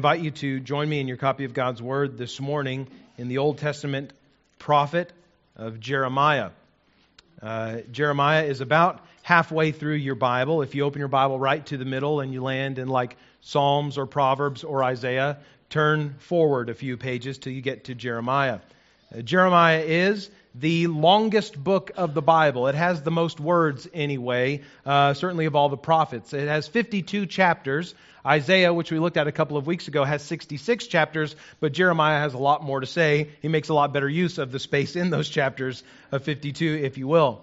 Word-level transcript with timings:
invite 0.00 0.20
you 0.20 0.30
to 0.30 0.60
join 0.60 0.88
me 0.88 0.98
in 0.98 1.08
your 1.08 1.18
copy 1.18 1.44
of 1.44 1.52
God's 1.52 1.82
Word 1.82 2.16
this 2.16 2.40
morning 2.40 2.88
in 3.18 3.28
the 3.28 3.36
Old 3.36 3.58
Testament 3.58 4.14
prophet 4.58 5.12
of 5.56 5.78
Jeremiah. 5.78 6.52
Uh, 7.42 7.80
Jeremiah 7.92 8.44
is 8.44 8.62
about 8.62 9.04
halfway 9.20 9.72
through 9.72 9.96
your 9.96 10.14
Bible. 10.14 10.62
If 10.62 10.74
you 10.74 10.84
open 10.84 11.00
your 11.00 11.08
Bible 11.08 11.38
right 11.38 11.66
to 11.66 11.76
the 11.76 11.84
middle 11.84 12.20
and 12.20 12.32
you 12.32 12.42
land 12.42 12.78
in 12.78 12.88
like 12.88 13.18
Psalms 13.42 13.98
or 13.98 14.06
Proverbs 14.06 14.64
or 14.64 14.82
Isaiah, 14.82 15.40
turn 15.68 16.14
forward 16.20 16.70
a 16.70 16.74
few 16.74 16.96
pages 16.96 17.36
till 17.36 17.52
you 17.52 17.60
get 17.60 17.84
to 17.84 17.94
Jeremiah. 17.94 18.60
Uh, 19.14 19.20
Jeremiah 19.20 19.80
is 19.80 20.30
the 20.54 20.86
longest 20.88 21.62
book 21.62 21.92
of 21.96 22.14
the 22.14 22.22
Bible. 22.22 22.66
It 22.66 22.74
has 22.74 23.02
the 23.02 23.10
most 23.10 23.38
words, 23.40 23.88
anyway, 23.94 24.62
uh, 24.84 25.14
certainly 25.14 25.46
of 25.46 25.54
all 25.54 25.68
the 25.68 25.76
prophets. 25.76 26.32
It 26.32 26.48
has 26.48 26.66
52 26.66 27.26
chapters. 27.26 27.94
Isaiah, 28.26 28.74
which 28.74 28.90
we 28.90 28.98
looked 28.98 29.16
at 29.16 29.28
a 29.28 29.32
couple 29.32 29.56
of 29.56 29.66
weeks 29.66 29.88
ago, 29.88 30.04
has 30.04 30.22
66 30.22 30.86
chapters, 30.88 31.36
but 31.60 31.72
Jeremiah 31.72 32.18
has 32.18 32.34
a 32.34 32.38
lot 32.38 32.62
more 32.62 32.80
to 32.80 32.86
say. 32.86 33.30
He 33.40 33.48
makes 33.48 33.68
a 33.68 33.74
lot 33.74 33.92
better 33.92 34.08
use 34.08 34.38
of 34.38 34.52
the 34.52 34.58
space 34.58 34.96
in 34.96 35.10
those 35.10 35.28
chapters 35.28 35.82
of 36.12 36.24
52, 36.24 36.80
if 36.82 36.98
you 36.98 37.06
will. 37.06 37.42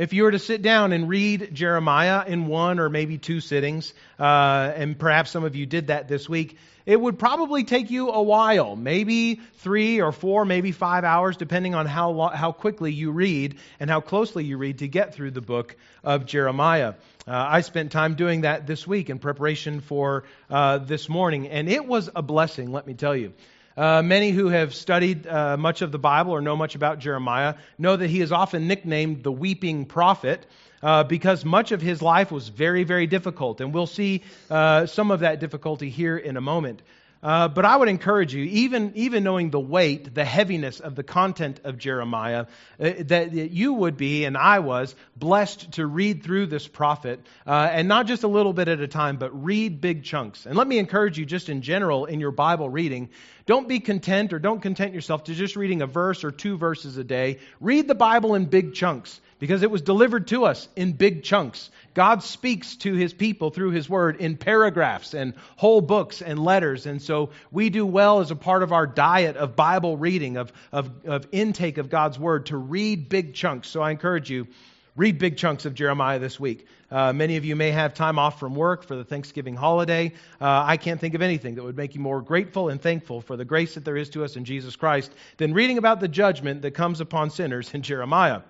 If 0.00 0.14
you 0.14 0.22
were 0.22 0.30
to 0.30 0.38
sit 0.38 0.62
down 0.62 0.94
and 0.94 1.10
read 1.10 1.50
Jeremiah 1.52 2.24
in 2.26 2.46
one 2.46 2.78
or 2.78 2.88
maybe 2.88 3.18
two 3.18 3.40
sittings, 3.40 3.92
uh, 4.18 4.72
and 4.74 4.98
perhaps 4.98 5.30
some 5.30 5.44
of 5.44 5.56
you 5.56 5.66
did 5.66 5.88
that 5.88 6.08
this 6.08 6.26
week, 6.26 6.56
it 6.86 6.98
would 6.98 7.18
probably 7.18 7.64
take 7.64 7.90
you 7.90 8.08
a 8.08 8.22
while, 8.22 8.76
maybe 8.76 9.42
three 9.56 10.00
or 10.00 10.10
four, 10.10 10.46
maybe 10.46 10.72
five 10.72 11.04
hours, 11.04 11.36
depending 11.36 11.74
on 11.74 11.84
how, 11.84 12.12
lo- 12.12 12.28
how 12.28 12.50
quickly 12.50 12.94
you 12.94 13.10
read 13.10 13.58
and 13.78 13.90
how 13.90 14.00
closely 14.00 14.42
you 14.42 14.56
read 14.56 14.78
to 14.78 14.88
get 14.88 15.12
through 15.12 15.32
the 15.32 15.42
book 15.42 15.76
of 16.02 16.24
Jeremiah. 16.24 16.94
Uh, 17.28 17.32
I 17.32 17.60
spent 17.60 17.92
time 17.92 18.14
doing 18.14 18.40
that 18.40 18.66
this 18.66 18.86
week 18.86 19.10
in 19.10 19.18
preparation 19.18 19.82
for 19.82 20.24
uh, 20.48 20.78
this 20.78 21.10
morning, 21.10 21.46
and 21.48 21.68
it 21.68 21.84
was 21.84 22.08
a 22.16 22.22
blessing, 22.22 22.72
let 22.72 22.86
me 22.86 22.94
tell 22.94 23.14
you. 23.14 23.34
Uh, 23.80 24.02
many 24.02 24.30
who 24.30 24.48
have 24.48 24.74
studied 24.74 25.26
uh, 25.26 25.56
much 25.56 25.80
of 25.80 25.90
the 25.90 25.98
Bible 25.98 26.32
or 26.32 26.42
know 26.42 26.54
much 26.54 26.74
about 26.74 26.98
Jeremiah 26.98 27.54
know 27.78 27.96
that 27.96 28.10
he 28.10 28.20
is 28.20 28.30
often 28.30 28.68
nicknamed 28.68 29.22
the 29.22 29.32
weeping 29.32 29.86
prophet 29.86 30.44
uh, 30.82 31.04
because 31.04 31.46
much 31.46 31.72
of 31.72 31.80
his 31.80 32.02
life 32.02 32.30
was 32.30 32.50
very, 32.50 32.84
very 32.84 33.06
difficult. 33.06 33.62
And 33.62 33.72
we'll 33.72 33.86
see 33.86 34.22
uh, 34.50 34.84
some 34.84 35.10
of 35.10 35.20
that 35.20 35.40
difficulty 35.40 35.88
here 35.88 36.18
in 36.18 36.36
a 36.36 36.42
moment. 36.42 36.82
Uh, 37.22 37.48
but 37.48 37.66
I 37.66 37.76
would 37.76 37.88
encourage 37.88 38.32
you, 38.32 38.44
even, 38.44 38.92
even 38.94 39.24
knowing 39.24 39.50
the 39.50 39.60
weight, 39.60 40.14
the 40.14 40.24
heaviness 40.24 40.80
of 40.80 40.94
the 40.94 41.02
content 41.02 41.60
of 41.64 41.76
Jeremiah, 41.76 42.46
uh, 42.78 42.92
that, 43.00 43.32
that, 43.32 43.50
you 43.50 43.74
would 43.74 43.98
be, 43.98 44.24
and 44.24 44.38
I 44.38 44.60
was, 44.60 44.94
blessed 45.16 45.72
to 45.72 45.86
read 45.86 46.22
through 46.22 46.46
this 46.46 46.66
prophet, 46.66 47.20
uh, 47.46 47.68
and 47.72 47.88
not 47.88 48.06
just 48.06 48.22
a 48.22 48.28
little 48.28 48.54
bit 48.54 48.68
at 48.68 48.80
a 48.80 48.88
time, 48.88 49.18
but 49.18 49.44
read 49.44 49.82
big 49.82 50.02
chunks. 50.02 50.46
And 50.46 50.56
let 50.56 50.66
me 50.66 50.78
encourage 50.78 51.18
you, 51.18 51.26
just 51.26 51.50
in 51.50 51.60
general, 51.60 52.06
in 52.06 52.20
your 52.20 52.30
Bible 52.30 52.70
reading, 52.70 53.10
don't 53.44 53.68
be 53.68 53.80
content 53.80 54.32
or 54.32 54.38
don't 54.38 54.60
content 54.60 54.94
yourself 54.94 55.24
to 55.24 55.34
just 55.34 55.56
reading 55.56 55.82
a 55.82 55.86
verse 55.86 56.24
or 56.24 56.30
two 56.30 56.56
verses 56.56 56.96
a 56.96 57.04
day. 57.04 57.38
Read 57.60 57.86
the 57.86 57.94
Bible 57.94 58.34
in 58.34 58.46
big 58.46 58.72
chunks 58.72 59.20
because 59.40 59.62
it 59.62 59.70
was 59.70 59.82
delivered 59.82 60.28
to 60.28 60.44
us 60.44 60.68
in 60.76 60.92
big 60.92 61.24
chunks. 61.24 61.70
God 61.94 62.22
speaks 62.22 62.76
to 62.76 62.94
his 62.94 63.12
people 63.12 63.50
through 63.50 63.70
his 63.70 63.88
word 63.88 64.20
in 64.20 64.36
paragraphs 64.36 65.14
and 65.14 65.34
whole 65.56 65.80
books 65.80 66.22
and 66.22 66.38
letters. 66.38 66.86
And 66.86 67.02
so 67.02 67.30
we 67.50 67.70
do 67.70 67.84
well 67.84 68.20
as 68.20 68.30
a 68.30 68.36
part 68.36 68.62
of 68.62 68.72
our 68.72 68.86
diet 68.86 69.36
of 69.36 69.56
Bible 69.56 69.96
reading, 69.96 70.36
of, 70.36 70.52
of, 70.70 70.90
of 71.06 71.26
intake 71.32 71.78
of 71.78 71.90
God's 71.90 72.18
word, 72.18 72.46
to 72.46 72.56
read 72.56 73.08
big 73.08 73.34
chunks. 73.34 73.68
So 73.68 73.80
I 73.80 73.90
encourage 73.90 74.30
you, 74.30 74.46
read 74.94 75.18
big 75.18 75.38
chunks 75.38 75.64
of 75.64 75.74
Jeremiah 75.74 76.18
this 76.18 76.38
week. 76.38 76.66
Uh, 76.90 77.12
many 77.12 77.36
of 77.38 77.44
you 77.44 77.56
may 77.56 77.70
have 77.70 77.94
time 77.94 78.18
off 78.18 78.38
from 78.38 78.54
work 78.54 78.84
for 78.84 78.94
the 78.94 79.04
Thanksgiving 79.04 79.54
holiday. 79.54 80.12
Uh, 80.40 80.64
I 80.66 80.76
can't 80.76 81.00
think 81.00 81.14
of 81.14 81.22
anything 81.22 81.54
that 81.54 81.62
would 81.62 81.76
make 81.76 81.94
you 81.94 82.00
more 82.00 82.20
grateful 82.20 82.68
and 82.68 82.80
thankful 82.82 83.22
for 83.22 83.36
the 83.36 83.44
grace 83.44 83.74
that 83.74 83.84
there 83.86 83.96
is 83.96 84.10
to 84.10 84.24
us 84.24 84.36
in 84.36 84.44
Jesus 84.44 84.76
Christ 84.76 85.12
than 85.38 85.54
reading 85.54 85.78
about 85.78 86.00
the 86.00 86.08
judgment 86.08 86.62
that 86.62 86.72
comes 86.72 87.00
upon 87.00 87.30
sinners 87.30 87.72
in 87.72 87.80
Jeremiah. 87.80 88.42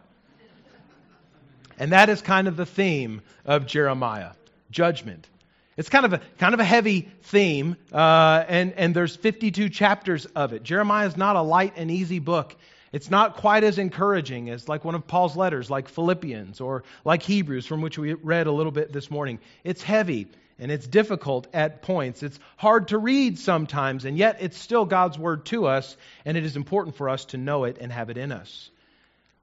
And 1.80 1.92
that 1.92 2.10
is 2.10 2.20
kind 2.20 2.46
of 2.46 2.56
the 2.56 2.66
theme 2.66 3.22
of 3.46 3.66
Jeremiah 3.66 4.32
judgment. 4.70 5.26
It's 5.78 5.88
kind 5.88 6.04
of 6.04 6.12
a, 6.12 6.20
kind 6.36 6.52
of 6.52 6.60
a 6.60 6.64
heavy 6.64 7.08
theme, 7.22 7.76
uh, 7.90 8.44
and, 8.46 8.74
and 8.74 8.94
there's 8.94 9.16
52 9.16 9.70
chapters 9.70 10.26
of 10.26 10.52
it. 10.52 10.62
Jeremiah 10.62 11.06
is 11.06 11.16
not 11.16 11.36
a 11.36 11.42
light 11.42 11.72
and 11.76 11.90
easy 11.90 12.18
book. 12.18 12.54
It's 12.92 13.10
not 13.10 13.38
quite 13.38 13.64
as 13.64 13.78
encouraging 13.78 14.50
as 14.50 14.68
like 14.68 14.84
one 14.84 14.94
of 14.94 15.06
Paul's 15.06 15.36
letters, 15.36 15.70
like 15.70 15.88
Philippians 15.88 16.60
or 16.60 16.84
like 17.02 17.22
Hebrews, 17.22 17.64
from 17.64 17.80
which 17.80 17.98
we 17.98 18.12
read 18.12 18.46
a 18.46 18.52
little 18.52 18.72
bit 18.72 18.92
this 18.92 19.10
morning. 19.10 19.38
It's 19.64 19.82
heavy 19.82 20.28
and 20.58 20.70
it's 20.70 20.86
difficult 20.86 21.46
at 21.54 21.80
points. 21.80 22.22
It's 22.22 22.38
hard 22.58 22.88
to 22.88 22.98
read 22.98 23.38
sometimes, 23.38 24.04
and 24.04 24.18
yet 24.18 24.36
it's 24.40 24.58
still 24.58 24.84
God's 24.84 25.18
word 25.18 25.46
to 25.46 25.66
us, 25.66 25.96
and 26.26 26.36
it 26.36 26.44
is 26.44 26.56
important 26.56 26.96
for 26.96 27.08
us 27.08 27.24
to 27.26 27.38
know 27.38 27.64
it 27.64 27.78
and 27.80 27.90
have 27.90 28.10
it 28.10 28.18
in 28.18 28.32
us. 28.32 28.70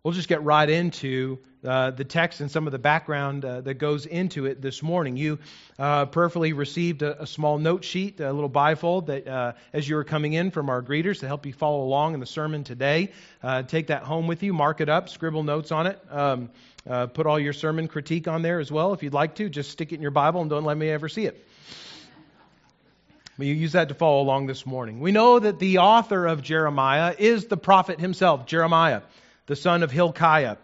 We'll 0.07 0.13
just 0.13 0.29
get 0.29 0.41
right 0.41 0.69
into 0.69 1.37
uh, 1.65 1.91
the 1.91 2.05
text 2.05 2.39
and 2.39 2.49
some 2.49 2.65
of 2.65 2.71
the 2.71 2.79
background 2.79 3.43
uh, 3.43 3.59
that 3.59 3.73
goes 3.73 4.05
into 4.05 4.45
it 4.45 4.61
this 4.61 4.81
morning. 4.81 5.17
You 5.17 5.37
uh, 5.77 6.05
prayerfully 6.05 6.53
received 6.53 7.01
a, 7.01 7.23
a, 7.23 7.27
small 7.27 7.57
note 7.57 7.83
sheet, 7.83 8.21
a 8.21 8.31
little 8.31 8.49
bifold 8.49 9.07
that 9.07 9.27
uh, 9.27 9.51
as 9.73 9.89
you 9.89 9.97
were 9.97 10.05
coming 10.05 10.31
in 10.31 10.49
from 10.51 10.69
our 10.69 10.81
greeters 10.81 11.19
to 11.19 11.27
help 11.27 11.45
you 11.45 11.51
follow 11.51 11.83
along 11.83 12.13
in 12.13 12.21
the 12.21 12.25
sermon 12.25 12.63
today. 12.63 13.11
Uh, 13.43 13.63
take 13.63 13.87
that 13.87 14.03
home 14.03 14.27
with 14.27 14.43
you, 14.43 14.53
mark 14.53 14.79
it 14.79 14.87
up, 14.87 15.09
scribble 15.09 15.43
notes 15.43 15.73
on 15.73 15.87
it. 15.87 16.01
Um, 16.09 16.51
uh, 16.89 17.07
put 17.07 17.27
all 17.27 17.37
your 17.37 17.51
sermon 17.51 17.89
critique 17.89 18.29
on 18.29 18.43
there 18.43 18.61
as 18.61 18.71
well 18.71 18.93
if 18.93 19.03
you'd 19.03 19.13
like 19.13 19.35
to. 19.35 19.49
Just 19.49 19.71
stick 19.71 19.91
it 19.91 19.95
in 19.95 20.01
your 20.01 20.11
Bible 20.11 20.39
and 20.39 20.49
don't 20.49 20.63
let 20.63 20.77
me 20.77 20.89
ever 20.89 21.09
see 21.09 21.25
it. 21.25 21.45
But 23.37 23.45
you 23.45 23.53
use 23.53 23.73
that 23.73 23.89
to 23.89 23.93
follow 23.93 24.21
along 24.21 24.47
this 24.47 24.65
morning. 24.65 25.01
We 25.01 25.11
know 25.11 25.37
that 25.37 25.59
the 25.59 25.79
author 25.79 26.27
of 26.27 26.43
Jeremiah 26.43 27.13
is 27.19 27.47
the 27.47 27.57
prophet 27.57 27.99
himself, 27.99 28.45
Jeremiah 28.45 29.01
the 29.47 29.55
son 29.55 29.83
of 29.83 29.91
Hilkiah. 29.91 30.57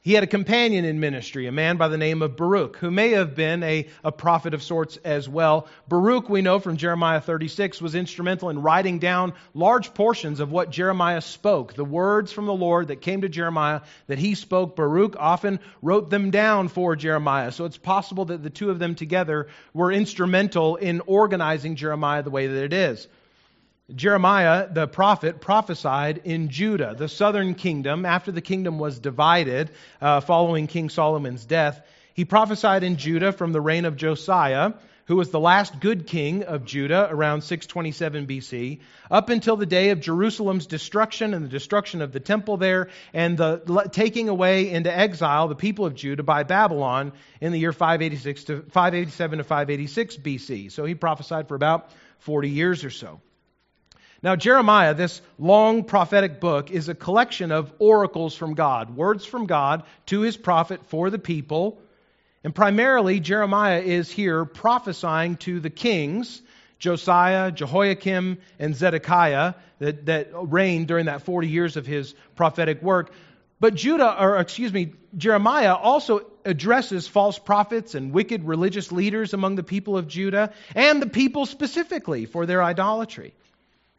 He 0.00 0.14
had 0.14 0.24
a 0.24 0.28
companion 0.28 0.86
in 0.86 1.00
ministry, 1.00 1.48
a 1.48 1.52
man 1.52 1.76
by 1.76 1.88
the 1.88 1.98
name 1.98 2.22
of 2.22 2.36
Baruch, 2.36 2.76
who 2.76 2.90
may 2.90 3.10
have 3.10 3.34
been 3.34 3.62
a, 3.62 3.88
a 4.02 4.10
prophet 4.10 4.54
of 4.54 4.62
sorts 4.62 4.96
as 4.98 5.28
well. 5.28 5.66
Baruch, 5.88 6.30
we 6.30 6.40
know 6.40 6.60
from 6.60 6.78
Jeremiah 6.78 7.20
36, 7.20 7.82
was 7.82 7.94
instrumental 7.94 8.48
in 8.48 8.62
writing 8.62 9.00
down 9.00 9.34
large 9.52 9.92
portions 9.92 10.40
of 10.40 10.52
what 10.52 10.70
Jeremiah 10.70 11.20
spoke. 11.20 11.74
The 11.74 11.84
words 11.84 12.32
from 12.32 12.46
the 12.46 12.54
Lord 12.54 12.88
that 12.88 13.02
came 13.02 13.20
to 13.20 13.28
Jeremiah 13.28 13.82
that 14.06 14.18
he 14.18 14.34
spoke, 14.34 14.76
Baruch 14.76 15.16
often 15.18 15.58
wrote 15.82 16.08
them 16.08 16.30
down 16.30 16.68
for 16.68 16.96
Jeremiah. 16.96 17.52
So 17.52 17.64
it's 17.64 17.76
possible 17.76 18.24
that 18.26 18.42
the 18.42 18.50
two 18.50 18.70
of 18.70 18.78
them 18.78 18.94
together 18.94 19.48
were 19.74 19.92
instrumental 19.92 20.76
in 20.76 21.02
organizing 21.06 21.74
Jeremiah 21.76 22.22
the 22.22 22.30
way 22.30 22.46
that 22.46 22.64
it 22.64 22.72
is. 22.72 23.08
Jeremiah, 23.94 24.68
the 24.70 24.86
prophet, 24.86 25.40
prophesied 25.40 26.20
in 26.24 26.50
Judah, 26.50 26.94
the 26.94 27.08
southern 27.08 27.54
kingdom, 27.54 28.04
after 28.04 28.30
the 28.30 28.42
kingdom 28.42 28.78
was 28.78 28.98
divided 28.98 29.70
uh, 30.02 30.20
following 30.20 30.66
King 30.66 30.90
Solomon's 30.90 31.46
death. 31.46 31.80
He 32.12 32.26
prophesied 32.26 32.82
in 32.82 32.98
Judah 32.98 33.32
from 33.32 33.52
the 33.52 33.62
reign 33.62 33.86
of 33.86 33.96
Josiah, 33.96 34.74
who 35.06 35.16
was 35.16 35.30
the 35.30 35.40
last 35.40 35.80
good 35.80 36.06
king 36.06 36.42
of 36.42 36.66
Judah 36.66 37.08
around 37.10 37.40
627 37.40 38.26
BC, 38.26 38.80
up 39.10 39.30
until 39.30 39.56
the 39.56 39.64
day 39.64 39.88
of 39.88 40.00
Jerusalem's 40.00 40.66
destruction 40.66 41.32
and 41.32 41.42
the 41.42 41.48
destruction 41.48 42.02
of 42.02 42.12
the 42.12 42.20
temple 42.20 42.58
there, 42.58 42.90
and 43.14 43.38
the 43.38 43.88
taking 43.90 44.28
away 44.28 44.70
into 44.70 44.94
exile 44.94 45.48
the 45.48 45.54
people 45.54 45.86
of 45.86 45.94
Judah 45.94 46.22
by 46.22 46.42
Babylon 46.42 47.12
in 47.40 47.52
the 47.52 47.58
year 47.58 47.72
586 47.72 48.44
to 48.44 48.62
587 48.64 49.38
to 49.38 49.44
586 49.44 50.16
BC. 50.18 50.72
So 50.72 50.84
he 50.84 50.94
prophesied 50.94 51.48
for 51.48 51.54
about 51.54 51.90
40 52.18 52.50
years 52.50 52.84
or 52.84 52.90
so. 52.90 53.22
Now, 54.20 54.34
Jeremiah, 54.34 54.94
this 54.94 55.22
long 55.38 55.84
prophetic 55.84 56.40
book, 56.40 56.72
is 56.72 56.88
a 56.88 56.94
collection 56.94 57.52
of 57.52 57.72
oracles 57.78 58.34
from 58.34 58.54
God, 58.54 58.96
words 58.96 59.24
from 59.24 59.46
God 59.46 59.84
to 60.06 60.22
his 60.22 60.36
prophet 60.36 60.80
for 60.86 61.08
the 61.08 61.20
people. 61.20 61.80
And 62.42 62.52
primarily, 62.52 63.20
Jeremiah 63.20 63.80
is 63.80 64.10
here 64.10 64.44
prophesying 64.44 65.36
to 65.38 65.60
the 65.60 65.70
kings, 65.70 66.42
Josiah, 66.80 67.52
Jehoiakim, 67.52 68.38
and 68.58 68.74
Zedekiah, 68.74 69.54
that, 69.78 70.06
that 70.06 70.30
reigned 70.32 70.88
during 70.88 71.06
that 71.06 71.22
40 71.22 71.48
years 71.48 71.76
of 71.76 71.86
his 71.86 72.14
prophetic 72.34 72.82
work. 72.82 73.12
But 73.60 73.76
Judah, 73.76 74.20
or 74.20 74.38
excuse 74.38 74.72
me, 74.72 74.94
Jeremiah 75.16 75.74
also 75.74 76.26
addresses 76.44 77.06
false 77.06 77.38
prophets 77.38 77.94
and 77.94 78.12
wicked 78.12 78.44
religious 78.44 78.90
leaders 78.90 79.32
among 79.32 79.54
the 79.54 79.62
people 79.62 79.96
of 79.96 80.08
Judah 80.08 80.52
and 80.74 81.00
the 81.00 81.08
people 81.08 81.46
specifically 81.46 82.24
for 82.24 82.46
their 82.46 82.62
idolatry. 82.62 83.32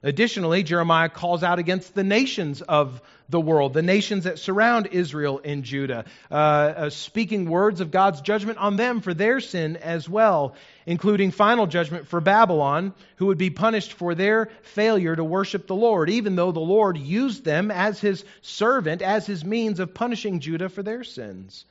Additionally, 0.01 0.63
Jeremiah 0.63 1.09
calls 1.09 1.43
out 1.43 1.59
against 1.59 1.93
the 1.93 2.05
nations 2.05 2.61
of 2.61 3.01
the 3.27 3.39
world, 3.39 3.73
the 3.73 3.81
nations 3.81 4.23
that 4.23 4.39
surround 4.39 4.87
Israel 4.93 5.41
and 5.43 5.63
Judah, 5.63 6.05
uh, 6.31 6.33
uh, 6.33 6.89
speaking 6.89 7.49
words 7.49 7.81
of 7.81 7.91
God's 7.91 8.21
judgment 8.21 8.59
on 8.59 8.77
them 8.77 9.01
for 9.01 9.13
their 9.13 9.41
sin 9.41 9.75
as 9.75 10.07
well, 10.07 10.55
including 10.85 11.31
final 11.31 11.67
judgment 11.67 12.07
for 12.07 12.21
Babylon, 12.21 12.93
who 13.17 13.25
would 13.25 13.37
be 13.37 13.49
punished 13.49 13.91
for 13.91 14.15
their 14.15 14.49
failure 14.61 15.17
to 15.17 15.23
worship 15.23 15.67
the 15.67 15.75
Lord, 15.75 16.09
even 16.09 16.37
though 16.37 16.53
the 16.53 16.61
Lord 16.61 16.97
used 16.97 17.43
them 17.43 17.69
as 17.69 17.99
his 17.99 18.23
servant, 18.41 19.01
as 19.01 19.27
his 19.27 19.43
means 19.43 19.81
of 19.81 19.93
punishing 19.93 20.39
Judah 20.39 20.69
for 20.69 20.81
their 20.81 21.03
sins. 21.03 21.65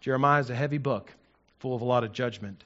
Jeremiah 0.00 0.40
is 0.40 0.48
a 0.48 0.54
heavy 0.54 0.78
book, 0.78 1.12
full 1.58 1.74
of 1.74 1.82
a 1.82 1.86
lot 1.86 2.02
of 2.02 2.12
judgment. 2.12 2.64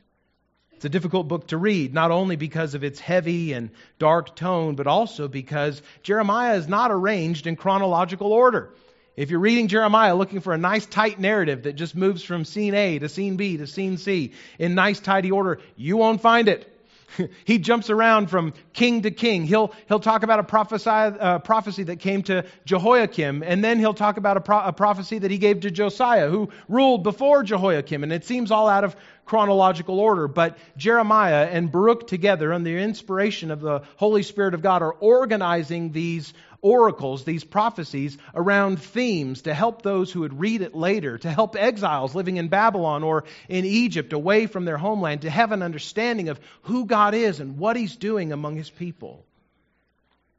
It's 0.79 0.85
a 0.85 0.89
difficult 0.89 1.27
book 1.27 1.49
to 1.49 1.57
read, 1.57 1.93
not 1.93 2.13
only 2.13 2.37
because 2.37 2.77
of 2.77 2.85
its 2.85 3.01
heavy 3.01 3.53
and 3.53 3.71
dark 3.99 4.37
tone, 4.37 4.77
but 4.77 4.87
also 4.87 5.27
because 5.27 5.83
Jeremiah 6.05 6.55
is 6.55 6.69
not 6.69 6.93
arranged 6.93 7.49
in 7.49 7.57
chronological 7.57 8.33
order. 8.33 8.71
If 9.17 9.29
you're 9.29 9.41
reading 9.41 9.67
Jeremiah 9.67 10.15
looking 10.15 10.39
for 10.39 10.55
a 10.55 10.57
nice 10.57 10.87
tight 10.87 11.19
narrative 11.19 11.65
that 11.65 11.73
just 11.73 11.97
moves 11.97 12.23
from 12.23 12.45
scene 12.45 12.75
A 12.75 13.01
to 13.01 13.09
scene 13.09 13.37
B 13.37 13.57
to 13.57 13.67
scene 13.67 13.97
C 13.97 14.35
in 14.61 14.77
nice 14.77 15.01
tidy 15.01 15.33
order, 15.33 15.59
you 15.75 15.97
won't 15.97 16.21
find 16.21 16.47
it. 16.47 16.73
he 17.45 17.59
jumps 17.59 17.91
around 17.91 18.29
from 18.31 18.53
king 18.73 19.03
to 19.03 19.11
king. 19.11 19.45
He'll, 19.45 19.73
he'll 19.89 20.01
talk 20.01 20.23
about 20.23 20.39
a 20.39 20.45
prophesy, 20.45 20.91
uh, 20.91 21.39
prophecy 21.41 21.85
that 21.85 21.97
came 21.97 22.23
to 22.25 22.45
Jehoiakim, 22.65 23.43
and 23.43 23.65
then 23.65 23.79
he'll 23.79 23.95
talk 23.95 24.17
about 24.17 24.37
a, 24.37 24.41
pro- 24.41 24.61
a 24.63 24.73
prophecy 24.73 25.19
that 25.19 25.31
he 25.31 25.39
gave 25.39 25.61
to 25.61 25.71
Josiah, 25.71 26.29
who 26.29 26.51
ruled 26.69 27.03
before 27.03 27.43
Jehoiakim. 27.43 28.03
And 28.03 28.13
it 28.13 28.25
seems 28.25 28.51
all 28.51 28.69
out 28.69 28.85
of 28.85 28.97
chronological 29.29 30.01
order. 30.01 30.27
But 30.27 30.59
Jeremiah 30.77 31.47
and 31.47 31.71
Baruch 31.71 32.07
together, 32.09 32.53
under 32.53 32.69
the 32.69 32.79
inspiration 32.79 33.51
of 33.51 33.61
the 33.61 33.83
Holy 33.97 34.23
Spirit 34.23 34.55
of 34.55 34.63
God, 34.63 34.83
are 34.83 34.93
organizing 34.93 35.93
these 35.93 36.33
oracles, 36.61 37.25
these 37.25 37.45
prophecies, 37.45 38.19
around 38.35 38.81
themes 38.81 39.43
to 39.43 39.55
help 39.55 39.83
those 39.83 40.11
who 40.11 40.21
would 40.21 40.41
read 40.41 40.63
it 40.63 40.75
later, 40.75 41.19
to 41.19 41.31
help 41.31 41.55
exiles 41.55 42.15
living 42.15 42.37
in 42.37 42.49
Babylon 42.49 43.05
or 43.05 43.25
in 43.49 43.65
Egypt 43.65 44.13
away 44.13 44.47
from 44.47 44.65
their 44.65 44.79
homeland 44.79 45.23
to 45.23 45.31
have 45.31 45.53
an 45.53 45.63
understanding 45.63 46.31
of 46.31 46.41
who 46.63 46.87
God 46.87 47.15
is 47.15 47.39
and 47.39 47.59
what 47.59 47.77
He's 47.77 47.95
doing 47.95 48.33
among 48.33 48.57
His 48.57 48.71
people. 48.71 49.25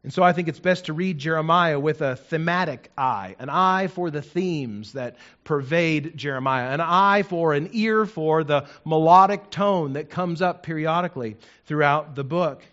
And 0.03 0.13
so 0.13 0.23
I 0.23 0.31
think 0.31 0.47
it's 0.47 0.59
best 0.59 0.85
to 0.85 0.93
read 0.93 1.17
Jeremiah 1.17 1.79
with 1.79 2.01
a 2.01 2.15
thematic 2.15 2.89
eye, 2.97 3.35
an 3.37 3.49
eye 3.49 3.87
for 3.87 4.09
the 4.09 4.21
themes 4.21 4.93
that 4.93 5.17
pervade 5.43 6.15
Jeremiah, 6.15 6.71
an 6.71 6.79
eye 6.79 7.23
for, 7.23 7.53
an 7.53 7.69
ear 7.73 8.05
for 8.05 8.45
the 8.45 8.65
melodic 8.85 9.49
tone 9.49 9.93
that 9.93 10.09
comes 10.09 10.41
up 10.41 10.63
periodically 10.63 11.35
throughout 11.65 12.15
the 12.15 12.23
book. 12.23 12.63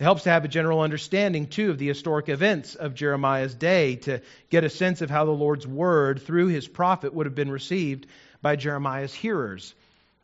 It 0.00 0.04
helps 0.04 0.22
to 0.22 0.30
have 0.30 0.46
a 0.46 0.48
general 0.48 0.80
understanding, 0.80 1.46
too, 1.46 1.70
of 1.70 1.78
the 1.78 1.86
historic 1.86 2.30
events 2.30 2.74
of 2.74 2.94
Jeremiah's 2.94 3.54
day 3.54 3.96
to 3.96 4.22
get 4.48 4.64
a 4.64 4.70
sense 4.70 5.02
of 5.02 5.10
how 5.10 5.26
the 5.26 5.30
Lord's 5.30 5.66
word 5.66 6.22
through 6.22 6.46
his 6.46 6.66
prophet 6.66 7.12
would 7.12 7.26
have 7.26 7.34
been 7.34 7.50
received 7.50 8.06
by 8.40 8.56
Jeremiah's 8.56 9.12
hearers. 9.12 9.74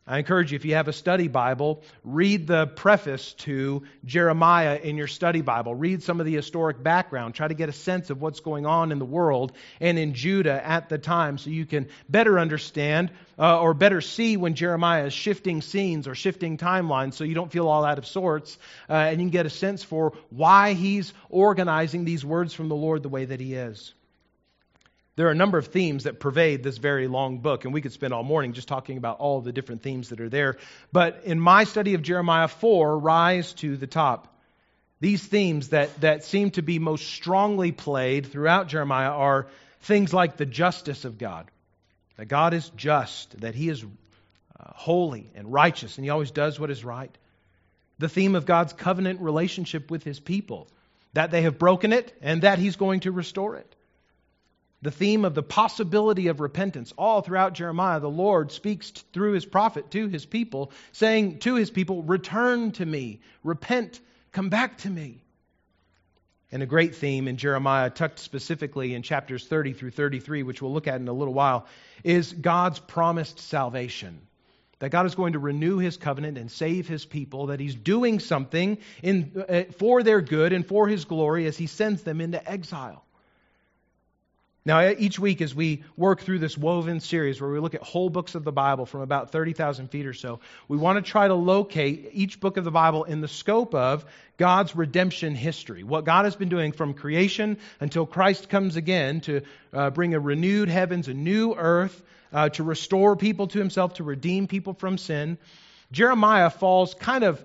I 0.09 0.17
encourage 0.17 0.51
you, 0.51 0.55
if 0.55 0.65
you 0.65 0.73
have 0.73 0.87
a 0.87 0.93
study 0.93 1.27
Bible, 1.27 1.83
read 2.03 2.47
the 2.47 2.65
preface 2.65 3.33
to 3.33 3.83
Jeremiah 4.03 4.75
in 4.75 4.97
your 4.97 5.05
study 5.05 5.41
Bible. 5.41 5.75
Read 5.75 6.01
some 6.01 6.19
of 6.19 6.25
the 6.25 6.33
historic 6.33 6.81
background. 6.81 7.35
Try 7.35 7.47
to 7.47 7.53
get 7.53 7.69
a 7.69 7.73
sense 7.73 8.09
of 8.09 8.19
what's 8.19 8.39
going 8.39 8.65
on 8.65 8.91
in 8.91 8.97
the 8.97 9.05
world 9.05 9.51
and 9.79 9.99
in 9.99 10.15
Judah 10.15 10.65
at 10.65 10.89
the 10.89 10.97
time 10.97 11.37
so 11.37 11.51
you 11.51 11.67
can 11.67 11.89
better 12.09 12.39
understand 12.39 13.11
uh, 13.37 13.61
or 13.61 13.75
better 13.75 14.01
see 14.01 14.35
when 14.35 14.55
Jeremiah 14.55 15.05
is 15.05 15.13
shifting 15.13 15.61
scenes 15.61 16.07
or 16.07 16.15
shifting 16.15 16.57
timelines 16.57 17.13
so 17.13 17.23
you 17.23 17.35
don't 17.35 17.51
feel 17.51 17.67
all 17.67 17.85
out 17.85 17.99
of 17.99 18.07
sorts. 18.07 18.57
Uh, 18.89 18.93
and 18.93 19.21
you 19.21 19.25
can 19.25 19.29
get 19.29 19.45
a 19.45 19.51
sense 19.51 19.83
for 19.83 20.13
why 20.31 20.73
he's 20.73 21.13
organizing 21.29 22.03
these 22.03 22.25
words 22.25 22.51
from 22.55 22.67
the 22.67 22.75
Lord 22.75 23.03
the 23.03 23.09
way 23.09 23.25
that 23.25 23.39
he 23.39 23.53
is. 23.53 23.93
There 25.19 25.27
are 25.27 25.31
a 25.31 25.35
number 25.35 25.57
of 25.57 25.67
themes 25.67 26.05
that 26.05 26.21
pervade 26.21 26.63
this 26.63 26.77
very 26.77 27.09
long 27.09 27.39
book, 27.39 27.65
and 27.65 27.73
we 27.73 27.81
could 27.81 27.91
spend 27.91 28.13
all 28.13 28.23
morning 28.23 28.53
just 28.53 28.69
talking 28.69 28.97
about 28.97 29.19
all 29.19 29.41
the 29.41 29.51
different 29.51 29.83
themes 29.83 30.07
that 30.11 30.21
are 30.21 30.29
there. 30.29 30.55
But 30.93 31.23
in 31.25 31.41
my 31.41 31.65
study 31.65 31.93
of 31.95 32.01
Jeremiah 32.01 32.47
4, 32.47 32.97
rise 32.97 33.51
to 33.55 33.75
the 33.75 33.85
top. 33.85 34.33
These 35.01 35.21
themes 35.21 35.71
that, 35.71 35.89
that 35.99 36.23
seem 36.23 36.51
to 36.51 36.61
be 36.61 36.79
most 36.79 37.05
strongly 37.05 37.73
played 37.73 38.27
throughout 38.27 38.69
Jeremiah 38.69 39.09
are 39.09 39.47
things 39.81 40.13
like 40.13 40.37
the 40.37 40.45
justice 40.45 41.03
of 41.03 41.17
God, 41.17 41.51
that 42.15 42.29
God 42.29 42.53
is 42.53 42.69
just, 42.77 43.41
that 43.41 43.55
He 43.55 43.67
is 43.67 43.83
uh, 43.83 43.87
holy 44.73 45.29
and 45.35 45.51
righteous, 45.51 45.97
and 45.97 46.05
He 46.05 46.11
always 46.11 46.31
does 46.31 46.61
what 46.61 46.71
is 46.71 46.85
right. 46.85 47.13
The 47.97 48.07
theme 48.07 48.35
of 48.35 48.45
God's 48.45 48.71
covenant 48.71 49.19
relationship 49.19 49.91
with 49.91 50.01
His 50.01 50.17
people, 50.17 50.69
that 51.11 51.29
they 51.29 51.41
have 51.41 51.59
broken 51.59 51.91
it 51.91 52.17
and 52.21 52.43
that 52.43 52.57
He's 52.57 52.77
going 52.77 53.01
to 53.01 53.11
restore 53.11 53.57
it 53.57 53.75
the 54.81 54.91
theme 54.91 55.25
of 55.25 55.35
the 55.35 55.43
possibility 55.43 56.27
of 56.27 56.39
repentance. 56.39 56.93
All 56.97 57.21
throughout 57.21 57.53
Jeremiah, 57.53 57.99
the 57.99 58.09
Lord 58.09 58.51
speaks 58.51 58.91
through 58.91 59.33
his 59.33 59.45
prophet 59.45 59.91
to 59.91 60.07
his 60.07 60.25
people, 60.25 60.71
saying 60.93 61.39
to 61.39 61.55
his 61.55 61.69
people, 61.69 62.03
Return 62.03 62.71
to 62.73 62.85
me, 62.85 63.19
repent, 63.43 63.99
come 64.31 64.49
back 64.49 64.77
to 64.79 64.89
me. 64.89 65.21
And 66.51 66.63
a 66.63 66.65
great 66.65 66.95
theme 66.95 67.27
in 67.27 67.37
Jeremiah, 67.37 67.89
tucked 67.89 68.19
specifically 68.19 68.95
in 68.95 69.03
chapters 69.03 69.45
30 69.45 69.73
through 69.73 69.91
33, 69.91 70.43
which 70.43 70.61
we'll 70.61 70.73
look 70.73 70.87
at 70.87 70.99
in 70.99 71.07
a 71.07 71.13
little 71.13 71.33
while, 71.33 71.67
is 72.03 72.33
God's 72.33 72.79
promised 72.79 73.39
salvation. 73.39 74.21
That 74.79 74.89
God 74.89 75.05
is 75.05 75.13
going 75.13 75.33
to 75.33 75.39
renew 75.39 75.77
his 75.77 75.97
covenant 75.97 76.37
and 76.37 76.49
save 76.49 76.87
his 76.87 77.05
people, 77.05 77.47
that 77.47 77.59
he's 77.59 77.75
doing 77.75 78.19
something 78.19 78.77
in, 79.03 79.43
uh, 79.47 79.63
for 79.77 80.01
their 80.03 80.21
good 80.21 80.53
and 80.53 80.65
for 80.65 80.87
his 80.87 81.03
glory 81.03 81.45
as 81.45 81.57
he 81.57 81.67
sends 81.67 82.01
them 82.03 82.21
into 82.21 82.49
exile. 82.49 83.03
Now, 84.65 84.89
each 84.89 85.17
week 85.17 85.41
as 85.41 85.55
we 85.55 85.83
work 85.95 86.19
through 86.21 86.39
this 86.39 86.57
woven 86.57 86.99
series 86.99 87.39
where 87.39 87.49
we 87.49 87.59
look 87.59 87.75
at 87.75 87.81
whole 87.81 88.09
books 88.09 88.35
of 88.35 88.43
the 88.43 88.51
Bible 88.51 88.85
from 88.85 89.01
about 89.01 89.31
30,000 89.31 89.87
feet 89.87 90.05
or 90.05 90.13
so, 90.13 90.41
we 90.67 90.77
want 90.77 91.03
to 91.03 91.11
try 91.11 91.27
to 91.27 91.33
locate 91.33 92.09
each 92.11 92.41
book 92.41 92.57
of 92.57 92.65
the 92.65 92.71
Bible 92.71 93.05
in 93.05 93.21
the 93.21 93.29
scope 93.29 93.73
of 93.73 94.05
God's 94.37 94.75
redemption 94.75 95.33
history. 95.33 95.83
What 95.83 96.03
God 96.03 96.25
has 96.25 96.35
been 96.35 96.49
doing 96.49 96.73
from 96.73 96.93
creation 96.93 97.57
until 97.79 98.05
Christ 98.05 98.49
comes 98.49 98.75
again 98.75 99.21
to 99.21 99.41
uh, 99.71 99.91
bring 99.91 100.13
a 100.13 100.19
renewed 100.19 100.67
heavens, 100.67 101.07
a 101.07 101.13
new 101.13 101.55
earth, 101.55 102.01
uh, 102.33 102.49
to 102.49 102.63
restore 102.63 103.15
people 103.15 103.47
to 103.47 103.59
himself, 103.59 103.95
to 103.95 104.03
redeem 104.03 104.47
people 104.47 104.73
from 104.73 104.97
sin. 104.97 105.37
Jeremiah 105.93 106.49
falls 106.49 106.93
kind 106.93 107.23
of 107.23 107.43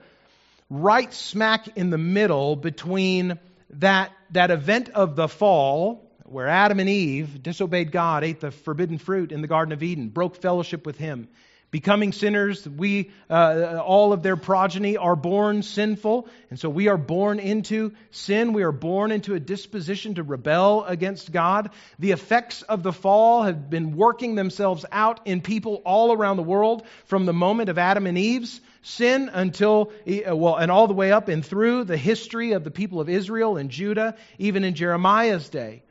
right 0.68 1.14
smack 1.14 1.76
in 1.76 1.90
the 1.90 1.98
middle 1.98 2.56
between 2.56 3.38
that, 3.70 4.10
that 4.32 4.50
event 4.50 4.88
of 4.90 5.14
the 5.14 5.28
fall 5.28 6.03
where 6.34 6.48
Adam 6.48 6.80
and 6.80 6.88
Eve 6.88 7.44
disobeyed 7.44 7.92
God, 7.92 8.24
ate 8.24 8.40
the 8.40 8.50
forbidden 8.50 8.98
fruit 8.98 9.30
in 9.30 9.40
the 9.40 9.46
Garden 9.46 9.70
of 9.70 9.84
Eden, 9.84 10.08
broke 10.08 10.34
fellowship 10.34 10.84
with 10.84 10.98
Him. 10.98 11.28
Becoming 11.70 12.10
sinners, 12.10 12.68
we, 12.68 13.12
uh, 13.30 13.80
all 13.84 14.12
of 14.12 14.24
their 14.24 14.34
progeny 14.34 14.96
are 14.96 15.14
born 15.14 15.62
sinful, 15.62 16.28
and 16.50 16.58
so 16.58 16.68
we 16.68 16.88
are 16.88 16.96
born 16.96 17.38
into 17.38 17.92
sin. 18.10 18.52
We 18.52 18.64
are 18.64 18.72
born 18.72 19.12
into 19.12 19.34
a 19.34 19.40
disposition 19.40 20.16
to 20.16 20.24
rebel 20.24 20.84
against 20.84 21.30
God. 21.30 21.70
The 22.00 22.10
effects 22.10 22.62
of 22.62 22.82
the 22.82 22.92
fall 22.92 23.44
have 23.44 23.70
been 23.70 23.96
working 23.96 24.34
themselves 24.34 24.84
out 24.90 25.20
in 25.26 25.40
people 25.40 25.82
all 25.84 26.12
around 26.12 26.36
the 26.36 26.42
world 26.42 26.84
from 27.04 27.26
the 27.26 27.32
moment 27.32 27.68
of 27.68 27.78
Adam 27.78 28.08
and 28.08 28.18
Eve's 28.18 28.60
sin 28.82 29.30
until, 29.32 29.92
well, 30.26 30.56
and 30.56 30.72
all 30.72 30.88
the 30.88 30.94
way 30.94 31.12
up 31.12 31.28
and 31.28 31.46
through 31.46 31.84
the 31.84 31.96
history 31.96 32.52
of 32.52 32.64
the 32.64 32.72
people 32.72 33.00
of 33.00 33.08
Israel 33.08 33.56
and 33.56 33.70
Judah, 33.70 34.16
even 34.38 34.64
in 34.64 34.74
Jeremiah's 34.74 35.48
day 35.48 35.84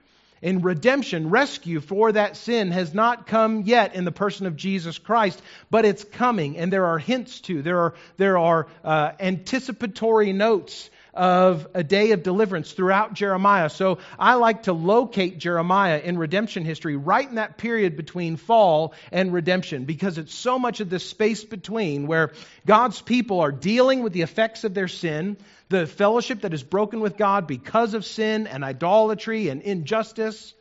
in 0.43 0.61
redemption, 0.61 1.29
rescue 1.29 1.79
for 1.79 2.11
that 2.11 2.35
sin 2.35 2.69
has 2.71 2.93
not 2.93 3.27
come 3.27 3.61
yet 3.61 3.95
in 3.95 4.03
the 4.03 4.11
person 4.11 4.45
of 4.45 4.57
Jesus 4.57 4.97
Christ, 4.97 5.41
but 5.71 5.85
it's 5.85 6.03
coming, 6.03 6.57
and 6.57 6.71
there 6.71 6.85
are 6.85 6.99
hints 6.99 7.39
to, 7.41 7.61
there 7.61 7.79
are, 7.79 7.93
there 8.17 8.37
are 8.37 8.67
uh, 8.83 9.13
anticipatory 9.21 10.33
notes 10.33 10.89
of 11.13 11.67
a 11.73 11.83
day 11.83 12.11
of 12.11 12.23
deliverance 12.23 12.71
throughout 12.71 13.13
Jeremiah. 13.13 13.69
So 13.69 13.99
I 14.17 14.35
like 14.35 14.63
to 14.63 14.73
locate 14.73 15.37
Jeremiah 15.37 15.99
in 15.99 16.17
redemption 16.17 16.65
history 16.65 16.95
right 16.95 17.27
in 17.27 17.35
that 17.35 17.57
period 17.57 17.95
between 17.95 18.37
fall 18.37 18.93
and 19.11 19.31
redemption 19.33 19.85
because 19.85 20.17
it's 20.17 20.33
so 20.33 20.57
much 20.57 20.79
of 20.79 20.89
this 20.89 21.05
space 21.05 21.43
between 21.43 22.07
where 22.07 22.31
God's 22.65 23.01
people 23.01 23.41
are 23.41 23.51
dealing 23.51 24.03
with 24.03 24.13
the 24.13 24.21
effects 24.21 24.63
of 24.63 24.73
their 24.73 24.87
sin 24.87 25.37
the 25.73 25.87
fellowship 25.87 26.41
that 26.41 26.53
is 26.53 26.61
broken 26.61 26.99
with 26.99 27.17
God 27.17 27.47
because 27.47 27.95
of 27.95 28.05
sin 28.05 28.45
and 28.45 28.63
idolatry 28.63 29.49
and 29.49 29.61
injustice, 29.61 30.53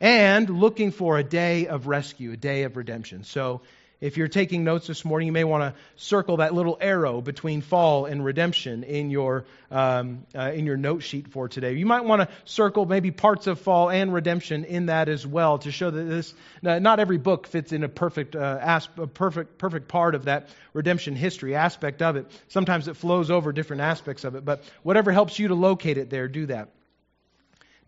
and 0.00 0.50
looking 0.50 0.90
for 0.90 1.18
a 1.18 1.24
day 1.24 1.68
of 1.68 1.86
rescue, 1.86 2.32
a 2.32 2.36
day 2.36 2.64
of 2.64 2.76
redemption. 2.76 3.22
So, 3.22 3.60
if 4.00 4.16
you're 4.16 4.28
taking 4.28 4.64
notes 4.64 4.86
this 4.86 5.04
morning, 5.04 5.26
you 5.26 5.32
may 5.32 5.44
want 5.44 5.62
to 5.62 5.80
circle 5.96 6.38
that 6.38 6.54
little 6.54 6.78
arrow 6.80 7.20
between 7.20 7.60
fall 7.60 8.06
and 8.06 8.24
redemption 8.24 8.82
in 8.82 9.10
your 9.10 9.44
um, 9.70 10.24
uh, 10.34 10.52
in 10.52 10.64
your 10.64 10.76
note 10.76 11.02
sheet 11.02 11.28
for 11.28 11.48
today. 11.48 11.74
You 11.74 11.86
might 11.86 12.04
want 12.04 12.22
to 12.22 12.28
circle 12.44 12.86
maybe 12.86 13.10
parts 13.10 13.46
of 13.46 13.60
fall 13.60 13.90
and 13.90 14.12
redemption 14.12 14.64
in 14.64 14.86
that 14.86 15.08
as 15.08 15.26
well 15.26 15.58
to 15.58 15.70
show 15.70 15.90
that 15.90 16.02
this 16.04 16.34
not 16.62 16.98
every 16.98 17.18
book 17.18 17.46
fits 17.46 17.72
in 17.72 17.84
a 17.84 17.88
perfect 17.88 18.34
uh, 18.34 18.58
asp- 18.60 18.98
a 18.98 19.06
perfect 19.06 19.58
perfect 19.58 19.88
part 19.88 20.14
of 20.14 20.24
that 20.24 20.48
redemption 20.72 21.14
history 21.14 21.54
aspect 21.54 22.00
of 22.00 22.16
it. 22.16 22.26
Sometimes 22.48 22.88
it 22.88 22.96
flows 22.96 23.30
over 23.30 23.52
different 23.52 23.82
aspects 23.82 24.24
of 24.24 24.34
it, 24.34 24.44
but 24.44 24.64
whatever 24.82 25.12
helps 25.12 25.38
you 25.38 25.48
to 25.48 25.54
locate 25.54 25.98
it 25.98 26.08
there, 26.08 26.26
do 26.26 26.46
that. 26.46 26.70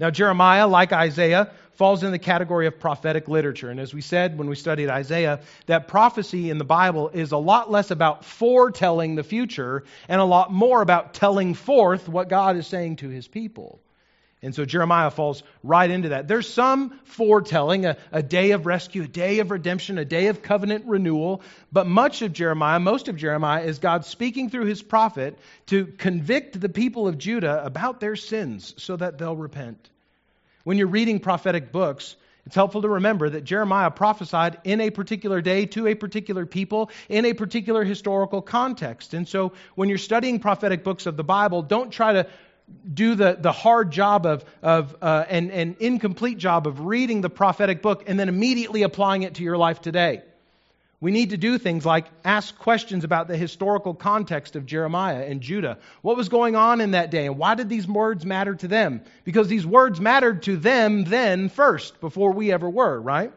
Now, 0.03 0.11
Jeremiah, 0.11 0.67
like 0.67 0.93
Isaiah, 0.93 1.53
falls 1.75 2.03
in 2.03 2.11
the 2.11 2.19
category 2.19 2.67
of 2.67 2.81
prophetic 2.81 3.29
literature. 3.29 3.71
And 3.71 3.79
as 3.79 3.95
we 3.95 4.01
said 4.01 4.37
when 4.37 4.49
we 4.49 4.57
studied 4.57 4.91
Isaiah, 4.91 5.39
that 5.67 5.87
prophecy 5.87 6.51
in 6.51 6.59
the 6.59 6.65
Bible 6.65 7.11
is 7.11 7.31
a 7.31 7.37
lot 7.37 7.71
less 7.71 7.93
about 7.93 8.25
foretelling 8.25 9.15
the 9.15 9.23
future 9.23 9.85
and 10.09 10.21
a 10.21 10.25
lot 10.25 10.53
more 10.53 10.83
about 10.83 11.15
telling 11.15 11.55
forth 11.55 12.09
what 12.09 12.29
God 12.29 12.57
is 12.57 12.67
saying 12.67 12.97
to 12.97 13.11
his 13.11 13.29
people. 13.29 13.79
And 14.43 14.53
so 14.53 14.65
Jeremiah 14.65 15.13
falls 15.13 15.45
right 15.63 15.89
into 15.89 16.09
that. 16.09 16.27
There's 16.27 16.53
some 16.53 16.99
foretelling, 17.05 17.87
a, 17.87 17.97
a, 18.11 18.25
day 18.25 18.51
of 18.51 18.67
rescue, 18.67 19.05
a 19.05 19.07
day 19.07 19.39
of 19.39 19.53
redemption, 19.53 19.99
a 19.99 20.05
day 20.05 20.27
of 20.27 20.43
covenant 20.43 20.87
renewal. 20.87 21.43
But 21.71 21.87
much 21.87 22.23
of 22.23 22.33
Jeremiah, 22.33 22.81
most 22.81 23.07
of 23.07 23.17
Jeremiah, 23.17 23.63
is 23.63 23.79
God 23.79 24.05
speaking 24.05 24.51
through 24.51 24.65
his 24.65 24.83
prophet 24.83 25.39
to 25.67 25.87
convict 25.87 26.61
the 26.61 26.69
people 26.69 27.07
of 27.07 27.19
Judah 27.19 27.65
about 27.65 28.01
their 28.01 28.17
sins 28.17 28.75
so 28.79 28.97
that 28.97 29.17
they'll 29.17 29.37
repent. 29.37 29.91
When 30.65 30.79
you're 30.79 30.87
reading 30.87 31.21
prophetic 31.21 31.73
books, 31.73 32.17
it's 32.47 32.55
helpful 32.55 32.83
to 32.83 32.89
remember 32.89 33.31
that 33.31 33.45
Jeremiah 33.45 33.91
prophesied 33.91 34.59
in 34.65 34.81
a 34.81 34.91
particular 34.91 35.41
day 35.41 35.67
to 35.67 35.87
a 35.87 35.95
particular 35.95 36.45
people 36.45 36.91
in 37.09 37.25
a 37.25 37.35
particular 37.35 37.85
historical 37.85 38.43
context. 38.43 39.15
And 39.15 39.29
so 39.29 39.53
when 39.75 39.89
you're 39.89 39.99
studying 39.99 40.41
prophetic 40.41 40.83
books 40.83 41.07
of 41.07 41.17
the 41.17 41.25
Bible, 41.25 41.63
don't 41.63 41.91
try 41.91 42.15
to 42.15 42.27
do 42.93 43.15
the, 43.15 43.37
the 43.39 43.53
hard 43.53 43.91
job 43.91 44.27
of, 44.27 44.45
of 44.63 44.97
uh, 45.03 45.25
and, 45.29 45.51
and 45.53 45.77
incomplete 45.79 46.39
job 46.39 46.67
of 46.67 46.81
reading 46.81 47.21
the 47.21 47.31
prophetic 47.31 47.83
book 47.83 48.05
and 48.09 48.19
then 48.19 48.29
immediately 48.29 48.83
applying 48.83 49.23
it 49.23 49.35
to 49.35 49.43
your 49.43 49.57
life 49.57 49.81
today. 49.81 50.23
We 51.03 51.11
need 51.11 51.31
to 51.31 51.37
do 51.37 51.59
things 51.59 51.85
like 51.85 52.07
ask 52.25 52.57
questions 52.57 53.03
about 53.03 53.27
the 53.27 53.37
historical 53.37 53.93
context 53.93 54.55
of 54.55 54.67
Jeremiah 54.67 55.25
and 55.25 55.41
Judah. 55.41 55.79
What 56.01 56.17
was 56.17 56.29
going 56.29 56.55
on 56.55 56.81
in 56.81 56.93
that 56.93 57.11
day, 57.11 57.27
and 57.27 57.37
why 57.37 57.57
did 57.57 57.69
these 57.69 57.89
words 57.89 58.25
matter 58.25 58.55
to 58.55 58.69
them? 58.69 59.03
Because 59.25 59.49
these 59.49 59.67
words 59.67 60.01
mattered 60.01 60.45
to 60.45 60.57
them 60.57 61.03
then 61.03 61.49
first, 61.49 62.01
before 62.01 62.31
we 62.31 62.53
ever 62.53 62.71
were, 62.71 63.01
right? 63.01 63.33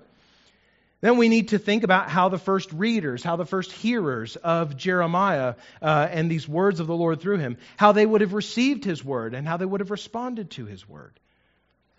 Then 1.01 1.17
we 1.17 1.27
need 1.27 1.47
to 1.49 1.57
think 1.57 1.83
about 1.83 2.07
how 2.07 2.29
the 2.29 2.37
first 2.37 2.71
readers, 2.71 3.23
how 3.23 3.35
the 3.35 3.47
first 3.47 3.71
hearers 3.71 4.35
of 4.35 4.77
Jeremiah 4.77 5.55
uh, 5.81 6.07
and 6.11 6.29
these 6.29 6.47
words 6.47 6.79
of 6.79 6.85
the 6.85 6.95
Lord 6.95 7.19
through 7.19 7.39
him, 7.39 7.57
how 7.77 7.93
they 7.93 8.05
would 8.05 8.21
have 8.21 8.33
received 8.33 8.85
his 8.85 9.03
word 9.03 9.33
and 9.33 9.47
how 9.47 9.57
they 9.57 9.65
would 9.65 9.79
have 9.79 9.89
responded 9.89 10.51
to 10.51 10.67
his 10.67 10.87
word. 10.87 11.19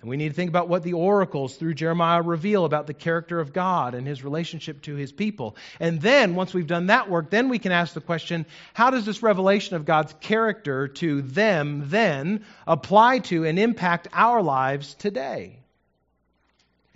And 0.06 0.10
we 0.12 0.18
need 0.18 0.28
to 0.28 0.34
think 0.34 0.50
about 0.50 0.68
what 0.68 0.84
the 0.84 0.92
oracles 0.92 1.56
through 1.56 1.74
Jeremiah 1.74 2.22
reveal 2.22 2.64
about 2.64 2.86
the 2.86 2.94
character 2.94 3.40
of 3.40 3.52
God 3.52 3.96
and 3.96 4.06
his 4.06 4.22
relationship 4.22 4.82
to 4.82 4.94
his 4.94 5.10
people. 5.10 5.56
And 5.80 6.00
then, 6.00 6.36
once 6.36 6.54
we've 6.54 6.64
done 6.64 6.86
that 6.86 7.10
work, 7.10 7.28
then 7.28 7.48
we 7.48 7.58
can 7.58 7.72
ask 7.72 7.92
the 7.92 8.00
question 8.00 8.46
how 8.72 8.90
does 8.90 9.04
this 9.04 9.20
revelation 9.20 9.74
of 9.74 9.84
God's 9.84 10.14
character 10.20 10.86
to 10.86 11.22
them 11.22 11.86
then 11.86 12.44
apply 12.68 13.18
to 13.18 13.44
and 13.46 13.58
impact 13.58 14.06
our 14.12 14.44
lives 14.44 14.94
today? 14.94 15.58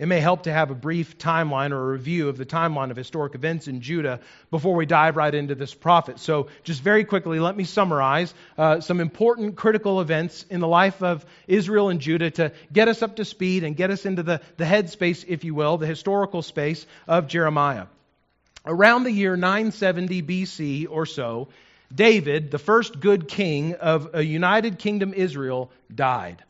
It 0.01 0.07
may 0.07 0.19
help 0.19 0.43
to 0.43 0.51
have 0.51 0.71
a 0.71 0.73
brief 0.73 1.19
timeline 1.19 1.69
or 1.69 1.79
a 1.79 1.91
review 1.91 2.27
of 2.27 2.35
the 2.35 2.45
timeline 2.45 2.89
of 2.89 2.97
historic 2.97 3.35
events 3.35 3.67
in 3.67 3.81
Judah 3.81 4.19
before 4.49 4.73
we 4.73 4.87
dive 4.87 5.15
right 5.15 5.33
into 5.33 5.53
this 5.53 5.75
prophet. 5.75 6.17
So, 6.17 6.47
just 6.63 6.81
very 6.81 7.03
quickly, 7.03 7.39
let 7.39 7.55
me 7.55 7.65
summarize 7.65 8.33
uh, 8.57 8.79
some 8.81 8.99
important 8.99 9.57
critical 9.57 10.01
events 10.01 10.43
in 10.49 10.59
the 10.59 10.67
life 10.67 11.03
of 11.03 11.23
Israel 11.47 11.89
and 11.89 12.01
Judah 12.01 12.31
to 12.31 12.51
get 12.73 12.87
us 12.87 13.03
up 13.03 13.17
to 13.17 13.25
speed 13.25 13.63
and 13.63 13.75
get 13.75 13.91
us 13.91 14.07
into 14.07 14.23
the, 14.23 14.41
the 14.57 14.65
headspace, 14.65 15.23
if 15.27 15.43
you 15.43 15.53
will, 15.53 15.77
the 15.77 15.85
historical 15.85 16.41
space 16.41 16.87
of 17.07 17.27
Jeremiah. 17.27 17.85
Around 18.65 19.03
the 19.03 19.11
year 19.11 19.37
970 19.37 20.23
BC 20.23 20.87
or 20.89 21.05
so, 21.05 21.49
David, 21.93 22.49
the 22.49 22.57
first 22.57 22.99
good 22.99 23.27
king 23.27 23.75
of 23.75 24.15
a 24.15 24.23
united 24.23 24.79
kingdom 24.79 25.13
Israel, 25.13 25.69
died. 25.93 26.43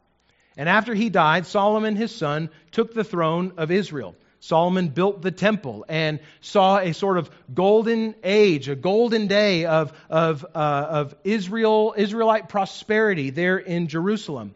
And 0.62 0.70
after 0.70 0.94
he 0.94 1.10
died, 1.10 1.48
Solomon, 1.48 1.96
his 1.96 2.14
son, 2.14 2.52
took 2.70 2.94
the 2.94 3.04
throne 3.04 3.54
of 3.58 3.72
Israel. 3.72 4.14
Solomon 4.42 4.90
built 4.90 5.24
the 5.24 5.32
temple 5.32 5.86
and 5.90 6.20
saw 6.40 6.78
a 6.78 6.94
sort 6.94 7.18
of 7.18 7.32
golden 7.52 8.14
age, 8.24 8.70
a 8.70 8.76
golden 8.76 9.26
day 9.26 9.66
of, 9.66 9.92
of, 10.08 10.46
uh, 10.54 10.86
of 10.88 11.16
Israel, 11.24 11.96
Israelite 11.98 12.48
prosperity 12.48 13.32
there 13.32 13.58
in 13.58 13.88
Jerusalem. 13.88 14.54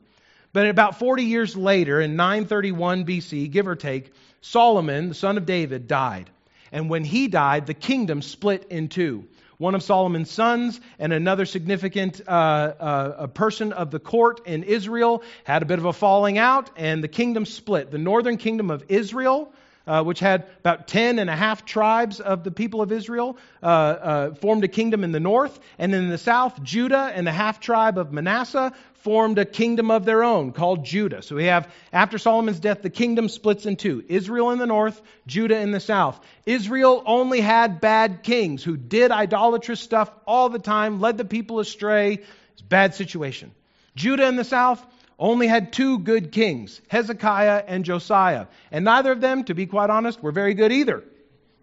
But 0.53 0.69
about 0.69 0.99
40 0.99 1.23
years 1.23 1.57
later, 1.57 1.99
in 1.99 2.15
931 2.15 3.05
BC, 3.05 3.49
give 3.49 3.67
or 3.67 3.75
take, 3.75 4.13
Solomon, 4.41 5.09
the 5.09 5.15
son 5.15 5.37
of 5.39 5.47
David, 5.47 5.87
died. 5.87 6.29
And 6.71 6.87
when 6.87 7.03
he 7.03 7.29
died, 7.29 7.65
the 7.65 7.73
kingdom 7.73 8.21
split 8.21 8.67
in 8.69 8.89
two 8.89 9.25
one 9.57 9.75
of 9.75 9.83
Solomon's 9.83 10.29
sons, 10.29 10.79
and 10.99 11.13
another 11.13 11.45
significant 11.45 12.21
uh, 12.27 12.31
uh, 12.31 13.27
person 13.27 13.73
of 13.73 13.91
the 13.91 13.99
court 13.99 14.45
in 14.45 14.63
Israel 14.63 15.23
had 15.43 15.61
a 15.61 15.65
bit 15.65 15.79
of 15.79 15.85
a 15.85 15.93
falling 15.93 16.37
out, 16.37 16.69
and 16.75 17.03
the 17.03 17.07
kingdom 17.07 17.45
split. 17.45 17.91
The 17.91 17.97
northern 17.97 18.37
kingdom 18.37 18.69
of 18.69 18.83
Israel, 18.89 19.51
uh, 19.87 20.03
which 20.03 20.19
had 20.19 20.47
about 20.59 20.87
ten 20.87 21.19
and 21.19 21.29
a 21.29 21.35
half 21.35 21.65
tribes 21.65 22.19
of 22.19 22.43
the 22.43 22.51
people 22.51 22.81
of 22.81 22.91
Israel, 22.91 23.37
uh, 23.61 23.65
uh, 23.65 24.33
formed 24.35 24.63
a 24.63 24.67
kingdom 24.67 25.03
in 25.03 25.11
the 25.11 25.19
north, 25.19 25.59
and 25.77 25.93
then 25.93 26.03
in 26.03 26.09
the 26.09 26.17
south, 26.17 26.61
Judah 26.63 27.11
and 27.13 27.25
the 27.25 27.31
half 27.31 27.59
tribe 27.59 27.97
of 27.97 28.11
Manasseh 28.11 28.73
formed 29.05 29.37
a 29.37 29.45
kingdom 29.45 29.91
of 29.91 30.03
their 30.03 30.23
own 30.23 30.51
called 30.51 30.83
Judah. 30.83 31.21
So 31.21 31.35
we 31.35 31.45
have, 31.45 31.71
after 31.93 32.17
Solomon's 32.17 32.59
death, 32.59 32.81
the 32.81 32.89
kingdom 32.89 33.29
splits 33.29 33.67
in 33.67 33.75
two 33.75 34.03
Israel 34.07 34.49
in 34.49 34.57
the 34.57 34.65
north, 34.65 34.99
Judah 35.27 35.59
in 35.59 35.71
the 35.71 35.79
south. 35.79 36.19
Israel 36.47 37.03
only 37.05 37.39
had 37.39 37.81
bad 37.81 38.23
kings 38.23 38.63
who 38.63 38.77
did 38.77 39.11
idolatrous 39.11 39.79
stuff 39.79 40.11
all 40.25 40.49
the 40.49 40.57
time, 40.57 41.01
led 41.01 41.19
the 41.19 41.25
people 41.25 41.59
astray. 41.59 42.13
It's 42.53 42.61
a 42.61 42.65
bad 42.65 42.95
situation. 42.95 43.51
Judah 43.95 44.27
in 44.27 44.37
the 44.37 44.43
south 44.43 44.83
only 45.17 45.47
had 45.47 45.71
two 45.71 45.99
good 45.99 46.31
kings, 46.31 46.81
Hezekiah 46.87 47.63
and 47.67 47.85
Josiah. 47.85 48.47
And 48.71 48.85
neither 48.85 49.11
of 49.11 49.21
them, 49.21 49.43
to 49.45 49.53
be 49.53 49.65
quite 49.65 49.89
honest, 49.89 50.21
were 50.21 50.31
very 50.31 50.53
good 50.53 50.71
either. 50.71 51.03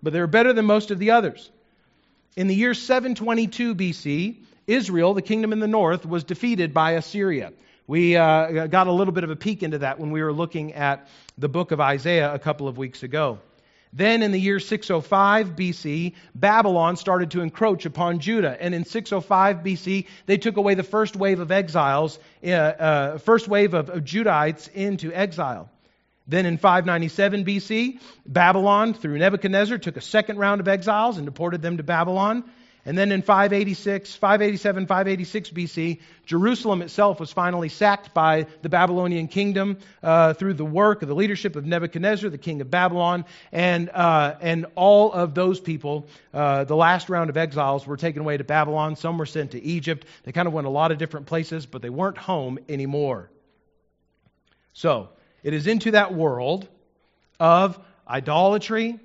But 0.03 0.13
they 0.13 0.21
were 0.21 0.27
better 0.27 0.53
than 0.53 0.65
most 0.65 0.91
of 0.91 0.99
the 0.99 1.11
others. 1.11 1.51
In 2.37 2.47
the 2.47 2.55
year 2.55 2.73
722 2.73 3.75
BC, 3.75 4.37
Israel, 4.67 5.13
the 5.15 5.23
kingdom 5.23 5.53
in 5.53 5.61
the 5.61 5.69
north, 5.69 6.07
was 6.07 6.25
defeated 6.25 6.73
by 6.73 6.93
Assyria. 6.93 7.53
We 7.87 8.17
uh, 8.17 8.69
got 8.69 8.87
a 8.87 8.93
little 8.93 9.13
bit 9.13 9.25
of 9.25 9.31
a 9.31 9.37
peek 9.37 9.63
into 9.63 9.79
that 9.79 9.99
when 9.99 10.13
we 10.13 10.23
were 10.23 10.33
looking 10.33 10.73
at 10.73 11.09
the 11.37 11.49
book 11.49 11.73
of 11.73 11.81
Isaiah 11.81 12.33
a 12.33 12.39
couple 12.39 12.69
of 12.69 12.79
weeks 12.79 13.03
ago. 13.03 13.41
Then 13.93 14.23
in 14.23 14.33
the 14.33 14.41
year 14.41 14.59
605 14.59 15.55
BC, 15.55 16.15
Babylon 16.35 16.97
started 16.97 17.31
to 17.33 17.43
encroach 17.43 17.85
upon 17.85 18.21
Judah. 18.21 18.57
And 18.59 18.75
in 18.75 18.85
605 18.85 19.59
BC, 19.59 20.07
they 20.25 20.39
took 20.39 20.57
away 20.57 20.75
the 20.75 20.83
first 20.83 21.15
wave 21.15 21.41
of 21.41 21.51
exiles, 21.51 22.19
uh, 22.45 22.49
uh, 22.49 23.19
first 23.19 23.49
wave 23.49 23.75
of, 23.75 23.91
of 23.91 24.03
Judahites 24.03 24.73
into 24.73 25.13
exile. 25.13 25.69
Then 26.27 26.47
in 26.47 26.57
597 26.57 27.45
BC, 27.45 28.01
Babylon, 28.25 28.95
through 28.95 29.19
Nebuchadnezzar, 29.19 29.77
took 29.77 29.97
a 29.97 30.01
second 30.01 30.39
round 30.39 30.61
of 30.61 30.69
exiles 30.69 31.19
and 31.19 31.27
deported 31.27 31.61
them 31.61 31.77
to 31.77 31.83
Babylon. 31.83 32.45
And 32.85 32.99
then 32.99 33.12
in 33.12 33.23
586, 33.23 34.17
587, 34.17 34.87
586 34.87 35.51
BC, 35.51 36.01
Jerusalem 36.27 36.83
itself 36.83 37.21
was 37.21 37.33
finally 37.33 37.69
sacked 37.69 38.12
by 38.12 38.47
the 38.62 38.69
Babylonian 38.69 39.29
kingdom 39.29 39.79
uh, 40.03 40.35
through 40.35 40.55
the 40.55 40.65
work 40.65 41.03
of 41.03 41.09
the 41.09 41.15
leadership 41.15 41.55
of 41.55 41.65
Nebuchadnezzar, 41.65 42.29
the 42.29 42.39
king 42.39 42.61
of 42.61 42.73
Babylon, 42.73 43.25
and 43.53 43.89
uh, 43.89 44.35
and 44.41 44.67
all 44.75 45.12
of 45.12 45.33
those 45.33 45.61
people, 45.61 46.09
uh, 46.35 46.65
the 46.65 46.75
last 46.75 47.09
round 47.09 47.31
of 47.31 47.37
exiles, 47.37 47.87
were 47.87 47.97
taken 47.97 48.23
away 48.23 48.37
to 48.37 48.45
Babylon. 48.45 48.97
Some 48.97 49.17
were 49.17 49.27
sent 49.27 49.53
to 49.53 49.62
Egypt. 49.62 50.05
They 50.25 50.33
kind 50.33 50.49
of 50.49 50.53
went 50.53 50.67
a 50.67 50.71
lot 50.71 50.91
of 50.91 50.99
different 50.99 51.27
places, 51.27 51.67
but 51.67 51.83
they 51.83 51.91
weren't 51.91 52.19
home 52.19 52.59
anymore. 52.69 53.31
So 54.73 55.11
it 55.45 55.55
is 55.55 55.69
into 55.69 55.93
that 55.93 56.12
world 56.12 56.67
of 57.39 57.79
idolatry 58.09 58.99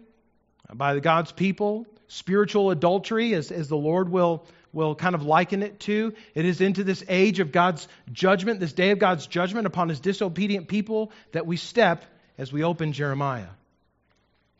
by 0.73 0.95
the 0.95 1.01
God's 1.01 1.31
people 1.31 1.85
spiritual 2.07 2.71
adultery, 2.71 3.33
as, 3.33 3.51
as 3.51 3.67
the 3.67 3.77
Lord 3.77 4.09
will, 4.09 4.45
will 4.73 4.95
kind 4.95 5.15
of 5.15 5.23
liken 5.23 5.63
it 5.63 5.79
to. 5.81 6.13
It 6.35 6.45
is 6.45 6.61
into 6.61 6.83
this 6.83 7.03
age 7.07 7.39
of 7.39 7.51
God's 7.51 7.87
judgment, 8.11 8.59
this 8.59 8.73
day 8.73 8.91
of 8.91 8.99
God's 8.99 9.27
judgment 9.27 9.67
upon 9.67 9.89
his 9.89 9.99
disobedient 9.99 10.67
people, 10.67 11.11
that 11.31 11.45
we 11.45 11.57
step 11.57 12.05
as 12.37 12.51
we 12.51 12.63
open 12.63 12.93
Jeremiah. 12.93 13.47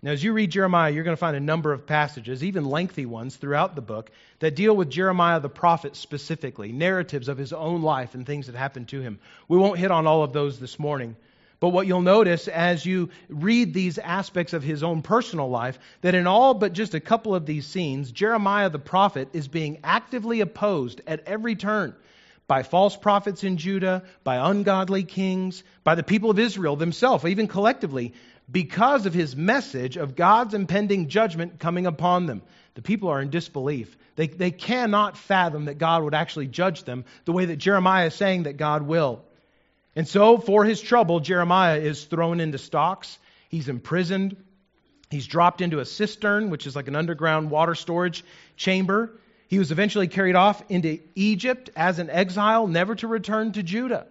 Now, 0.04 0.12
as 0.12 0.24
you 0.24 0.32
read 0.34 0.52
Jeremiah, 0.52 0.92
you're 0.92 1.04
going 1.04 1.16
to 1.16 1.20
find 1.20 1.36
a 1.36 1.40
number 1.40 1.74
of 1.74 1.88
passages, 1.88 2.44
even 2.44 2.66
lengthy 2.66 3.08
ones 3.08 3.36
throughout 3.36 3.76
the 3.76 3.82
book, 3.82 4.12
that 4.40 4.56
deal 4.56 4.76
with 4.76 4.92
Jeremiah 4.92 5.40
the 5.40 5.50
prophet 5.50 5.96
specifically, 5.96 6.72
narratives 6.72 7.30
of 7.30 7.38
his 7.38 7.52
own 7.52 7.82
life 7.82 8.14
and 8.14 8.24
things 8.24 8.46
that 8.46 8.56
happened 8.56 8.90
to 8.90 9.02
him. 9.02 9.20
We 9.48 9.58
won't 9.58 9.80
hit 9.80 9.90
on 9.90 10.06
all 10.06 10.24
of 10.24 10.34
those 10.34 10.60
this 10.60 10.78
morning. 10.78 11.16
But 11.60 11.70
what 11.70 11.88
you'll 11.88 12.02
notice 12.02 12.48
as 12.48 12.86
you 12.86 13.10
read 13.30 13.74
these 13.74 13.98
aspects 13.98 14.54
of 14.54 14.62
his 14.62 14.84
own 14.84 15.02
personal 15.02 15.50
life, 15.50 15.80
that 16.02 16.14
in 16.14 16.28
all 16.28 16.54
but 16.54 16.74
just 16.74 16.94
a 16.94 17.00
couple 17.00 17.34
of 17.34 17.46
these 17.46 17.66
scenes, 17.66 18.12
Jeremiah 18.12 18.70
the 18.70 18.80
prophet 18.80 19.30
is 19.34 19.48
being 19.48 19.80
actively 19.84 20.42
opposed 20.42 21.02
at 21.08 21.24
every 21.26 21.56
turn 21.56 21.96
by 22.48 22.64
false 22.64 22.96
prophets 22.96 23.44
in 23.44 23.58
Judah, 23.58 24.04
by 24.24 24.50
ungodly 24.50 25.04
kings, 25.04 25.64
by 25.84 25.96
the 25.96 26.04
people 26.04 26.30
of 26.30 26.40
Israel 26.40 26.76
themselves, 26.76 27.26
even 27.26 27.48
collectively, 27.48 28.14
because 28.50 29.06
of 29.06 29.14
his 29.14 29.36
message 29.36 29.98
of 29.98 30.16
God's 30.16 30.54
impending 30.54 31.10
judgment 31.10 31.60
coming 31.60 31.86
upon 31.86 32.26
them. 32.26 32.42
The 32.76 32.82
people 32.82 33.10
are 33.10 33.22
in 33.22 33.30
disbelief. 33.30 33.98
They, 34.16 34.28
they 34.28 34.52
cannot 34.52 35.18
fathom 35.18 35.66
that 35.66 35.78
God 35.78 36.04
would 36.04 36.14
actually 36.14 36.48
judge 36.48 36.84
them 36.84 37.04
the 37.26 37.34
way 37.34 37.46
that 37.46 37.58
Jeremiah 37.58 38.08
is 38.08 38.14
saying 38.14 38.44
that 38.44 38.58
God 38.58 38.84
will. 38.84 39.24
And 39.98 40.08
so, 40.08 40.38
for 40.38 40.64
his 40.64 40.80
trouble, 40.80 41.22
Jeremiah 41.22 41.80
is 41.80 42.04
thrown 42.04 42.40
into 42.40 42.60
stocks. 42.60 43.18
He's 43.50 43.68
imprisoned. 43.68 44.38
He's 45.10 45.26
dropped 45.26 45.60
into 45.60 45.80
a 45.80 45.86
cistern, 45.86 46.52
which 46.52 46.68
is 46.68 46.76
like 46.76 46.88
an 46.88 46.96
underground 46.96 47.50
water 47.50 47.74
storage 47.74 48.24
chamber. 48.56 49.20
He 49.48 49.58
was 49.58 49.72
eventually 49.72 50.08
carried 50.08 50.36
off 50.36 50.62
into 50.70 51.00
Egypt 51.16 51.72
as 51.76 51.98
an 51.98 52.12
exile, 52.12 52.68
never 52.68 52.94
to 52.94 53.08
return 53.08 53.54
to 53.54 53.64
Judah. 53.64 54.06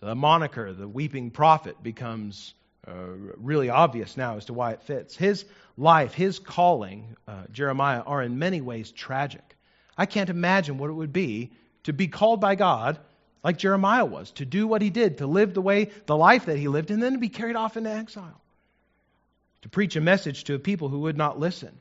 So 0.00 0.06
the 0.06 0.16
moniker, 0.16 0.72
the 0.72 0.88
weeping 0.88 1.30
prophet, 1.30 1.80
becomes 1.80 2.52
uh, 2.84 2.92
really 3.36 3.70
obvious 3.70 4.16
now 4.16 4.38
as 4.38 4.46
to 4.46 4.54
why 4.54 4.72
it 4.72 4.82
fits. 4.82 5.14
His 5.14 5.44
life, 5.76 6.14
his 6.14 6.40
calling, 6.40 7.14
uh, 7.28 7.44
Jeremiah, 7.52 8.00
are 8.00 8.22
in 8.24 8.40
many 8.40 8.60
ways 8.60 8.90
tragic. 8.90 9.56
I 9.96 10.06
can't 10.06 10.30
imagine 10.30 10.78
what 10.78 10.90
it 10.90 10.94
would 10.94 11.12
be 11.12 11.52
to 11.84 11.92
be 11.92 12.08
called 12.08 12.40
by 12.40 12.56
God 12.56 12.98
like 13.46 13.58
Jeremiah 13.58 14.04
was, 14.04 14.32
to 14.32 14.44
do 14.44 14.66
what 14.66 14.82
he 14.82 14.90
did, 14.90 15.18
to 15.18 15.28
live 15.28 15.54
the 15.54 15.62
way, 15.62 15.92
the 16.06 16.16
life 16.16 16.46
that 16.46 16.58
he 16.58 16.66
lived, 16.66 16.90
and 16.90 17.00
then 17.00 17.12
to 17.12 17.18
be 17.20 17.28
carried 17.28 17.54
off 17.54 17.76
into 17.76 17.88
exile, 17.88 18.40
to 19.62 19.68
preach 19.68 19.94
a 19.94 20.00
message 20.00 20.42
to 20.44 20.54
a 20.54 20.58
people 20.58 20.88
who 20.88 21.02
would 21.02 21.16
not 21.16 21.38
listen. 21.38 21.78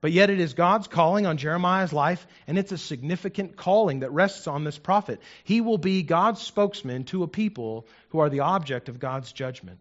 But 0.00 0.12
yet 0.12 0.30
it 0.30 0.38
is 0.38 0.54
God's 0.54 0.86
calling 0.86 1.26
on 1.26 1.38
Jeremiah's 1.38 1.92
life, 1.92 2.24
and 2.46 2.56
it's 2.56 2.70
a 2.70 2.78
significant 2.78 3.56
calling 3.56 4.00
that 4.00 4.12
rests 4.12 4.46
on 4.46 4.62
this 4.62 4.78
prophet. 4.78 5.20
He 5.42 5.60
will 5.60 5.76
be 5.76 6.04
God's 6.04 6.40
spokesman 6.40 7.02
to 7.06 7.24
a 7.24 7.26
people 7.26 7.88
who 8.10 8.20
are 8.20 8.30
the 8.30 8.40
object 8.40 8.88
of 8.88 9.00
God's 9.00 9.32
judgment. 9.32 9.80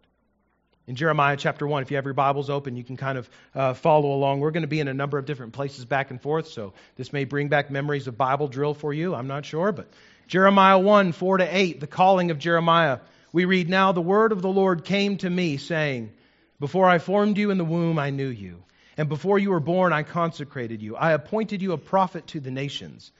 In 0.87 0.95
Jeremiah 0.95 1.37
chapter 1.37 1.67
1, 1.67 1.83
if 1.83 1.91
you 1.91 1.97
have 1.97 2.05
your 2.05 2.15
Bibles 2.15 2.49
open, 2.49 2.75
you 2.75 2.83
can 2.83 2.97
kind 2.97 3.19
of 3.19 3.29
uh, 3.53 3.73
follow 3.75 4.11
along. 4.11 4.39
We're 4.39 4.49
going 4.49 4.63
to 4.63 4.67
be 4.67 4.79
in 4.79 4.87
a 4.87 4.93
number 4.95 5.19
of 5.19 5.27
different 5.27 5.53
places 5.53 5.85
back 5.85 6.09
and 6.09 6.19
forth, 6.19 6.47
so 6.47 6.73
this 6.95 7.13
may 7.13 7.25
bring 7.25 7.47
back 7.47 7.69
memories 7.69 8.07
of 8.07 8.17
Bible 8.17 8.47
drill 8.47 8.73
for 8.73 8.91
you. 8.91 9.13
I'm 9.13 9.27
not 9.27 9.45
sure, 9.45 9.71
but 9.71 9.87
Jeremiah 10.27 10.79
1, 10.79 11.11
4 11.11 11.37
to 11.37 11.57
8, 11.57 11.79
the 11.79 11.87
calling 11.87 12.31
of 12.31 12.39
Jeremiah. 12.39 12.99
We 13.31 13.45
read, 13.45 13.69
Now 13.69 13.91
the 13.91 14.01
word 14.01 14.31
of 14.31 14.41
the 14.41 14.49
Lord 14.49 14.83
came 14.83 15.17
to 15.17 15.29
me, 15.29 15.57
saying, 15.57 16.11
Before 16.59 16.89
I 16.89 16.97
formed 16.97 17.37
you 17.37 17.51
in 17.51 17.57
the 17.57 17.65
womb, 17.65 17.99
I 17.99 18.09
knew 18.09 18.27
you. 18.27 18.63
And 18.97 19.09
before 19.09 19.37
you 19.37 19.51
were 19.51 19.59
born, 19.59 19.93
I 19.93 20.03
consecrated 20.03 20.81
you. 20.81 20.95
I 20.95 21.11
appointed 21.11 21.61
you 21.61 21.73
a 21.73 21.77
prophet 21.77 22.27
to 22.27 22.39
the 22.39 22.51
nations. 22.51 23.11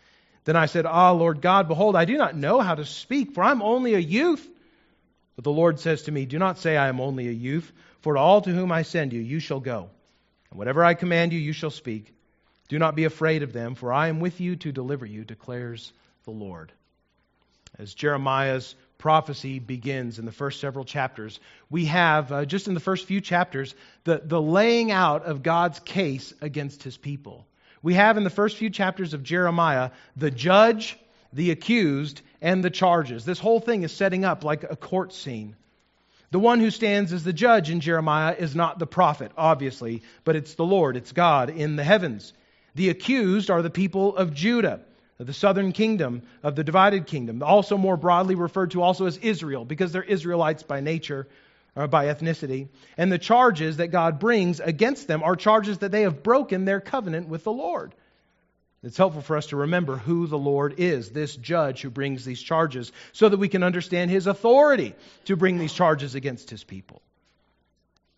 Then 0.45 0.55
I 0.55 0.67
said, 0.67 0.85
Ah, 0.85 1.12
Lord 1.12 1.41
God, 1.41 1.67
behold, 1.67 1.95
I 1.95 2.05
do 2.05 2.17
not 2.17 2.35
know 2.35 2.59
how 2.62 2.75
to 2.75 2.85
speak, 2.85 3.33
for 3.33 3.43
I'm 3.43 3.62
only 3.62 3.93
a 3.93 4.00
youth. 4.00 4.47
But 5.35 5.43
the 5.43 5.51
Lord 5.51 5.79
says 5.79 6.03
to 6.03 6.12
me, 6.12 6.25
Do 6.25 6.39
not 6.39 6.59
say 6.59 6.77
I 6.77 6.88
am 6.88 7.01
only 7.01 7.27
a 7.27 7.31
youth, 7.31 7.71
for 8.01 8.13
to 8.13 8.19
all 8.19 8.41
to 8.41 8.51
whom 8.51 8.71
I 8.71 8.83
send 8.83 9.12
you, 9.12 9.21
you 9.21 9.39
shall 9.39 9.59
go. 9.59 9.89
And 10.50 10.57
whatever 10.57 10.83
I 10.83 10.93
command 10.93 11.33
you, 11.33 11.39
you 11.39 11.51
shall 11.51 11.71
speak. 11.71 12.13
Do 12.67 12.79
not 12.79 12.95
be 12.95 13.03
afraid 13.03 13.43
of 13.43 13.53
them, 13.53 13.75
for 13.75 13.91
I 13.91 14.07
am 14.07 14.19
with 14.19 14.39
you 14.39 14.55
to 14.57 14.71
deliver 14.71 15.05
you, 15.05 15.24
declares 15.24 15.91
the 16.24 16.31
Lord. 16.31 16.71
As 17.77 17.94
Jeremiah's 17.94 18.75
prophecy 18.98 19.60
begins 19.60 20.17
in 20.17 20.25
the 20.25 20.32
first 20.32 20.60
several 20.60 20.86
chapters, 20.86 21.39
we 21.70 21.86
have, 21.86 22.32
uh, 22.32 22.46
just 22.46 22.67
in 22.67 22.74
the 22.74 22.79
first 22.79 23.05
few 23.05 23.22
chapters, 23.22 23.75
the, 24.05 24.22
the 24.24 24.41
laying 24.41 24.91
out 24.91 25.25
of 25.25 25.44
God's 25.44 25.79
case 25.79 26.34
against 26.41 26.84
his 26.84 26.98
people. 26.98 27.46
We 27.84 27.96
have 27.96 28.17
in 28.17 28.24
the 28.24 28.29
first 28.29 28.58
few 28.58 28.70
chapters 28.70 29.13
of 29.13 29.24
Jeremiah 29.24 29.91
the 30.15 30.32
judge, 30.32 30.98
the 31.34 31.51
accused, 31.51 32.22
and 32.41 32.63
the 32.63 32.70
charges. 32.70 33.25
This 33.25 33.39
whole 33.39 33.60
thing 33.60 33.84
is 33.84 33.91
setting 33.91 34.24
up 34.24 34.44
like 34.44 34.63
a 34.63 34.75
court 34.75 35.13
scene. 35.13 35.55
The 36.32 36.39
one 36.39 36.60
who 36.60 36.72
stands 36.72 37.13
as 37.13 37.24
the 37.24 37.34
judge 37.34 37.70
in 37.70 37.82
Jeremiah 37.82 38.36
is 38.38 38.55
not 38.55 38.79
the 38.79 38.88
prophet, 38.88 39.32
obviously, 39.38 40.01
but 40.24 40.36
it's 40.36 40.55
the 40.55 40.65
Lord, 40.65 40.98
it's 40.98 41.12
God 41.12 41.50
in 41.50 41.75
the 41.75 41.84
heavens. 41.84 42.34
The 42.74 42.89
accused 42.89 43.50
are 43.50 43.62
the 43.62 43.70
people 43.70 44.17
of 44.17 44.34
Judah, 44.34 44.82
the 45.17 45.34
southern 45.34 45.72
kingdom 45.72 46.24
of 46.43 46.55
the 46.55 46.63
divided 46.63 47.07
kingdom, 47.07 47.41
also 47.41 47.77
more 47.77 47.98
broadly 47.98 48.36
referred 48.36 48.72
to 48.72 48.81
also 48.81 49.05
as 49.05 49.17
Israel, 49.17 49.63
because 49.63 49.91
they're 49.91 50.03
Israelites 50.03 50.63
by 50.63 50.81
nature, 50.81 51.27
or 51.75 51.88
by 51.88 52.05
ethnicity. 52.05 52.69
And 52.98 53.12
the 53.12 53.17
charges 53.17 53.77
that 53.77 53.88
God 53.88 54.19
brings 54.19 54.60
against 54.60 55.07
them 55.07 55.24
are 55.24 55.36
charges 55.36 55.79
that 55.79 55.91
they 55.91 56.03
have 56.03 56.24
broken 56.24 56.65
their 56.65 56.79
covenant 56.79 57.27
with 57.27 57.43
the 57.43 57.51
Lord. 57.51 57.93
It's 58.84 58.98
helpful 58.98 59.22
for 59.22 59.36
us 59.36 59.48
to 59.48 59.57
remember 59.57 59.98
who 59.98 60.27
the 60.27 60.38
Lord 60.38 60.75
is, 60.77 61.10
this 61.10 61.36
judge 61.36 61.81
who 61.81 61.89
brings 61.89 62.24
these 62.24 62.41
charges, 62.41 62.91
so 63.13 63.27
that 63.27 63.38
we 63.38 63.50
can 63.50 63.63
understand 63.63 64.12
his 64.12 64.27
authority 64.27 64.93
to 65.25 65.36
bring 65.36 65.57
these 65.57 65.74
charges 65.74 66.13
against 66.13 66.50
his 66.50 66.63
people. 66.63 67.01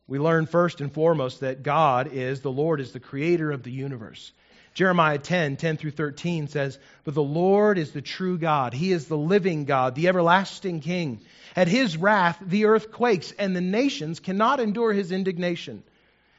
We 0.08 0.20
learn 0.20 0.46
first 0.46 0.82
and 0.82 0.92
foremost 0.92 1.40
that 1.40 1.64
God 1.64 2.10
is, 2.12 2.42
the 2.42 2.52
Lord 2.52 2.80
is 2.80 2.92
the 2.92 3.00
creator 3.00 3.52
of 3.52 3.64
the 3.64 3.72
universe. 3.72 4.32
Jeremiah 4.78 5.18
10, 5.18 5.58
10 5.58 5.78
through 5.78 5.90
13 5.90 6.50
says, 6.50 6.78
But 7.04 7.16
the 7.16 7.24
Lord 7.24 7.80
is 7.80 7.94
the 7.94 8.02
true 8.04 8.38
God. 8.38 8.76
He 8.76 8.92
is 8.92 9.08
the 9.08 9.18
living 9.18 9.66
God, 9.66 9.96
the 9.96 10.08
everlasting 10.08 10.82
King. 10.82 11.20
At 11.56 11.68
his 11.68 11.98
wrath, 11.98 12.38
the 12.40 12.66
earth 12.66 12.92
quakes, 12.92 13.34
and 13.40 13.56
the 13.56 13.62
nations 13.62 14.20
cannot 14.20 14.60
endure 14.60 14.94
his 14.94 15.12
indignation. 15.12 15.82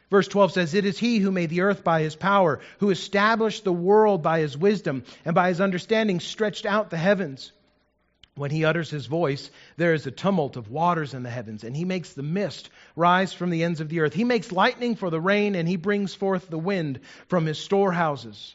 Verse 0.08 0.28
12 0.28 0.52
says, 0.52 0.74
It 0.74 0.84
is 0.84 0.96
he 0.96 1.18
who 1.18 1.32
made 1.32 1.50
the 1.50 1.62
earth 1.62 1.82
by 1.82 2.02
his 2.02 2.14
power, 2.14 2.60
who 2.78 2.90
established 2.90 3.64
the 3.64 3.72
world 3.72 4.22
by 4.22 4.38
his 4.38 4.56
wisdom, 4.56 5.02
and 5.24 5.34
by 5.34 5.48
his 5.48 5.60
understanding 5.60 6.20
stretched 6.20 6.64
out 6.64 6.90
the 6.90 6.96
heavens. 6.96 7.50
When 8.38 8.50
he 8.50 8.64
utters 8.64 8.88
his 8.88 9.06
voice, 9.06 9.50
there 9.76 9.94
is 9.94 10.06
a 10.06 10.10
tumult 10.10 10.56
of 10.56 10.70
waters 10.70 11.12
in 11.12 11.22
the 11.22 11.30
heavens, 11.30 11.64
and 11.64 11.76
he 11.76 11.84
makes 11.84 12.12
the 12.12 12.22
mist 12.22 12.70
rise 12.94 13.32
from 13.32 13.50
the 13.50 13.64
ends 13.64 13.80
of 13.80 13.88
the 13.88 14.00
earth. 14.00 14.14
He 14.14 14.24
makes 14.24 14.52
lightning 14.52 14.94
for 14.94 15.10
the 15.10 15.20
rain, 15.20 15.54
and 15.54 15.68
he 15.68 15.76
brings 15.76 16.14
forth 16.14 16.48
the 16.48 16.58
wind 16.58 17.00
from 17.26 17.46
his 17.46 17.58
storehouses. 17.58 18.54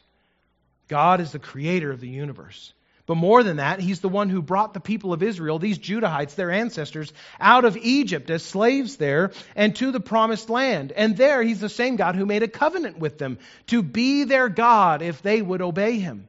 God 0.88 1.20
is 1.20 1.32
the 1.32 1.38
creator 1.38 1.90
of 1.90 2.00
the 2.00 2.08
universe. 2.08 2.72
But 3.06 3.16
more 3.16 3.42
than 3.42 3.58
that, 3.58 3.80
he's 3.80 4.00
the 4.00 4.08
one 4.08 4.30
who 4.30 4.40
brought 4.40 4.72
the 4.72 4.80
people 4.80 5.12
of 5.12 5.22
Israel, 5.22 5.58
these 5.58 5.78
Judahites, 5.78 6.34
their 6.34 6.50
ancestors, 6.50 7.12
out 7.38 7.66
of 7.66 7.76
Egypt 7.76 8.30
as 8.30 8.42
slaves 8.42 8.96
there 8.96 9.32
and 9.54 9.76
to 9.76 9.92
the 9.92 10.00
promised 10.00 10.48
land. 10.48 10.90
And 10.90 11.14
there, 11.14 11.42
he's 11.42 11.60
the 11.60 11.68
same 11.68 11.96
God 11.96 12.16
who 12.16 12.24
made 12.24 12.42
a 12.42 12.48
covenant 12.48 12.98
with 12.98 13.18
them 13.18 13.38
to 13.66 13.82
be 13.82 14.24
their 14.24 14.48
God 14.48 15.02
if 15.02 15.20
they 15.20 15.42
would 15.42 15.60
obey 15.60 15.98
him. 15.98 16.26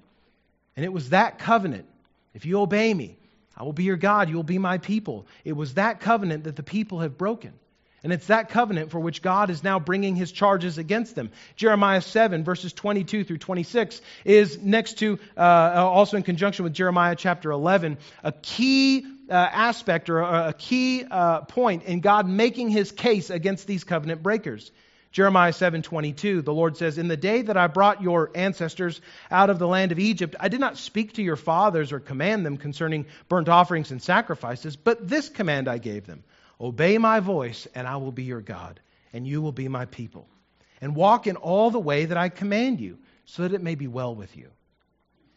And 0.75 0.83
it 0.83 0.91
was 0.91 1.11
that 1.11 1.39
covenant. 1.39 1.85
If 2.33 2.45
you 2.45 2.59
obey 2.59 2.93
me, 2.93 3.15
I 3.57 3.63
will 3.63 3.73
be 3.73 3.83
your 3.83 3.97
God, 3.97 4.29
you 4.29 4.35
will 4.35 4.43
be 4.43 4.57
my 4.57 4.77
people. 4.77 5.27
It 5.43 5.53
was 5.53 5.75
that 5.75 5.99
covenant 5.99 6.43
that 6.43 6.55
the 6.55 6.63
people 6.63 6.99
have 6.99 7.17
broken. 7.17 7.53
And 8.05 8.13
it's 8.13 8.27
that 8.27 8.49
covenant 8.49 8.91
for 8.91 8.99
which 8.99 9.23
God 9.23 9.49
is 9.49 9.63
now 9.63 9.79
bringing 9.79 10.15
his 10.15 10.31
charges 10.31 10.77
against 10.77 11.15
them. 11.15 11.31
Jeremiah 11.55 12.01
7, 12.01 12.43
verses 12.43 12.71
22 12.71 13.23
through 13.23 13.39
26, 13.39 13.99
is 14.23 14.59
next 14.59 14.99
to, 14.99 15.17
uh, 15.35 15.41
also 15.41 16.15
in 16.15 16.21
conjunction 16.21 16.65
with 16.65 16.73
Jeremiah 16.73 17.15
chapter 17.15 17.49
11, 17.49 17.97
a 18.23 18.31
key 18.31 19.03
uh, 19.27 19.33
aspect 19.33 20.11
or 20.11 20.19
a, 20.19 20.49
a 20.49 20.53
key 20.53 21.03
uh, 21.09 21.41
point 21.41 21.85
in 21.85 21.99
God 21.99 22.29
making 22.29 22.69
his 22.69 22.91
case 22.91 23.31
against 23.31 23.65
these 23.65 23.83
covenant 23.83 24.21
breakers. 24.21 24.71
Jeremiah 25.15 25.53
7:22 25.53 26.43
the 26.43 26.53
Lord 26.53 26.75
says 26.75 26.97
in 26.97 27.07
the 27.07 27.15
day 27.15 27.41
that 27.41 27.55
I 27.55 27.67
brought 27.67 28.01
your 28.01 28.31
ancestors 28.35 28.99
out 29.31 29.49
of 29.49 29.59
the 29.59 29.67
land 29.67 29.93
of 29.93 29.99
Egypt 29.99 30.35
I 30.37 30.49
did 30.49 30.59
not 30.59 30.77
speak 30.77 31.13
to 31.13 31.23
your 31.23 31.37
fathers 31.37 31.93
or 31.93 32.01
command 32.01 32.45
them 32.45 32.57
concerning 32.57 33.05
burnt 33.29 33.47
offerings 33.47 33.91
and 33.91 34.01
sacrifices 34.01 34.75
but 34.75 35.07
this 35.07 35.29
command 35.29 35.69
I 35.69 35.77
gave 35.77 36.05
them 36.05 36.25
Obey 36.59 36.97
my 36.97 37.19
voice, 37.19 37.67
and 37.75 37.87
I 37.87 37.97
will 37.97 38.11
be 38.11 38.23
your 38.23 38.41
God, 38.41 38.79
and 39.13 39.27
you 39.27 39.41
will 39.41 39.51
be 39.51 39.67
my 39.67 39.85
people. 39.85 40.27
And 40.81 40.95
walk 40.95 41.27
in 41.27 41.35
all 41.35 41.71
the 41.71 41.79
way 41.79 42.05
that 42.05 42.17
I 42.17 42.29
command 42.29 42.79
you, 42.79 42.97
so 43.25 43.43
that 43.43 43.53
it 43.53 43.63
may 43.63 43.75
be 43.75 43.87
well 43.87 44.13
with 44.15 44.35
you. 44.37 44.49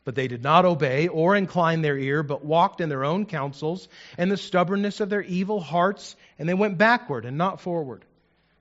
But 0.04 0.14
they 0.14 0.28
did 0.28 0.42
not 0.42 0.64
obey 0.64 1.08
or 1.08 1.36
incline 1.36 1.82
their 1.82 1.98
ear, 1.98 2.22
but 2.22 2.44
walked 2.44 2.80
in 2.80 2.88
their 2.88 3.04
own 3.04 3.26
counsels 3.26 3.88
and 4.16 4.30
the 4.30 4.36
stubbornness 4.36 5.00
of 5.00 5.10
their 5.10 5.22
evil 5.22 5.60
hearts, 5.60 6.16
and 6.38 6.48
they 6.48 6.54
went 6.54 6.78
backward 6.78 7.24
and 7.24 7.36
not 7.36 7.60
forward. 7.60 8.04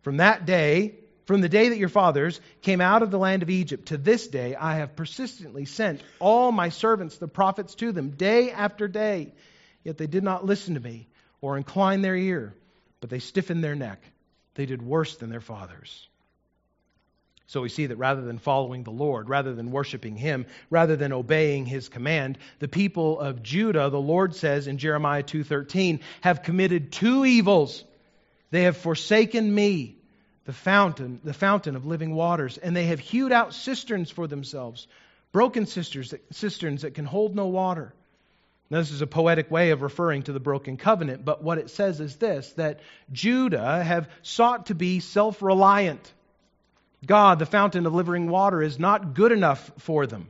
From 0.01 0.17
that 0.17 0.45
day, 0.45 0.95
from 1.27 1.41
the 1.41 1.49
day 1.49 1.69
that 1.69 1.77
your 1.77 1.89
fathers 1.89 2.39
came 2.61 2.79
out 2.79 3.03
of 3.03 3.11
the 3.11 3.19
land 3.19 3.43
of 3.43 3.49
Egypt 3.49 3.89
to 3.89 3.97
this 3.97 4.27
day, 4.27 4.55
I 4.55 4.77
have 4.77 4.95
persistently 4.95 5.65
sent 5.65 6.01
all 6.19 6.53
my 6.53 6.69
servants, 6.69 7.17
the 7.17 7.27
prophets, 7.27 7.75
to 7.75 7.91
them 7.91 8.11
day 8.11 8.49
after 8.49 8.87
day. 8.87 9.33
Yet 9.83 9.97
they 9.97 10.07
did 10.07 10.23
not 10.23 10.45
listen 10.45 10.75
to 10.75 10.79
me 10.79 11.09
or 11.41 11.57
incline 11.57 12.01
their 12.01 12.15
ear, 12.15 12.55
but 13.01 13.09
they 13.09 13.19
stiffened 13.19 13.61
their 13.61 13.75
neck. 13.75 14.01
They 14.55 14.65
did 14.65 14.81
worse 14.81 15.17
than 15.17 15.29
their 15.29 15.41
fathers. 15.41 16.07
So 17.47 17.61
we 17.61 17.69
see 17.69 17.87
that 17.87 17.97
rather 17.97 18.21
than 18.21 18.39
following 18.39 18.83
the 18.83 18.91
Lord, 18.91 19.27
rather 19.27 19.53
than 19.53 19.71
worshiping 19.71 20.15
Him, 20.15 20.45
rather 20.69 20.95
than 20.95 21.11
obeying 21.11 21.65
His 21.65 21.89
command, 21.89 22.37
the 22.59 22.69
people 22.69 23.19
of 23.19 23.43
Judah, 23.43 23.89
the 23.89 23.99
Lord 23.99 24.33
says 24.33 24.67
in 24.67 24.77
Jeremiah 24.77 25.23
2:13, 25.23 25.99
have 26.21 26.43
committed 26.43 26.93
two 26.93 27.25
evils. 27.25 27.83
They 28.49 28.63
have 28.63 28.77
forsaken 28.77 29.53
me, 29.53 29.96
the 30.47 30.53
fountain, 30.53 31.19
the 31.25 31.33
fountain 31.33 31.75
of 31.75 31.85
living 31.85 32.15
waters, 32.15 32.57
and 32.57 32.73
they 32.73 32.85
have 32.85 33.01
hewed 33.01 33.33
out 33.33 33.53
cisterns 33.53 34.09
for 34.09 34.27
themselves, 34.27 34.87
broken 35.33 35.65
cisterns, 35.65 36.13
cisterns 36.31 36.83
that 36.83 36.93
can 36.93 37.03
hold 37.03 37.35
no 37.35 37.47
water. 37.47 37.93
Now, 38.69 38.79
this 38.79 38.91
is 38.91 39.01
a 39.01 39.07
poetic 39.07 39.51
way 39.51 39.71
of 39.71 39.81
referring 39.81 40.23
to 40.23 40.31
the 40.31 40.39
broken 40.39 40.77
covenant, 40.77 41.25
but 41.25 41.43
what 41.43 41.57
it 41.57 41.69
says 41.69 41.99
is 41.99 42.15
this 42.15 42.49
that 42.53 42.79
Judah 43.11 43.83
have 43.83 44.09
sought 44.21 44.67
to 44.67 44.75
be 44.75 45.01
self 45.01 45.41
reliant. 45.41 46.13
God, 47.05 47.39
the 47.39 47.45
fountain 47.45 47.85
of 47.85 47.93
living 47.93 48.29
water, 48.29 48.63
is 48.63 48.79
not 48.79 49.13
good 49.13 49.33
enough 49.33 49.69
for 49.79 50.07
them. 50.07 50.29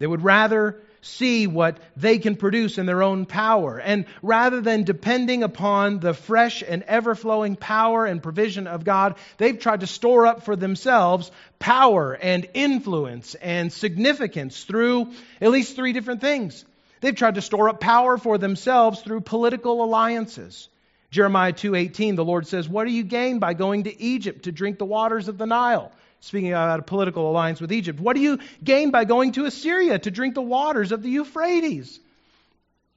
They 0.00 0.08
would 0.08 0.22
rather 0.22 0.82
see 1.04 1.46
what 1.46 1.78
they 1.96 2.18
can 2.18 2.36
produce 2.36 2.78
in 2.78 2.86
their 2.86 3.02
own 3.02 3.26
power. 3.26 3.78
And 3.78 4.06
rather 4.22 4.60
than 4.60 4.84
depending 4.84 5.42
upon 5.42 6.00
the 6.00 6.14
fresh 6.14 6.62
and 6.66 6.82
ever 6.84 7.14
flowing 7.14 7.56
power 7.56 8.06
and 8.06 8.22
provision 8.22 8.66
of 8.66 8.84
God, 8.84 9.16
they've 9.38 9.58
tried 9.58 9.80
to 9.80 9.86
store 9.86 10.26
up 10.26 10.44
for 10.44 10.56
themselves 10.56 11.30
power 11.58 12.12
and 12.14 12.48
influence 12.54 13.34
and 13.34 13.72
significance 13.72 14.64
through 14.64 15.12
at 15.40 15.50
least 15.50 15.76
three 15.76 15.92
different 15.92 16.20
things. 16.20 16.64
They've 17.00 17.14
tried 17.14 17.34
to 17.34 17.42
store 17.42 17.68
up 17.68 17.80
power 17.80 18.16
for 18.16 18.38
themselves 18.38 19.02
through 19.02 19.20
political 19.20 19.84
alliances. 19.84 20.68
Jeremiah 21.10 21.52
2:18 21.52 22.16
the 22.16 22.24
Lord 22.24 22.46
says, 22.46 22.68
"What 22.68 22.86
do 22.86 22.92
you 22.92 23.04
gain 23.04 23.38
by 23.38 23.54
going 23.54 23.84
to 23.84 24.02
Egypt 24.02 24.44
to 24.44 24.52
drink 24.52 24.78
the 24.78 24.84
waters 24.84 25.28
of 25.28 25.38
the 25.38 25.46
Nile?" 25.46 25.92
Speaking 26.24 26.52
about 26.52 26.80
a 26.80 26.82
political 26.82 27.28
alliance 27.30 27.60
with 27.60 27.70
Egypt. 27.70 28.00
What 28.00 28.16
do 28.16 28.22
you 28.22 28.38
gain 28.62 28.90
by 28.90 29.04
going 29.04 29.32
to 29.32 29.44
Assyria 29.44 29.98
to 29.98 30.10
drink 30.10 30.34
the 30.34 30.40
waters 30.40 30.90
of 30.90 31.02
the 31.02 31.10
Euphrates? 31.10 32.00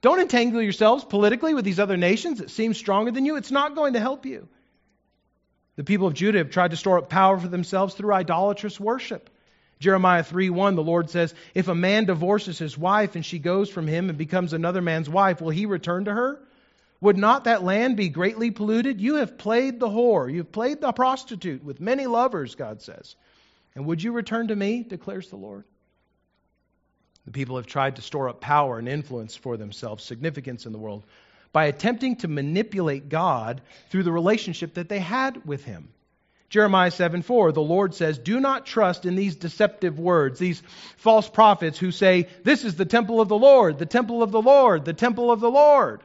Don't 0.01 0.21
entangle 0.21 0.61
yourselves 0.61 1.03
politically 1.03 1.53
with 1.53 1.65
these 1.65 1.79
other 1.79 1.97
nations 1.97 2.39
that 2.39 2.51
seem 2.51 2.73
stronger 2.73 3.11
than 3.11 3.25
you. 3.25 3.35
It's 3.35 3.51
not 3.51 3.75
going 3.75 3.93
to 3.93 3.99
help 3.99 4.25
you. 4.25 4.47
The 5.75 5.83
people 5.83 6.07
of 6.07 6.13
Judah 6.13 6.37
have 6.37 6.51
tried 6.51 6.71
to 6.71 6.77
store 6.77 6.99
up 6.99 7.09
power 7.09 7.37
for 7.37 7.49
themselves 7.49 7.95
through 7.95 8.13
idolatrous 8.13 8.79
worship. 8.79 9.29
Jeremiah 9.79 10.23
3:1 10.23 10.75
the 10.75 10.83
Lord 10.83 11.09
says, 11.09 11.35
"If 11.53 11.67
a 11.67 11.75
man 11.75 12.05
divorces 12.05 12.57
his 12.57 12.77
wife 12.77 13.15
and 13.15 13.25
she 13.25 13.39
goes 13.39 13.69
from 13.69 13.87
him 13.87 14.07
and 14.07 14.17
becomes 14.17 14.53
another 14.53 14.81
man's 14.81 15.09
wife, 15.09 15.41
will 15.41 15.49
he 15.49 15.65
return 15.65 16.05
to 16.05 16.13
her? 16.13 16.39
Would 16.99 17.17
not 17.17 17.43
that 17.43 17.63
land 17.63 17.95
be 17.95 18.09
greatly 18.09 18.49
polluted? 18.51 18.99
You 18.99 19.15
have 19.15 19.37
played 19.37 19.79
the 19.79 19.87
whore, 19.87 20.31
you 20.31 20.39
have 20.39 20.51
played 20.51 20.81
the 20.81 20.91
prostitute 20.91 21.63
with 21.63 21.79
many 21.79 22.07
lovers," 22.07 22.55
God 22.55 22.81
says. 22.81 23.15
"And 23.75 23.85
would 23.85 24.01
you 24.01 24.11
return 24.11 24.47
to 24.47 24.55
me?" 24.55 24.83
declares 24.83 25.29
the 25.29 25.35
Lord. 25.35 25.65
The 27.25 27.31
people 27.31 27.57
have 27.57 27.67
tried 27.67 27.97
to 27.97 28.01
store 28.01 28.29
up 28.29 28.41
power 28.41 28.79
and 28.79 28.87
influence 28.87 29.35
for 29.35 29.57
themselves, 29.57 30.03
significance 30.03 30.65
in 30.65 30.71
the 30.71 30.79
world, 30.79 31.05
by 31.51 31.65
attempting 31.65 32.15
to 32.17 32.27
manipulate 32.27 33.09
God 33.09 33.61
through 33.89 34.03
the 34.03 34.11
relationship 34.11 34.75
that 34.75 34.89
they 34.89 34.99
had 34.99 35.45
with 35.45 35.65
Him. 35.65 35.89
Jeremiah 36.49 36.91
7 36.91 37.21
4, 37.21 37.51
the 37.51 37.61
Lord 37.61 37.93
says, 37.93 38.17
Do 38.17 38.39
not 38.39 38.65
trust 38.65 39.05
in 39.05 39.15
these 39.15 39.35
deceptive 39.35 39.99
words, 39.99 40.39
these 40.39 40.63
false 40.95 41.29
prophets 41.29 41.77
who 41.77 41.91
say, 41.91 42.27
This 42.43 42.63
is 42.63 42.75
the 42.75 42.85
temple 42.85 43.19
of 43.19 43.27
the 43.27 43.37
Lord, 43.37 43.77
the 43.77 43.85
temple 43.85 44.23
of 44.23 44.31
the 44.31 44.41
Lord, 44.41 44.85
the 44.85 44.93
temple 44.93 45.29
of 45.29 45.41
the 45.41 45.51
Lord. 45.51 46.01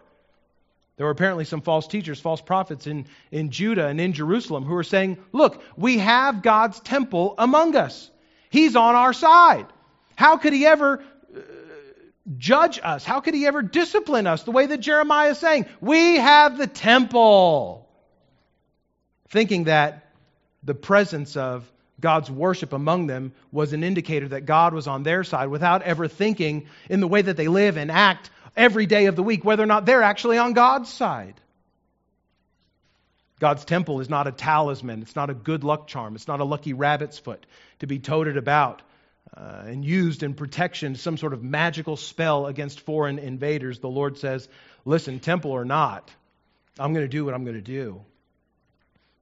There 0.96 1.06
were 1.06 1.12
apparently 1.12 1.44
some 1.44 1.62
false 1.62 1.86
teachers, 1.86 2.20
false 2.20 2.40
prophets 2.40 2.86
in, 2.86 3.06
in 3.30 3.50
Judah 3.50 3.86
and 3.86 4.00
in 4.00 4.12
Jerusalem 4.12 4.64
who 4.64 4.74
were 4.74 4.84
saying, 4.84 5.18
Look, 5.32 5.62
we 5.76 5.98
have 5.98 6.42
God's 6.42 6.80
temple 6.80 7.34
among 7.38 7.76
us. 7.76 8.10
He's 8.50 8.76
on 8.76 8.94
our 8.94 9.12
side. 9.12 9.66
How 10.16 10.36
could 10.36 10.52
he 10.52 10.66
ever 10.66 11.02
uh, 11.34 11.40
judge 12.36 12.78
us? 12.82 13.04
How 13.04 13.20
could 13.20 13.34
he 13.34 13.46
ever 13.46 13.62
discipline 13.62 14.26
us 14.26 14.42
the 14.42 14.50
way 14.50 14.66
that 14.66 14.78
Jeremiah 14.78 15.30
is 15.30 15.38
saying? 15.38 15.66
We 15.80 16.16
have 16.16 16.58
the 16.58 16.66
temple. 16.66 17.88
Thinking 19.30 19.64
that 19.64 20.10
the 20.62 20.74
presence 20.74 21.36
of 21.36 21.70
God's 21.98 22.30
worship 22.30 22.74
among 22.74 23.06
them 23.06 23.32
was 23.50 23.72
an 23.72 23.82
indicator 23.82 24.28
that 24.28 24.44
God 24.44 24.74
was 24.74 24.86
on 24.86 25.04
their 25.04 25.24
side 25.24 25.48
without 25.48 25.82
ever 25.82 26.08
thinking 26.08 26.66
in 26.90 27.00
the 27.00 27.08
way 27.08 27.22
that 27.22 27.38
they 27.38 27.48
live 27.48 27.78
and 27.78 27.90
act 27.90 28.30
every 28.56 28.86
day 28.86 29.06
of 29.06 29.16
the 29.16 29.22
week 29.22 29.44
whether 29.44 29.62
or 29.62 29.66
not 29.66 29.86
they're 29.86 30.02
actually 30.02 30.38
on 30.38 30.52
God's 30.52 30.90
side. 30.90 31.34
God's 33.40 33.64
temple 33.64 34.00
is 34.00 34.08
not 34.08 34.28
a 34.28 34.32
talisman. 34.32 35.02
It's 35.02 35.16
not 35.16 35.30
a 35.30 35.34
good 35.34 35.64
luck 35.64 35.88
charm. 35.88 36.14
It's 36.14 36.28
not 36.28 36.40
a 36.40 36.44
lucky 36.44 36.74
rabbit's 36.74 37.18
foot 37.18 37.44
to 37.80 37.86
be 37.88 37.98
toted 37.98 38.36
about 38.36 38.82
uh, 39.36 39.64
and 39.66 39.84
used 39.84 40.22
in 40.22 40.34
protection, 40.34 40.94
some 40.94 41.16
sort 41.16 41.32
of 41.32 41.42
magical 41.42 41.96
spell 41.96 42.46
against 42.46 42.80
foreign 42.80 43.18
invaders. 43.18 43.80
The 43.80 43.88
Lord 43.88 44.18
says, 44.18 44.48
Listen, 44.84 45.20
temple 45.20 45.52
or 45.52 45.64
not, 45.64 46.10
I'm 46.78 46.92
going 46.92 47.04
to 47.04 47.08
do 47.08 47.24
what 47.24 47.34
I'm 47.34 47.44
going 47.44 47.56
to 47.56 47.62
do. 47.62 48.02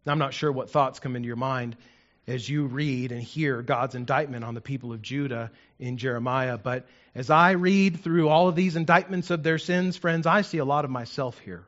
I'm 0.06 0.18
not 0.18 0.34
sure 0.34 0.50
what 0.50 0.70
thoughts 0.70 0.98
come 0.98 1.16
into 1.16 1.26
your 1.26 1.36
mind 1.36 1.76
as 2.26 2.48
you 2.48 2.66
read 2.66 3.12
and 3.12 3.22
hear 3.22 3.62
God's 3.62 3.94
indictment 3.94 4.44
on 4.44 4.54
the 4.54 4.60
people 4.60 4.92
of 4.92 5.02
Judah 5.02 5.50
in 5.78 5.96
Jeremiah, 5.96 6.58
but 6.58 6.86
as 7.14 7.30
I 7.30 7.52
read 7.52 8.00
through 8.00 8.28
all 8.28 8.48
of 8.48 8.54
these 8.54 8.76
indictments 8.76 9.30
of 9.30 9.42
their 9.42 9.58
sins, 9.58 9.96
friends, 9.96 10.26
I 10.26 10.42
see 10.42 10.58
a 10.58 10.64
lot 10.64 10.84
of 10.84 10.90
myself 10.90 11.38
here. 11.40 11.64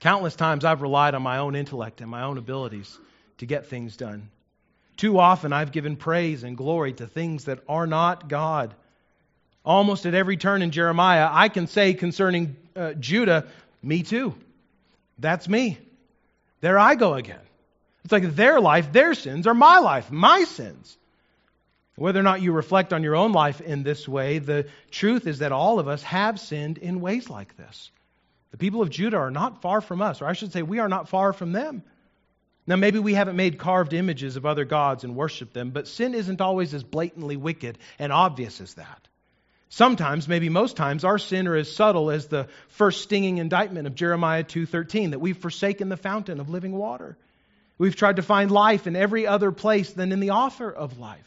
Countless 0.00 0.34
times 0.34 0.64
I've 0.64 0.82
relied 0.82 1.14
on 1.14 1.22
my 1.22 1.38
own 1.38 1.54
intellect 1.54 2.00
and 2.00 2.10
my 2.10 2.22
own 2.22 2.38
abilities 2.38 2.98
to 3.38 3.46
get 3.46 3.66
things 3.66 3.96
done. 3.96 4.30
Too 4.96 5.18
often 5.18 5.52
I've 5.52 5.72
given 5.72 5.96
praise 5.96 6.42
and 6.42 6.56
glory 6.56 6.92
to 6.94 7.06
things 7.06 7.44
that 7.44 7.60
are 7.68 7.86
not 7.86 8.28
God. 8.28 8.74
Almost 9.64 10.06
at 10.06 10.14
every 10.14 10.36
turn 10.36 10.62
in 10.62 10.70
Jeremiah, 10.70 11.28
I 11.30 11.48
can 11.48 11.66
say 11.66 11.94
concerning 11.94 12.56
uh, 12.74 12.94
Judah, 12.94 13.46
me 13.82 14.02
too. 14.02 14.34
That's 15.18 15.48
me. 15.48 15.78
There 16.60 16.78
I 16.78 16.94
go 16.94 17.14
again. 17.14 17.45
It's 18.06 18.12
like 18.12 18.36
their 18.36 18.60
life, 18.60 18.92
their 18.92 19.14
sins 19.14 19.48
are 19.48 19.54
my 19.54 19.80
life, 19.80 20.12
my 20.12 20.44
sins. 20.44 20.96
Whether 21.96 22.20
or 22.20 22.22
not 22.22 22.40
you 22.40 22.52
reflect 22.52 22.92
on 22.92 23.02
your 23.02 23.16
own 23.16 23.32
life 23.32 23.60
in 23.60 23.82
this 23.82 24.06
way, 24.06 24.38
the 24.38 24.68
truth 24.92 25.26
is 25.26 25.40
that 25.40 25.50
all 25.50 25.80
of 25.80 25.88
us 25.88 26.04
have 26.04 26.38
sinned 26.38 26.78
in 26.78 27.00
ways 27.00 27.28
like 27.28 27.56
this. 27.56 27.90
The 28.52 28.58
people 28.58 28.80
of 28.80 28.90
Judah 28.90 29.16
are 29.16 29.32
not 29.32 29.60
far 29.60 29.80
from 29.80 30.00
us, 30.02 30.22
or 30.22 30.26
I 30.26 30.34
should 30.34 30.52
say, 30.52 30.62
we 30.62 30.78
are 30.78 30.88
not 30.88 31.08
far 31.08 31.32
from 31.32 31.50
them. 31.50 31.82
Now, 32.64 32.76
maybe 32.76 33.00
we 33.00 33.14
haven't 33.14 33.34
made 33.34 33.58
carved 33.58 33.92
images 33.92 34.36
of 34.36 34.46
other 34.46 34.64
gods 34.64 35.02
and 35.02 35.16
worshiped 35.16 35.52
them, 35.52 35.70
but 35.70 35.88
sin 35.88 36.14
isn't 36.14 36.40
always 36.40 36.74
as 36.74 36.84
blatantly 36.84 37.36
wicked 37.36 37.76
and 37.98 38.12
obvious 38.12 38.60
as 38.60 38.74
that. 38.74 39.08
Sometimes, 39.68 40.28
maybe 40.28 40.48
most 40.48 40.76
times, 40.76 41.04
our 41.04 41.18
sin 41.18 41.48
are 41.48 41.56
as 41.56 41.74
subtle 41.74 42.12
as 42.12 42.28
the 42.28 42.46
first 42.68 43.02
stinging 43.02 43.38
indictment 43.38 43.88
of 43.88 43.96
Jeremiah 43.96 44.44
2:13 44.44 45.10
that 45.10 45.18
we've 45.18 45.36
forsaken 45.36 45.88
the 45.88 45.96
fountain 45.96 46.38
of 46.38 46.48
living 46.48 46.70
water. 46.70 47.18
We've 47.78 47.96
tried 47.96 48.16
to 48.16 48.22
find 48.22 48.50
life 48.50 48.86
in 48.86 48.96
every 48.96 49.26
other 49.26 49.52
place 49.52 49.92
than 49.92 50.12
in 50.12 50.20
the 50.20 50.30
author 50.30 50.70
of 50.70 50.98
life. 50.98 51.26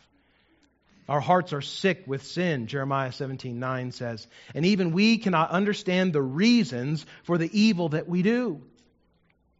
Our 1.08 1.20
hearts 1.20 1.54
are 1.54 1.62
sick 1.62 2.04
with 2.06 2.24
sin, 2.24 2.68
Jeremiah 2.68 3.10
17:9 3.10 3.94
says, 3.94 4.28
and 4.54 4.66
even 4.66 4.92
we 4.92 5.18
cannot 5.18 5.50
understand 5.50 6.14
the 6.14 6.22
reasons 6.22 7.06
for 7.24 7.38
the 7.38 7.50
evil 7.60 7.90
that 7.90 8.08
we 8.08 8.22
do. 8.22 8.62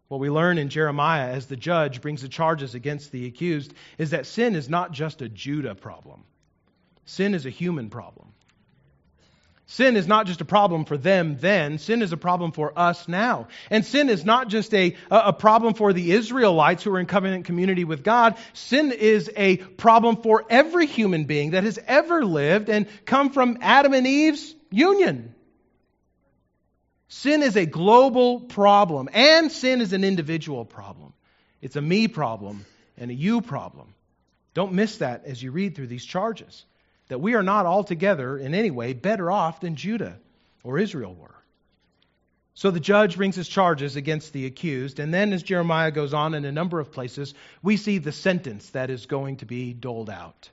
What 0.10 0.20
we 0.20 0.30
learn 0.30 0.58
in 0.58 0.70
Jeremiah 0.70 1.30
as 1.30 1.46
the 1.46 1.56
judge 1.56 2.02
brings 2.02 2.22
the 2.22 2.30
charges 2.30 2.76
against 2.76 3.12
the 3.12 3.26
accused 3.28 3.74
is 3.98 4.12
that 4.12 4.26
sin 4.26 4.56
is 4.56 4.70
not 4.70 4.92
just 4.92 5.22
a 5.22 5.30
Judah 5.30 5.76
problem. 5.76 6.24
Sin 7.06 7.34
is 7.34 7.46
a 7.46 7.52
human 7.52 7.90
problem. 7.90 8.34
Sin 9.72 9.98
is 9.98 10.08
not 10.08 10.26
just 10.26 10.42
a 10.42 10.46
problem 10.46 10.84
for 10.84 10.98
them 10.98 11.38
then, 11.40 11.78
sin 11.78 12.02
is 12.02 12.12
a 12.12 12.18
problem 12.18 12.54
for 12.54 12.74
us 12.76 13.08
now. 13.08 13.50
And 13.70 13.86
sin 13.86 14.10
is 14.10 14.26
not 14.26 14.48
just 14.48 14.74
a, 14.74 14.96
a 15.12 15.32
problem 15.32 15.76
for 15.76 15.94
the 15.94 16.12
Israelites 16.12 16.82
who 16.82 16.96
are 16.96 17.00
in 17.00 17.06
covenant 17.06 17.46
community 17.46 17.84
with 17.84 18.04
God. 18.04 18.36
Sin 18.54 18.92
is 18.92 19.30
a 19.38 19.58
problem 19.58 20.24
for 20.24 20.44
every 20.50 20.88
human 20.88 21.26
being 21.26 21.52
that 21.52 21.66
has 21.66 21.78
ever 21.86 22.26
lived 22.26 22.70
and 22.70 22.88
come 23.06 23.30
from 23.30 23.60
Adam 23.62 23.94
and 23.94 24.08
Eve's 24.08 24.56
union. 24.72 25.36
Sin 27.08 27.44
is 27.44 27.56
a 27.56 27.68
global 27.68 28.40
problem, 28.40 29.08
and 29.14 29.52
sin 29.52 29.82
is 29.82 29.94
an 29.94 30.04
individual 30.04 30.66
problem. 30.66 31.14
It's 31.62 31.76
a 31.76 31.82
me 31.82 32.08
problem 32.08 32.66
and 32.98 33.12
a 33.12 33.14
you 33.14 33.42
problem. 33.42 33.94
Don't 34.56 34.74
miss 34.74 34.98
that 34.98 35.26
as 35.26 35.44
you 35.44 35.52
read 35.52 35.76
through 35.76 35.88
these 35.88 36.06
charges 36.06 36.66
that 37.10 37.20
we 37.20 37.36
are 37.36 37.44
not 37.44 37.66
altogether, 37.66 38.38
in 38.38 38.56
any 38.56 38.72
way, 38.72 38.94
better 38.94 39.30
off 39.30 39.60
than 39.60 39.76
Judah 39.76 40.18
or 40.64 40.80
Israel 40.80 41.14
were. 41.14 41.36
So 42.54 42.72
the 42.72 42.80
judge 42.80 43.16
brings 43.16 43.36
his 43.36 43.48
charges 43.48 43.96
against 43.96 44.34
the 44.34 44.46
accused, 44.46 45.00
and 45.00 45.14
then 45.14 45.32
as 45.34 45.44
Jeremiah 45.44 45.92
goes 45.92 46.14
on 46.14 46.34
in 46.34 46.46
a 46.46 46.52
number 46.52 46.80
of 46.80 46.92
places, 46.92 47.34
we 47.62 47.78
see 47.78 48.00
the 48.00 48.12
sentence 48.12 48.70
that 48.72 48.90
is 48.90 49.06
going 49.06 49.38
to 49.38 49.46
be 49.46 49.74
doled 49.74 50.10
out 50.10 50.50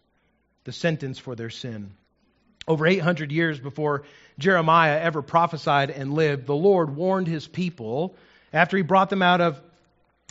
the 0.64 0.72
sentence 0.72 1.18
for 1.18 1.36
their 1.36 1.50
sin. 1.50 1.92
Over 2.68 2.86
800 2.86 3.30
years 3.30 3.60
before 3.60 4.02
Jeremiah 4.38 5.00
ever 5.00 5.22
prophesied 5.22 5.90
and 5.90 6.12
lived, 6.12 6.46
the 6.46 6.56
Lord 6.56 6.96
warned 6.96 7.28
his 7.28 7.46
people 7.46 8.16
after 8.52 8.76
he 8.76 8.82
brought 8.82 9.08
them 9.08 9.22
out 9.22 9.40
of 9.40 9.60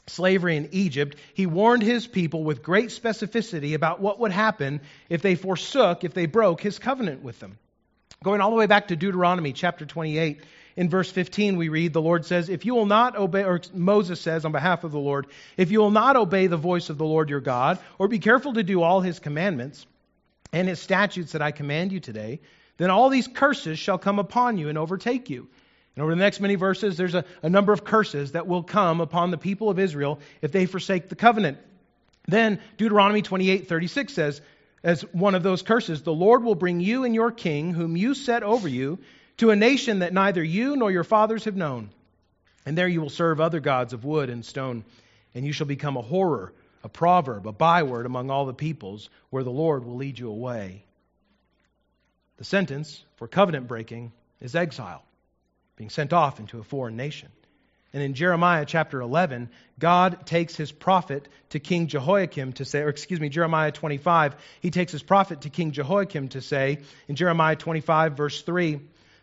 slavery 0.08 0.58
in 0.58 0.70
Egypt, 0.72 1.18
he 1.34 1.46
warned 1.46 1.84
his 1.84 2.06
people 2.06 2.44
with 2.44 2.62
great 2.62 2.90
specificity 2.90 3.74
about 3.74 4.00
what 4.00 4.20
would 4.20 4.32
happen 4.32 4.82
if 5.10 5.22
they 5.22 5.36
forsook, 5.36 6.04
if 6.04 6.14
they 6.14 6.26
broke 6.26 6.62
his 6.62 6.80
covenant 6.80 7.24
with 7.24 7.40
them. 7.40 7.58
Going 8.24 8.42
all 8.42 8.52
the 8.52 8.56
way 8.56 8.68
back 8.68 8.90
to 8.90 8.96
Deuteronomy 8.96 9.54
chapter 9.54 9.86
28, 9.86 10.42
in 10.78 10.90
verse 10.90 11.10
15, 11.10 11.58
we 11.58 11.70
read, 11.70 11.94
the 11.94 12.02
Lord 12.02 12.26
says, 12.26 12.50
If 12.50 12.66
you 12.66 12.76
will 12.76 12.86
not 12.86 13.16
obey, 13.16 13.44
or 13.44 13.62
Moses 13.74 14.20
says 14.20 14.46
on 14.46 14.52
behalf 14.52 14.84
of 14.84 14.92
the 14.92 15.00
Lord, 15.00 15.28
if 15.58 15.72
you 15.72 15.80
will 15.80 15.92
not 15.92 16.18
obey 16.18 16.48
the 16.48 16.58
voice 16.58 16.90
of 16.90 16.98
the 16.98 17.06
Lord 17.06 17.30
your 17.30 17.40
God, 17.40 17.80
or 17.98 18.08
be 18.08 18.20
careful 18.20 18.54
to 18.54 18.64
do 18.64 18.82
all 18.82 19.00
his 19.00 19.20
commandments 19.20 19.86
and 20.52 20.68
his 20.68 20.80
statutes 20.80 21.32
that 21.32 21.42
I 21.42 21.52
command 21.52 21.92
you 21.92 22.00
today, 22.00 22.42
then 22.78 22.90
all 22.90 23.10
these 23.10 23.28
curses 23.28 23.80
shall 23.80 23.98
come 23.98 24.20
upon 24.20 24.58
you 24.58 24.68
and 24.68 24.78
overtake 24.78 25.30
you. 25.30 25.48
And 25.96 26.04
over 26.04 26.12
the 26.12 26.20
next 26.20 26.40
many 26.40 26.56
verses, 26.56 26.98
there's 26.98 27.16
a, 27.16 27.26
a 27.42 27.50
number 27.50 27.72
of 27.72 27.84
curses 27.84 28.34
that 28.34 28.48
will 28.48 28.64
come 28.64 29.02
upon 29.02 29.32
the 29.32 29.38
people 29.38 29.70
of 29.70 29.80
Israel 29.80 30.20
if 30.42 30.52
they 30.52 30.66
forsake 30.66 31.10
the 31.10 31.16
covenant. 31.16 31.58
Then 32.28 32.60
Deuteronomy 32.78 33.22
28 33.22 33.68
36 33.68 34.14
says, 34.14 34.42
as 34.86 35.02
one 35.14 35.34
of 35.34 35.42
those 35.42 35.64
curses, 35.64 36.04
the 36.04 36.14
Lord 36.14 36.44
will 36.44 36.54
bring 36.54 36.80
you 36.80 37.06
and 37.06 37.16
your 37.16 37.32
king, 37.32 37.74
whom 37.74 37.98
you 37.98 38.14
set 38.14 38.44
over 38.44 38.68
you, 38.68 39.00
to 39.38 39.50
a 39.50 39.56
nation 39.56 40.00
that 40.00 40.14
neither 40.14 40.44
you 40.44 40.76
nor 40.76 40.92
your 40.92 41.04
fathers 41.04 41.46
have 41.46 41.56
known. 41.56 41.90
And 42.68 42.78
there 42.78 42.88
you 42.88 43.02
will 43.02 43.10
serve 43.10 43.42
other 43.42 43.60
gods 43.60 43.94
of 43.94 44.06
wood 44.06 44.30
and 44.30 44.46
stone, 44.46 44.86
and 45.34 45.44
you 45.44 45.54
shall 45.54 45.66
become 45.66 45.98
a 45.98 46.04
horror, 46.04 46.54
a 46.84 46.90
proverb, 46.90 47.48
a 47.48 47.52
byword 47.52 48.06
among 48.06 48.30
all 48.30 48.46
the 48.46 48.54
peoples, 48.54 49.10
where 49.32 49.44
the 49.44 49.50
Lord 49.50 49.86
will 49.86 49.96
lead 49.96 50.20
you 50.20 50.30
away. 50.30 50.84
The 52.38 52.44
sentence 52.44 53.04
for 53.16 53.28
covenant 53.28 53.68
breaking 53.68 54.12
is 54.40 54.56
exile, 54.56 55.04
being 55.76 55.90
sent 55.90 56.14
off 56.14 56.40
into 56.40 56.60
a 56.60 56.64
foreign 56.64 56.96
nation. 56.96 57.30
And 57.94 58.04
in 58.04 58.14
Jeremiah 58.14 58.66
chapter 58.66 59.00
11, 59.00 59.50
God 59.80 60.26
takes 60.26 60.56
his 60.56 60.72
prophet 60.72 61.30
to 61.52 61.60
King 61.60 61.88
Jehoiakim 61.88 62.52
to 62.54 62.66
say, 62.66 62.82
or 62.82 62.90
excuse 62.90 63.22
me, 63.22 63.30
Jeremiah 63.30 63.72
25, 63.72 64.36
he 64.60 64.70
takes 64.70 64.92
his 64.92 65.02
prophet 65.02 65.42
to 65.42 65.50
King 65.50 65.72
Jehoiakim 65.72 66.28
to 66.30 66.42
say, 66.42 66.80
in 67.08 67.16
Jeremiah 67.16 67.56
25, 67.56 68.18
verse 68.18 68.42
3, 68.42 68.82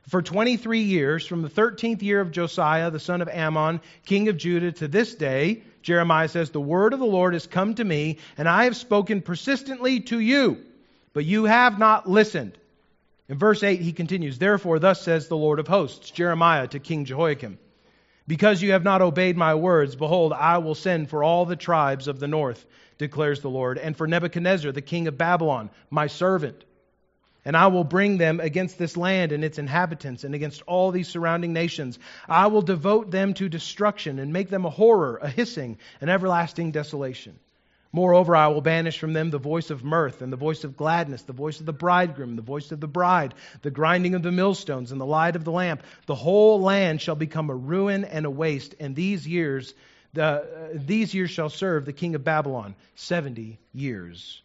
for 0.08 0.22
23 0.22 0.80
years, 0.80 1.26
from 1.26 1.42
the 1.42 1.50
13th 1.50 2.02
year 2.02 2.20
of 2.20 2.32
Josiah, 2.32 2.90
the 2.90 2.98
son 2.98 3.22
of 3.22 3.28
Amon, 3.28 3.80
king 4.04 4.28
of 4.28 4.36
Judah, 4.36 4.72
to 4.72 4.88
this 4.88 5.14
day, 5.14 5.62
Jeremiah 5.82 6.28
says, 6.28 6.50
The 6.50 6.60
word 6.60 6.92
of 6.92 6.98
the 6.98 7.06
Lord 7.06 7.34
has 7.34 7.46
come 7.46 7.74
to 7.74 7.84
me, 7.84 8.18
and 8.36 8.48
I 8.48 8.64
have 8.64 8.76
spoken 8.76 9.20
persistently 9.20 10.00
to 10.00 10.18
you, 10.18 10.64
but 11.12 11.24
you 11.24 11.44
have 11.44 11.78
not 11.78 12.08
listened. 12.08 12.58
In 13.32 13.38
verse 13.38 13.62
8, 13.62 13.80
he 13.80 13.94
continues, 13.94 14.38
Therefore, 14.38 14.78
thus 14.78 15.00
says 15.00 15.26
the 15.26 15.38
Lord 15.38 15.58
of 15.58 15.66
hosts, 15.66 16.10
Jeremiah 16.10 16.66
to 16.68 16.78
King 16.78 17.06
Jehoiakim, 17.06 17.58
Because 18.26 18.60
you 18.60 18.72
have 18.72 18.84
not 18.84 19.00
obeyed 19.00 19.38
my 19.38 19.54
words, 19.54 19.96
behold, 19.96 20.34
I 20.34 20.58
will 20.58 20.74
send 20.74 21.08
for 21.08 21.24
all 21.24 21.46
the 21.46 21.56
tribes 21.56 22.08
of 22.08 22.20
the 22.20 22.28
north, 22.28 22.62
declares 22.98 23.40
the 23.40 23.48
Lord, 23.48 23.78
and 23.78 23.96
for 23.96 24.06
Nebuchadnezzar, 24.06 24.70
the 24.70 24.82
king 24.82 25.08
of 25.08 25.16
Babylon, 25.16 25.70
my 25.88 26.08
servant. 26.08 26.62
And 27.42 27.56
I 27.56 27.68
will 27.68 27.84
bring 27.84 28.18
them 28.18 28.38
against 28.38 28.76
this 28.76 28.98
land 28.98 29.32
and 29.32 29.42
its 29.42 29.58
inhabitants, 29.58 30.24
and 30.24 30.34
against 30.34 30.60
all 30.66 30.90
these 30.90 31.08
surrounding 31.08 31.54
nations. 31.54 31.98
I 32.28 32.48
will 32.48 32.60
devote 32.60 33.10
them 33.10 33.32
to 33.32 33.48
destruction, 33.48 34.18
and 34.18 34.34
make 34.34 34.50
them 34.50 34.66
a 34.66 34.70
horror, 34.70 35.18
a 35.22 35.28
hissing, 35.30 35.78
an 36.02 36.10
everlasting 36.10 36.70
desolation. 36.72 37.38
Moreover, 37.94 38.34
I 38.34 38.48
will 38.48 38.62
banish 38.62 38.98
from 38.98 39.12
them 39.12 39.30
the 39.30 39.38
voice 39.38 39.68
of 39.68 39.84
mirth 39.84 40.22
and 40.22 40.32
the 40.32 40.38
voice 40.38 40.64
of 40.64 40.78
gladness, 40.78 41.22
the 41.22 41.34
voice 41.34 41.60
of 41.60 41.66
the 41.66 41.74
bridegroom, 41.74 42.36
the 42.36 42.42
voice 42.42 42.72
of 42.72 42.80
the 42.80 42.88
bride, 42.88 43.34
the 43.60 43.70
grinding 43.70 44.14
of 44.14 44.22
the 44.22 44.32
millstones 44.32 44.92
and 44.92 45.00
the 45.00 45.06
light 45.06 45.36
of 45.36 45.44
the 45.44 45.52
lamp. 45.52 45.82
The 46.06 46.14
whole 46.14 46.62
land 46.62 47.02
shall 47.02 47.16
become 47.16 47.50
a 47.50 47.54
ruin 47.54 48.06
and 48.06 48.24
a 48.24 48.30
waste, 48.30 48.74
and 48.80 48.96
these 48.96 49.28
years, 49.28 49.74
the, 50.14 50.24
uh, 50.24 50.68
these 50.72 51.12
years 51.12 51.30
shall 51.30 51.50
serve 51.50 51.84
the 51.84 51.92
king 51.92 52.14
of 52.14 52.24
Babylon 52.24 52.74
seventy 52.94 53.58
years. 53.74 54.40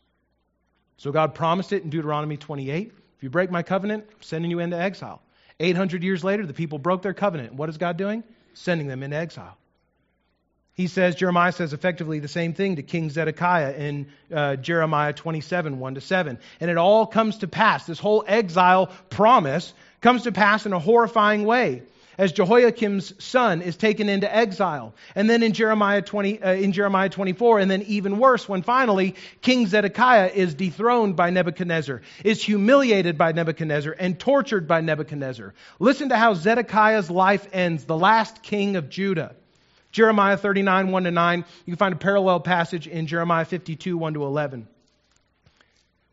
So 0.97 1.13
God 1.13 1.33
promised 1.33 1.71
it 1.71 1.83
in 1.83 1.89
Deuteronomy 1.89 2.35
28. 2.35 2.91
If 3.15 3.23
you 3.23 3.29
break 3.29 3.49
my 3.49 3.63
covenant, 3.63 4.05
I'm 4.09 4.21
sending 4.21 4.51
you 4.51 4.59
into 4.59 4.77
exile. 4.77 5.21
800 5.59 6.03
years 6.03 6.23
later, 6.23 6.45
the 6.45 6.53
people 6.53 6.79
broke 6.79 7.01
their 7.01 7.13
covenant. 7.13 7.53
What 7.53 7.69
is 7.69 7.77
God 7.77 7.95
doing? 7.97 8.23
Sending 8.55 8.87
them 8.87 9.03
into 9.03 9.15
exile 9.15 9.57
he 10.77 10.85
says, 10.85 11.15
Jeremiah 11.15 11.51
says 11.51 11.73
effectively 11.73 12.19
the 12.19 12.27
same 12.27 12.53
thing 12.53 12.75
to 12.75 12.83
King 12.83 13.09
Zedekiah 13.09 13.73
in 13.73 14.07
uh, 14.31 14.57
Jeremiah 14.57 15.11
27, 15.11 15.79
1 15.79 15.95
to 15.95 16.01
7. 16.01 16.37
And 16.59 16.69
it 16.69 16.77
all 16.77 17.07
comes 17.07 17.39
to 17.39 17.47
pass. 17.47 17.87
This 17.87 17.97
whole 17.97 18.23
exile 18.27 18.91
promise 19.09 19.73
comes 20.01 20.23
to 20.23 20.31
pass 20.31 20.67
in 20.67 20.73
a 20.73 20.79
horrifying 20.79 21.45
way 21.45 21.81
as 22.19 22.31
Jehoiakim's 22.31 23.11
son 23.23 23.63
is 23.63 23.75
taken 23.75 24.07
into 24.07 24.33
exile. 24.33 24.93
And 25.15 25.27
then 25.27 25.41
in 25.41 25.53
Jeremiah 25.53 26.03
20, 26.03 26.43
uh, 26.43 26.53
in 26.53 26.73
Jeremiah 26.73 27.09
24, 27.09 27.59
and 27.59 27.71
then 27.71 27.81
even 27.83 28.19
worse, 28.19 28.47
when 28.47 28.61
finally 28.61 29.15
King 29.41 29.65
Zedekiah 29.65 30.31
is 30.31 30.53
dethroned 30.53 31.15
by 31.15 31.31
Nebuchadnezzar, 31.31 32.03
is 32.23 32.43
humiliated 32.43 33.17
by 33.17 33.31
Nebuchadnezzar, 33.31 33.95
and 33.97 34.19
tortured 34.19 34.67
by 34.67 34.81
Nebuchadnezzar. 34.81 35.55
Listen 35.79 36.09
to 36.09 36.17
how 36.17 36.35
Zedekiah's 36.35 37.09
life 37.09 37.47
ends, 37.51 37.85
the 37.85 37.97
last 37.97 38.43
king 38.43 38.75
of 38.75 38.89
Judah. 38.89 39.35
Jeremiah 39.91 40.37
39, 40.37 40.91
1 40.91 41.03
to 41.03 41.11
9. 41.11 41.45
You 41.65 41.71
can 41.71 41.77
find 41.77 41.93
a 41.93 41.97
parallel 41.97 42.39
passage 42.39 42.87
in 42.87 43.07
Jeremiah 43.07 43.45
52, 43.45 43.97
1 43.97 44.13
to 44.13 44.23
11. 44.23 44.67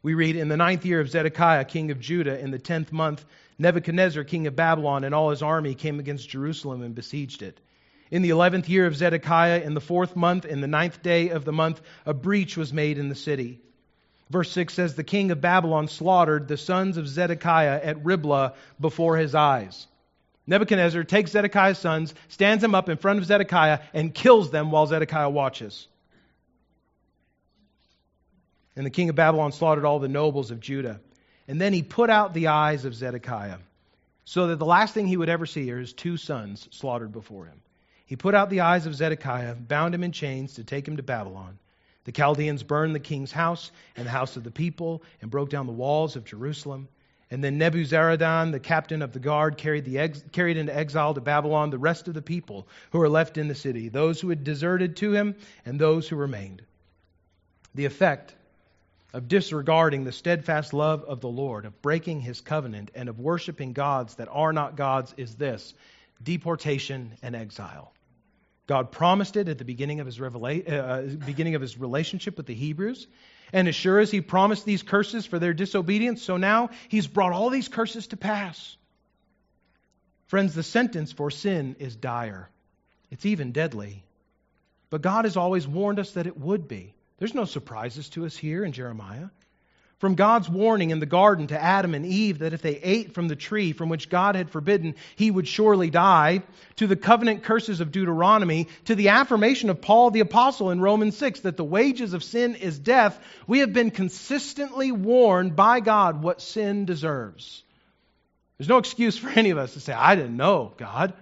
We 0.02 0.14
read, 0.14 0.36
In 0.36 0.48
the 0.48 0.56
ninth 0.56 0.84
year 0.84 1.00
of 1.00 1.10
Zedekiah, 1.10 1.64
king 1.64 1.90
of 1.90 1.98
Judah, 1.98 2.38
in 2.38 2.50
the 2.50 2.58
tenth 2.58 2.92
month, 2.92 3.24
Nebuchadnezzar, 3.58 4.24
king 4.24 4.46
of 4.46 4.56
Babylon, 4.56 5.04
and 5.04 5.14
all 5.14 5.30
his 5.30 5.42
army 5.42 5.74
came 5.74 5.98
against 5.98 6.28
Jerusalem 6.28 6.82
and 6.82 6.94
besieged 6.94 7.42
it. 7.42 7.60
In 8.10 8.22
the 8.22 8.30
eleventh 8.30 8.68
year 8.68 8.86
of 8.86 8.96
Zedekiah, 8.96 9.62
in 9.62 9.74
the 9.74 9.80
fourth 9.80 10.14
month, 10.14 10.44
in 10.44 10.60
the 10.60 10.66
ninth 10.66 11.02
day 11.02 11.30
of 11.30 11.44
the 11.44 11.52
month, 11.52 11.80
a 12.04 12.12
breach 12.12 12.56
was 12.56 12.72
made 12.72 12.98
in 12.98 13.08
the 13.08 13.14
city. 13.14 13.60
Verse 14.30 14.50
6 14.52 14.74
says, 14.74 14.94
The 14.94 15.04
king 15.04 15.30
of 15.30 15.40
Babylon 15.40 15.88
slaughtered 15.88 16.48
the 16.48 16.56
sons 16.56 16.96
of 16.96 17.08
Zedekiah 17.08 17.80
at 17.82 18.04
Riblah 18.04 18.54
before 18.80 19.16
his 19.16 19.34
eyes. 19.34 19.86
Nebuchadnezzar 20.46 21.04
takes 21.04 21.30
Zedekiah's 21.30 21.78
sons, 21.78 22.14
stands 22.28 22.60
them 22.60 22.74
up 22.74 22.88
in 22.88 22.98
front 22.98 23.18
of 23.18 23.24
Zedekiah, 23.24 23.80
and 23.94 24.14
kills 24.14 24.50
them 24.50 24.70
while 24.70 24.86
Zedekiah 24.86 25.30
watches. 25.30 25.88
And 28.76 28.84
the 28.84 28.90
king 28.90 29.08
of 29.08 29.14
Babylon 29.14 29.52
slaughtered 29.52 29.84
all 29.84 30.00
the 30.00 30.08
nobles 30.08 30.50
of 30.50 30.60
Judah. 30.60 31.00
And 31.46 31.60
then 31.60 31.72
he 31.72 31.82
put 31.82 32.10
out 32.10 32.34
the 32.34 32.48
eyes 32.48 32.84
of 32.84 32.94
Zedekiah, 32.94 33.58
so 34.24 34.48
that 34.48 34.56
the 34.56 34.64
last 34.64 34.94
thing 34.94 35.06
he 35.06 35.16
would 35.16 35.28
ever 35.28 35.46
see 35.46 35.70
are 35.70 35.78
his 35.78 35.92
two 35.92 36.16
sons 36.16 36.68
slaughtered 36.70 37.12
before 37.12 37.46
him. 37.46 37.60
He 38.06 38.16
put 38.16 38.34
out 38.34 38.50
the 38.50 38.60
eyes 38.60 38.86
of 38.86 38.94
Zedekiah, 38.94 39.54
bound 39.54 39.94
him 39.94 40.04
in 40.04 40.12
chains 40.12 40.54
to 40.54 40.64
take 40.64 40.86
him 40.86 40.96
to 40.98 41.02
Babylon. 41.02 41.58
The 42.04 42.12
Chaldeans 42.12 42.62
burned 42.62 42.94
the 42.94 43.00
king's 43.00 43.32
house 43.32 43.72
and 43.96 44.06
the 44.06 44.10
house 44.10 44.36
of 44.36 44.44
the 44.44 44.50
people, 44.50 45.02
and 45.22 45.30
broke 45.30 45.48
down 45.48 45.66
the 45.66 45.72
walls 45.72 46.16
of 46.16 46.24
Jerusalem. 46.24 46.88
And 47.34 47.42
then 47.42 47.58
Nebuzaradan, 47.58 48.52
the 48.52 48.60
captain 48.60 49.02
of 49.02 49.12
the 49.12 49.18
guard, 49.18 49.56
carried, 49.56 49.84
the 49.84 49.98
ex- 49.98 50.22
carried 50.30 50.56
into 50.56 50.72
exile 50.72 51.14
to 51.14 51.20
Babylon 51.20 51.70
the 51.70 51.78
rest 51.78 52.06
of 52.06 52.14
the 52.14 52.22
people 52.22 52.68
who 52.92 53.00
were 53.00 53.08
left 53.08 53.38
in 53.38 53.48
the 53.48 53.56
city, 53.56 53.88
those 53.88 54.20
who 54.20 54.28
had 54.28 54.44
deserted 54.44 54.94
to 54.98 55.10
him 55.10 55.34
and 55.66 55.76
those 55.76 56.08
who 56.08 56.14
remained. 56.14 56.62
The 57.74 57.86
effect 57.86 58.36
of 59.12 59.26
disregarding 59.26 60.04
the 60.04 60.12
steadfast 60.12 60.72
love 60.72 61.02
of 61.02 61.20
the 61.20 61.28
Lord, 61.28 61.64
of 61.64 61.82
breaking 61.82 62.20
his 62.20 62.40
covenant, 62.40 62.92
and 62.94 63.08
of 63.08 63.18
worshiping 63.18 63.72
gods 63.72 64.14
that 64.14 64.28
are 64.30 64.52
not 64.52 64.76
gods 64.76 65.12
is 65.16 65.34
this 65.34 65.74
deportation 66.22 67.14
and 67.20 67.34
exile. 67.34 67.92
God 68.68 68.92
promised 68.92 69.36
it 69.36 69.48
at 69.48 69.58
the 69.58 69.64
beginning 69.64 69.98
of 69.98 70.06
his, 70.06 70.20
revela- 70.20 70.70
uh, 70.70 71.26
beginning 71.26 71.56
of 71.56 71.62
his 71.62 71.80
relationship 71.80 72.36
with 72.36 72.46
the 72.46 72.54
Hebrews. 72.54 73.08
And 73.54 73.68
as 73.68 73.76
sure 73.76 74.00
as 74.00 74.10
he 74.10 74.20
promised 74.20 74.64
these 74.64 74.82
curses 74.82 75.26
for 75.26 75.38
their 75.38 75.54
disobedience, 75.54 76.20
so 76.20 76.36
now 76.36 76.70
he's 76.88 77.06
brought 77.06 77.32
all 77.32 77.50
these 77.50 77.68
curses 77.68 78.08
to 78.08 78.16
pass. 78.16 78.76
Friends, 80.26 80.56
the 80.56 80.64
sentence 80.64 81.12
for 81.12 81.30
sin 81.30 81.76
is 81.78 81.94
dire. 81.94 82.50
It's 83.12 83.24
even 83.24 83.52
deadly. 83.52 84.02
But 84.90 85.02
God 85.02 85.24
has 85.24 85.36
always 85.36 85.68
warned 85.68 86.00
us 86.00 86.14
that 86.14 86.26
it 86.26 86.36
would 86.36 86.66
be. 86.66 86.94
There's 87.18 87.32
no 87.32 87.44
surprises 87.44 88.08
to 88.10 88.26
us 88.26 88.36
here 88.36 88.64
in 88.64 88.72
Jeremiah. 88.72 89.28
From 89.98 90.16
God's 90.16 90.48
warning 90.48 90.90
in 90.90 90.98
the 90.98 91.06
garden 91.06 91.46
to 91.46 91.62
Adam 91.62 91.94
and 91.94 92.04
Eve 92.04 92.40
that 92.40 92.52
if 92.52 92.62
they 92.62 92.76
ate 92.76 93.14
from 93.14 93.28
the 93.28 93.36
tree 93.36 93.72
from 93.72 93.88
which 93.88 94.10
God 94.10 94.34
had 94.34 94.50
forbidden, 94.50 94.96
he 95.14 95.30
would 95.30 95.46
surely 95.46 95.88
die, 95.88 96.42
to 96.76 96.86
the 96.86 96.96
covenant 96.96 97.44
curses 97.44 97.80
of 97.80 97.92
Deuteronomy, 97.92 98.66
to 98.86 98.96
the 98.96 99.10
affirmation 99.10 99.70
of 99.70 99.80
Paul 99.80 100.10
the 100.10 100.20
Apostle 100.20 100.70
in 100.70 100.80
Romans 100.80 101.16
6 101.16 101.40
that 101.40 101.56
the 101.56 101.64
wages 101.64 102.12
of 102.12 102.24
sin 102.24 102.56
is 102.56 102.78
death, 102.78 103.18
we 103.46 103.60
have 103.60 103.72
been 103.72 103.92
consistently 103.92 104.90
warned 104.90 105.54
by 105.54 105.80
God 105.80 106.22
what 106.22 106.42
sin 106.42 106.84
deserves. 106.84 107.62
There's 108.58 108.68
no 108.68 108.78
excuse 108.78 109.16
for 109.16 109.28
any 109.28 109.50
of 109.50 109.58
us 109.58 109.74
to 109.74 109.80
say, 109.80 109.92
I 109.92 110.16
didn't 110.16 110.36
know, 110.36 110.72
God. 110.76 111.14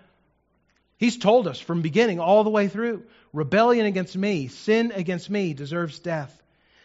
He's 0.97 1.19
told 1.19 1.47
us 1.47 1.59
from 1.59 1.83
beginning 1.83 2.21
all 2.21 2.45
the 2.45 2.51
way 2.51 2.69
through 2.69 3.05
rebellion 3.33 3.87
against 3.87 4.17
me, 4.17 4.49
sin 4.49 4.93
against 4.93 5.29
me 5.29 5.55
deserves 5.55 5.99
death. 5.99 6.42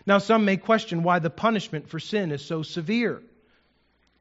Now, 0.07 0.19
some 0.19 0.45
may 0.45 0.55
question 0.55 1.03
why 1.03 1.19
the 1.19 1.29
punishment 1.29 1.89
for 1.89 1.99
sin 1.99 2.31
is 2.31 2.43
so 2.43 2.63
severe. 2.63 3.21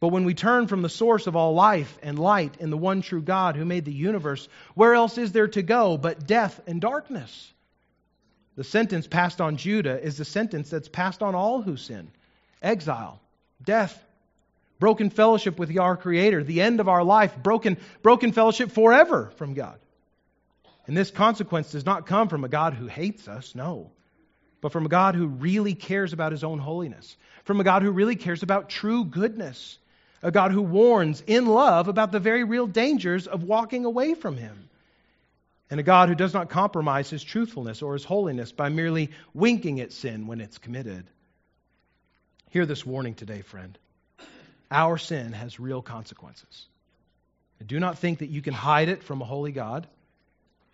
But 0.01 0.09
when 0.09 0.25
we 0.25 0.35
turn 0.35 0.67
from 0.67 0.83
the 0.83 0.89
source 0.89 1.29
of 1.29 1.37
all 1.37 1.55
life 1.55 1.97
and 2.03 2.19
light 2.19 2.57
in 2.59 2.71
the 2.71 2.77
one 2.77 3.03
true 3.03 3.23
God 3.23 3.55
who 3.55 3.65
made 3.65 3.85
the 3.85 3.93
universe, 3.93 4.49
where 4.75 4.95
else 4.95 5.17
is 5.17 5.31
there 5.31 5.47
to 5.49 5.63
go 5.63 5.97
but 5.97 6.27
death 6.27 6.61
and 6.67 6.81
darkness? 6.81 7.53
The 8.57 8.65
sentence 8.65 9.07
passed 9.07 9.41
on 9.41 9.59
Judah 9.59 10.03
is 10.03 10.19
the 10.19 10.25
sentence 10.25 10.71
that's 10.71 10.89
passed 10.89 11.23
on 11.23 11.37
all 11.37 11.63
who 11.63 11.77
sin 11.77 12.11
exile, 12.61 13.21
death, 13.63 14.03
broken 14.81 15.09
fellowship 15.09 15.57
with 15.57 15.79
our 15.79 15.97
Creator, 15.97 16.43
the 16.43 16.63
end 16.63 16.81
of 16.81 16.89
our 16.89 17.05
life, 17.05 17.37
broken, 17.41 17.77
broken 18.03 18.33
fellowship 18.33 18.73
forever 18.73 19.31
from 19.37 19.55
God. 19.55 19.79
And 20.89 20.97
this 20.97 21.13
consequence 21.13 21.71
does 21.71 21.87
not 21.87 22.07
come 22.07 22.29
from 22.29 22.43
a 22.43 22.49
God 22.49 22.75
who 22.75 22.89
hates 22.89 23.29
us, 23.29 23.55
no 23.55 23.93
but 24.61 24.73
from 24.73 24.87
a 24.87 24.89
God 24.89 25.15
who 25.15 25.27
really 25.27 25.75
cares 25.75 26.13
about 26.13 26.33
his 26.33 26.45
own 26.45 26.59
holiness, 26.59 27.17
from 27.45 27.61
a 27.61 27.65
God 27.65 27.83
who 27.83 27.91
really 27.91 28.17
cares 28.17 28.43
about 28.43 28.69
true 28.69 29.05
goodness, 29.05 29.79
a 30.23 30.31
God 30.31 30.51
who 30.51 30.63
warns 30.63 31.23
in 31.27 31.47
love 31.47 31.89
about 31.89 32.13
the 32.13 32.21
very 32.21 32.45
real 32.45 32.67
dangers 32.67 33.27
of 33.27 33.43
walking 33.43 33.85
away 33.85 34.15
from 34.15 34.37
him, 34.37 34.69
and 35.71 35.79
a 35.81 35.85
God 35.85 36.09
who 36.09 36.15
does 36.15 36.35
not 36.35 36.49
compromise 36.49 37.11
his 37.11 37.23
truthfulness 37.23 37.83
or 37.83 37.93
his 37.93 38.05
holiness 38.05 38.53
by 38.53 38.69
merely 38.69 39.11
winking 39.35 39.81
at 39.81 39.93
sin 39.93 40.27
when 40.27 40.41
it's 40.41 40.59
committed. 40.59 41.05
Hear 42.51 42.67
this 42.67 42.87
warning 42.87 43.15
today, 43.15 43.43
friend. 43.43 43.77
Our 44.71 44.99
sin 44.99 45.33
has 45.33 45.61
real 45.61 45.83
consequences. 45.83 46.67
Do 47.65 47.81
not 47.81 47.99
think 47.99 48.19
that 48.19 48.31
you 48.31 48.43
can 48.43 48.55
hide 48.55 48.89
it 48.89 49.03
from 49.03 49.23
a 49.23 49.25
holy 49.25 49.53
God. 49.53 49.87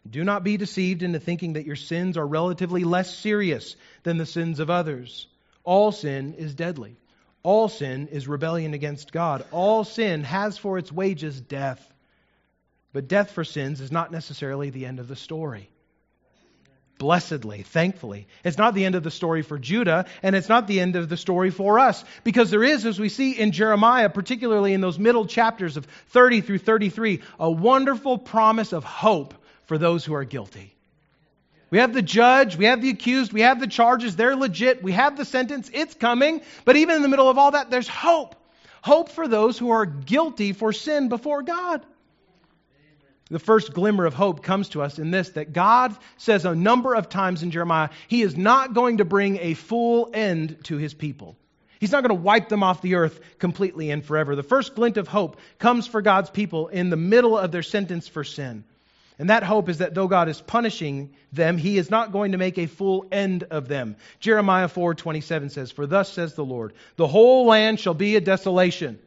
Do 0.09 0.25
not 0.25 0.45
be 0.45 0.57
deceived 0.57 1.03
into 1.03 1.21
thinking 1.21 1.53
that 1.53 1.67
your 1.67 1.77
sins 1.77 2.17
are 2.17 2.27
relatively 2.27 2.85
less 2.85 3.15
serious 3.15 3.77
than 4.03 4.19
the 4.19 4.27
sins 4.27 4.59
of 4.59 4.69
others. 4.69 5.27
All 5.65 5.93
sin 5.93 6.35
is 6.35 6.55
deadly. 6.55 6.97
All 7.45 7.69
sin 7.69 8.09
is 8.09 8.29
rebellion 8.29 8.75
against 8.75 9.13
God. 9.13 9.45
All 9.53 9.85
sin 9.85 10.25
has 10.25 10.59
for 10.59 10.79
its 10.79 10.93
wages 10.93 11.41
death. 11.41 11.81
But 12.93 13.09
death 13.09 13.31
for 13.31 13.45
sins 13.45 13.81
is 13.81 13.93
not 13.93 14.13
necessarily 14.13 14.71
the 14.71 14.87
end 14.87 14.99
of 14.99 15.09
the 15.09 15.17
story. 15.17 15.69
Blessedly, 16.99 17.63
thankfully. 17.63 18.29
It's 18.45 18.59
not 18.59 18.75
the 18.75 18.85
end 18.85 18.95
of 18.95 19.03
the 19.03 19.11
story 19.11 19.43
for 19.43 19.59
Judah, 19.59 20.07
and 20.23 20.37
it's 20.37 20.49
not 20.49 20.67
the 20.67 20.79
end 20.79 20.95
of 20.95 21.09
the 21.09 21.17
story 21.17 21.51
for 21.51 21.79
us. 21.79 22.05
Because 22.23 22.51
there 22.51 22.63
is, 22.63 22.87
as 22.87 23.01
we 23.01 23.09
see 23.09 23.33
in 23.33 23.51
Jeremiah, 23.51 24.09
particularly 24.09 24.73
in 24.73 24.81
those 24.81 24.99
middle 24.99 25.27
chapters 25.27 25.77
of 25.77 25.87
30 26.11 26.43
through 26.43 26.59
33, 26.59 27.23
a 27.41 27.51
wonderful 27.51 28.19
promise 28.19 28.73
of 28.73 28.85
hope 28.85 29.35
for 29.65 29.79
those 29.79 30.05
who 30.05 30.15
are 30.15 30.25
guilty. 30.25 30.75
We 31.71 31.79
have 31.79 31.95
the 31.95 32.03
judge, 32.03 32.57
we 32.57 32.67
have 32.67 32.83
the 32.83 32.91
accused, 32.91 33.33
we 33.33 33.41
have 33.41 33.59
the 33.59 33.67
charges, 33.67 34.15
they're 34.15 34.37
legit, 34.37 34.83
we 34.83 34.93
have 34.93 35.17
the 35.17 35.25
sentence, 35.25 35.71
it's 35.73 35.95
coming. 35.95 36.43
But 36.67 36.77
even 36.77 36.97
in 36.97 37.03
the 37.03 37.09
middle 37.09 37.31
of 37.31 37.39
all 37.39 37.53
that, 37.53 37.71
there's 37.71 37.89
hope. 37.89 38.37
Hope 38.83 39.09
for 39.09 39.27
those 39.27 39.57
who 39.57 39.71
are 39.71 39.87
guilty 39.87 40.53
for 40.53 40.73
sin 40.75 41.09
before 41.09 41.43
God. 41.43 41.87
The 43.31 43.39
first 43.39 43.73
glimmer 43.73 44.05
of 44.05 44.13
hope 44.13 44.43
comes 44.43 44.69
to 44.71 44.83
us 44.83 44.99
in 44.99 45.11
this 45.11 45.31
that 45.31 45.55
God 45.55 45.97
says 46.19 46.45
a 46.45 46.55
number 46.55 46.95
of 46.95 47.09
times 47.09 47.43
in 47.43 47.51
Jeremiah, 47.51 47.89
He 48.07 48.21
is 48.21 48.37
not 48.37 48.75
going 48.75 48.99
to 48.99 49.07
bring 49.07 49.39
a 49.39 49.55
full 49.55 50.11
end 50.13 50.59
to 50.65 50.77
His 50.77 50.93
people. 50.93 51.39
He's 51.81 51.93
not 51.93 52.03
going 52.03 52.15
to 52.15 52.23
wipe 52.23 52.51
them 52.51 52.63
off 52.63 52.83
the 52.83 52.97
earth 52.97 53.19
completely 53.39 53.91
and 53.91 54.05
forever. 54.05 54.37
The 54.37 54.43
first 54.43 54.75
glint 54.75 54.99
of 54.99 55.09
hope 55.09 55.39
comes 55.59 55.87
for 55.87 56.03
God's 56.03 56.29
people 56.29 56.69
in 56.69 56.91
the 56.91 56.97
middle 56.99 57.39
of 57.39 57.51
their 57.51 57.63
sentence 57.63 58.07
for 58.07 58.23
sin. 58.23 58.65
And 59.23 59.31
that 59.31 59.45
hope 59.45 59.69
is 59.69 59.79
that 59.79 59.95
though 59.95 60.09
God 60.09 60.29
is 60.29 60.41
punishing 60.41 61.15
them, 61.33 61.57
he 61.57 61.79
is 61.79 61.93
not 61.93 62.11
going 62.11 62.33
to 62.33 62.39
make 62.39 62.59
a 62.59 62.67
full 62.67 63.07
end 63.13 63.45
of 63.45 63.69
them. 63.69 63.95
Jeremiah 64.19 64.67
4:27 64.67 65.49
says, 65.49 65.71
"For 65.71 65.87
thus 65.87 66.13
says 66.13 66.35
the 66.35 66.45
Lord, 66.45 66.73
the 66.97 67.07
whole 67.07 67.47
land 67.47 67.79
shall 67.79 67.95
be 67.95 68.17
a 68.17 68.21
desolation, 68.21 68.99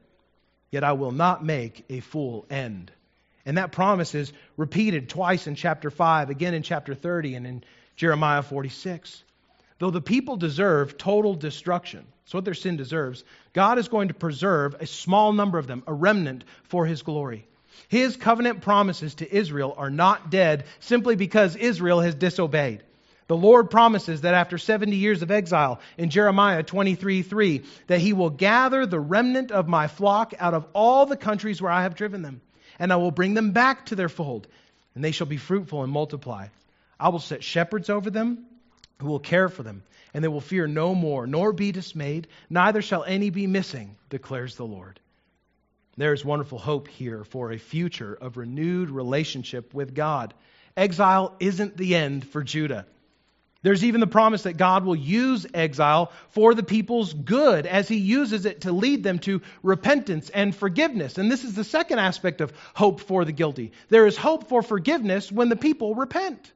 yet 0.71 0.85
I 0.85 0.93
will 0.93 1.11
not 1.11 1.43
make 1.43 1.83
a 1.89 1.99
full 1.99 2.45
end." 2.49 2.93
And 3.45 3.57
that 3.57 3.73
promise 3.73 4.15
is 4.15 4.31
repeated 4.55 5.09
twice 5.09 5.47
in 5.47 5.55
chapter 5.55 5.91
5, 5.91 6.29
again 6.29 6.53
in 6.53 6.63
chapter 6.63 6.95
30 6.95 7.35
and 7.35 7.45
in 7.45 7.63
Jeremiah 7.97 8.41
46. 8.41 9.21
Though 9.79 9.91
the 9.91 9.99
people 9.99 10.37
deserve 10.37 10.97
total 10.97 11.33
destruction, 11.33 12.05
that's 12.23 12.33
what 12.33 12.45
their 12.45 12.53
sin 12.53 12.77
deserves, 12.77 13.25
God 13.51 13.79
is 13.79 13.89
going 13.89 14.07
to 14.07 14.13
preserve 14.13 14.75
a 14.79 14.87
small 14.87 15.33
number 15.33 15.57
of 15.57 15.67
them, 15.67 15.83
a 15.85 15.93
remnant 15.93 16.45
for 16.63 16.85
his 16.85 17.01
glory. 17.01 17.45
His 17.87 18.17
covenant 18.17 18.61
promises 18.61 19.15
to 19.15 19.35
Israel 19.35 19.73
are 19.77 19.89
not 19.89 20.29
dead 20.29 20.65
simply 20.79 21.15
because 21.15 21.55
Israel 21.55 22.01
has 22.01 22.15
disobeyed. 22.15 22.83
The 23.27 23.35
Lord 23.35 23.71
promises 23.71 24.21
that 24.21 24.35
after 24.35 24.57
70 24.57 24.95
years 24.95 25.23
of 25.23 25.31
exile 25.31 25.79
in 25.97 26.11
Jeremiah 26.11 26.61
23 26.61 27.23
3, 27.23 27.63
that 27.87 27.99
he 27.99 28.13
will 28.13 28.29
gather 28.29 28.85
the 28.85 28.99
remnant 28.99 29.51
of 29.51 29.67
my 29.67 29.87
flock 29.87 30.33
out 30.37 30.53
of 30.53 30.67
all 30.73 31.05
the 31.07 31.17
countries 31.17 31.61
where 31.61 31.71
I 31.71 31.83
have 31.83 31.95
driven 31.95 32.21
them, 32.21 32.41
and 32.77 32.93
I 32.93 32.97
will 32.97 33.11
bring 33.11 33.33
them 33.33 33.51
back 33.51 33.87
to 33.87 33.95
their 33.95 34.09
fold, 34.09 34.47
and 34.93 35.03
they 35.03 35.11
shall 35.11 35.27
be 35.27 35.37
fruitful 35.37 35.81
and 35.81 35.91
multiply. 35.91 36.47
I 36.99 37.09
will 37.09 37.19
set 37.19 37.43
shepherds 37.43 37.89
over 37.89 38.11
them 38.11 38.45
who 38.99 39.07
will 39.07 39.19
care 39.19 39.49
for 39.49 39.63
them, 39.63 39.83
and 40.13 40.23
they 40.23 40.29
will 40.29 40.39
fear 40.39 40.67
no 40.67 40.93
more, 40.93 41.25
nor 41.25 41.51
be 41.51 41.71
dismayed, 41.71 42.27
neither 42.49 42.81
shall 42.83 43.03
any 43.03 43.31
be 43.31 43.47
missing, 43.47 43.95
declares 44.09 44.55
the 44.55 44.65
Lord. 44.65 44.99
There 45.97 46.13
is 46.13 46.25
wonderful 46.25 46.59
hope 46.59 46.87
here 46.87 47.23
for 47.23 47.51
a 47.51 47.57
future 47.57 48.13
of 48.13 48.37
renewed 48.37 48.89
relationship 48.89 49.73
with 49.73 49.95
God. 49.95 50.33
Exile 50.75 51.35
isn't 51.39 51.77
the 51.77 51.95
end 51.95 52.27
for 52.27 52.43
Judah. 52.43 52.85
There's 53.61 53.83
even 53.83 53.99
the 53.99 54.05
promise 54.05 54.43
that 54.43 54.57
God 54.57 54.85
will 54.85 54.95
use 54.95 55.47
exile 55.53 56.11
for 56.29 56.53
the 56.53 56.61
people's 56.61 57.13
good 57.13 57.65
as 57.65 57.87
he 57.87 57.95
uses 57.95 58.45
it 58.45 58.61
to 58.61 58.71
lead 58.71 59.03
them 59.03 59.17
to 59.19 59.41
repentance 59.63 60.29
and 60.29 60.55
forgiveness. 60.55 61.17
And 61.17 61.31
this 61.31 61.43
is 61.43 61.55
the 61.55 61.63
second 61.63 61.97
aspect 61.97 62.41
of 62.41 62.53
hope 62.75 62.99
for 62.99 63.25
the 63.25 63.31
guilty. 63.31 63.71
There 63.89 64.05
is 64.05 64.17
hope 64.17 64.49
for 64.49 64.61
forgiveness 64.61 65.31
when 65.31 65.49
the 65.49 65.55
people 65.55 65.95
repent. 65.95 66.51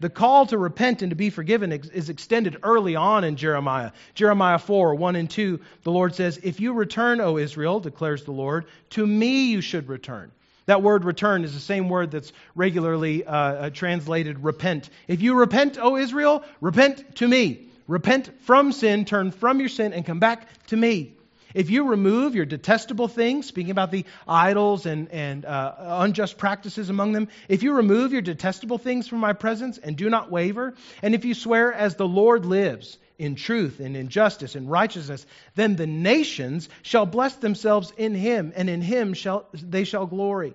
The 0.00 0.10
call 0.10 0.46
to 0.46 0.56
repent 0.56 1.02
and 1.02 1.10
to 1.10 1.16
be 1.16 1.28
forgiven 1.28 1.72
is 1.72 2.08
extended 2.08 2.56
early 2.62 2.96
on 2.96 3.22
in 3.22 3.36
Jeremiah. 3.36 3.92
Jeremiah 4.14 4.58
4, 4.58 4.94
1 4.94 5.16
and 5.16 5.28
2, 5.28 5.60
the 5.82 5.92
Lord 5.92 6.14
says, 6.14 6.40
If 6.42 6.58
you 6.58 6.72
return, 6.72 7.20
O 7.20 7.36
Israel, 7.36 7.80
declares 7.80 8.24
the 8.24 8.32
Lord, 8.32 8.64
to 8.90 9.06
me 9.06 9.50
you 9.50 9.60
should 9.60 9.88
return. 9.88 10.32
That 10.64 10.82
word 10.82 11.04
return 11.04 11.44
is 11.44 11.52
the 11.52 11.60
same 11.60 11.88
word 11.88 12.10
that's 12.10 12.32
regularly 12.54 13.24
uh, 13.24 13.34
uh 13.34 13.70
translated 13.70 14.42
repent. 14.42 14.88
If 15.06 15.20
you 15.20 15.34
repent, 15.34 15.78
O 15.78 15.96
Israel, 15.96 16.44
repent 16.60 17.16
to 17.16 17.28
me. 17.28 17.66
Repent 17.86 18.30
from 18.42 18.72
sin, 18.72 19.04
turn 19.04 19.32
from 19.32 19.58
your 19.60 19.68
sin, 19.68 19.92
and 19.92 20.06
come 20.06 20.20
back 20.20 20.48
to 20.68 20.76
me. 20.76 21.14
If 21.54 21.70
you 21.70 21.88
remove 21.88 22.34
your 22.34 22.44
detestable 22.44 23.08
things, 23.08 23.46
speaking 23.46 23.70
about 23.70 23.90
the 23.90 24.04
idols 24.26 24.86
and, 24.86 25.08
and 25.10 25.44
uh, 25.44 25.74
unjust 25.78 26.38
practices 26.38 26.90
among 26.90 27.12
them, 27.12 27.28
if 27.48 27.62
you 27.62 27.74
remove 27.74 28.12
your 28.12 28.22
detestable 28.22 28.78
things 28.78 29.08
from 29.08 29.18
my 29.18 29.32
presence 29.32 29.78
and 29.78 29.96
do 29.96 30.08
not 30.10 30.30
waver, 30.30 30.74
and 31.02 31.14
if 31.14 31.24
you 31.24 31.34
swear 31.34 31.72
as 31.72 31.96
the 31.96 32.08
Lord 32.08 32.44
lives, 32.46 32.98
in 33.20 33.34
truth 33.34 33.80
and 33.80 33.98
in 33.98 34.08
justice 34.08 34.54
and 34.54 34.70
righteousness, 34.70 35.26
then 35.54 35.76
the 35.76 35.86
nations 35.86 36.70
shall 36.80 37.04
bless 37.04 37.34
themselves 37.34 37.92
in 37.98 38.14
him, 38.14 38.50
and 38.56 38.70
in 38.70 38.80
him 38.80 39.12
shall 39.12 39.46
they 39.52 39.84
shall 39.84 40.06
glory. 40.06 40.54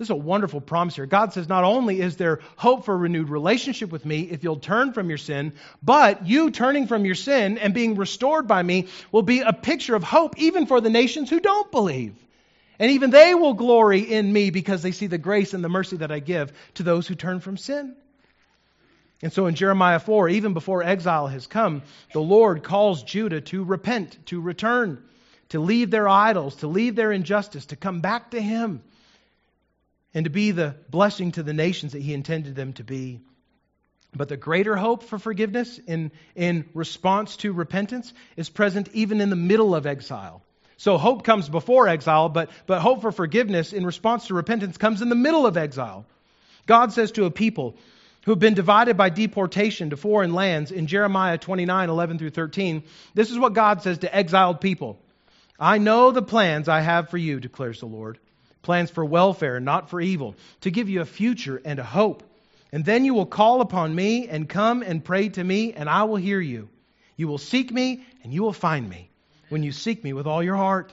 This 0.00 0.06
is 0.06 0.12
a 0.12 0.16
wonderful 0.16 0.62
promise 0.62 0.96
here. 0.96 1.04
God 1.04 1.34
says 1.34 1.46
not 1.46 1.62
only 1.62 2.00
is 2.00 2.16
there 2.16 2.40
hope 2.56 2.86
for 2.86 2.94
a 2.94 2.96
renewed 2.96 3.28
relationship 3.28 3.92
with 3.92 4.06
me 4.06 4.22
if 4.22 4.42
you'll 4.42 4.56
turn 4.56 4.94
from 4.94 5.10
your 5.10 5.18
sin, 5.18 5.52
but 5.82 6.26
you 6.26 6.50
turning 6.50 6.86
from 6.86 7.04
your 7.04 7.14
sin 7.14 7.58
and 7.58 7.74
being 7.74 7.96
restored 7.96 8.48
by 8.48 8.62
me 8.62 8.88
will 9.12 9.20
be 9.20 9.40
a 9.40 9.52
picture 9.52 9.94
of 9.94 10.02
hope 10.02 10.38
even 10.38 10.64
for 10.64 10.80
the 10.80 10.88
nations 10.88 11.28
who 11.28 11.38
don't 11.38 11.70
believe. 11.70 12.14
And 12.78 12.92
even 12.92 13.10
they 13.10 13.34
will 13.34 13.52
glory 13.52 14.00
in 14.00 14.32
me 14.32 14.48
because 14.48 14.80
they 14.80 14.92
see 14.92 15.06
the 15.06 15.18
grace 15.18 15.52
and 15.52 15.62
the 15.62 15.68
mercy 15.68 15.98
that 15.98 16.10
I 16.10 16.20
give 16.20 16.50
to 16.76 16.82
those 16.82 17.06
who 17.06 17.14
turn 17.14 17.40
from 17.40 17.58
sin. 17.58 17.94
And 19.20 19.30
so 19.30 19.48
in 19.48 19.54
Jeremiah 19.54 19.98
4, 20.00 20.30
even 20.30 20.54
before 20.54 20.82
exile 20.82 21.26
has 21.26 21.46
come, 21.46 21.82
the 22.14 22.22
Lord 22.22 22.62
calls 22.62 23.02
Judah 23.02 23.42
to 23.42 23.64
repent, 23.64 24.16
to 24.28 24.40
return, 24.40 25.04
to 25.50 25.60
leave 25.60 25.90
their 25.90 26.08
idols, 26.08 26.56
to 26.56 26.68
leave 26.68 26.96
their 26.96 27.12
injustice, 27.12 27.66
to 27.66 27.76
come 27.76 28.00
back 28.00 28.30
to 28.30 28.40
Him 28.40 28.80
and 30.14 30.24
to 30.24 30.30
be 30.30 30.50
the 30.50 30.74
blessing 30.88 31.32
to 31.32 31.42
the 31.42 31.52
nations 31.52 31.92
that 31.92 32.02
he 32.02 32.14
intended 32.14 32.54
them 32.54 32.72
to 32.74 32.84
be. 32.84 33.20
But 34.14 34.28
the 34.28 34.36
greater 34.36 34.76
hope 34.76 35.04
for 35.04 35.18
forgiveness 35.18 35.78
in, 35.78 36.10
in 36.34 36.68
response 36.74 37.36
to 37.38 37.52
repentance 37.52 38.12
is 38.36 38.48
present 38.48 38.88
even 38.92 39.20
in 39.20 39.30
the 39.30 39.36
middle 39.36 39.74
of 39.74 39.86
exile. 39.86 40.42
So 40.78 40.98
hope 40.98 41.24
comes 41.24 41.48
before 41.48 41.88
exile, 41.88 42.28
but, 42.28 42.50
but 42.66 42.80
hope 42.80 43.02
for 43.02 43.12
forgiveness 43.12 43.72
in 43.72 43.86
response 43.86 44.26
to 44.26 44.34
repentance 44.34 44.78
comes 44.78 45.02
in 45.02 45.10
the 45.10 45.14
middle 45.14 45.46
of 45.46 45.56
exile. 45.56 46.06
God 46.66 46.92
says 46.92 47.12
to 47.12 47.26
a 47.26 47.30
people 47.30 47.76
who 48.24 48.32
have 48.32 48.38
been 48.38 48.54
divided 48.54 48.96
by 48.96 49.10
deportation 49.10 49.90
to 49.90 49.96
foreign 49.96 50.34
lands 50.34 50.72
in 50.72 50.86
Jeremiah 50.86 51.38
29 51.38 51.88
11 51.88 52.18
through 52.18 52.30
13, 52.30 52.82
this 53.14 53.30
is 53.30 53.38
what 53.38 53.52
God 53.52 53.82
says 53.82 53.98
to 53.98 54.14
exiled 54.14 54.60
people 54.60 54.98
I 55.58 55.76
know 55.76 56.10
the 56.10 56.22
plans 56.22 56.68
I 56.68 56.80
have 56.80 57.10
for 57.10 57.18
you, 57.18 57.38
declares 57.38 57.80
the 57.80 57.86
Lord 57.86 58.18
plans 58.62 58.90
for 58.90 59.04
welfare, 59.04 59.60
not 59.60 59.90
for 59.90 60.00
evil, 60.00 60.34
to 60.62 60.70
give 60.70 60.88
you 60.88 61.00
a 61.00 61.06
future 61.06 61.60
and 61.64 61.78
a 61.78 61.84
hope. 61.84 62.22
And 62.72 62.84
then 62.84 63.04
you 63.04 63.14
will 63.14 63.26
call 63.26 63.60
upon 63.60 63.94
me 63.94 64.28
and 64.28 64.48
come 64.48 64.82
and 64.82 65.04
pray 65.04 65.28
to 65.30 65.42
me, 65.42 65.72
and 65.72 65.88
I 65.88 66.04
will 66.04 66.16
hear 66.16 66.40
you. 66.40 66.68
You 67.16 67.28
will 67.28 67.38
seek 67.38 67.72
me, 67.72 68.04
and 68.22 68.32
you 68.32 68.42
will 68.42 68.52
find 68.52 68.88
me 68.88 69.10
when 69.48 69.62
you 69.62 69.72
seek 69.72 70.02
me 70.04 70.12
with 70.12 70.26
all 70.26 70.42
your 70.42 70.56
heart. 70.56 70.92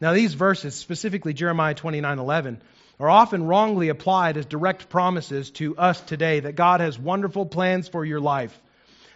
Now, 0.00 0.12
these 0.12 0.34
verses, 0.34 0.74
specifically 0.74 1.32
Jeremiah 1.32 1.74
29 1.74 2.18
11, 2.18 2.62
are 3.00 3.10
often 3.10 3.46
wrongly 3.46 3.88
applied 3.88 4.36
as 4.36 4.46
direct 4.46 4.88
promises 4.88 5.50
to 5.52 5.76
us 5.76 6.00
today 6.00 6.40
that 6.40 6.54
God 6.54 6.80
has 6.80 6.98
wonderful 6.98 7.46
plans 7.46 7.88
for 7.88 8.04
your 8.04 8.20
life. 8.20 8.58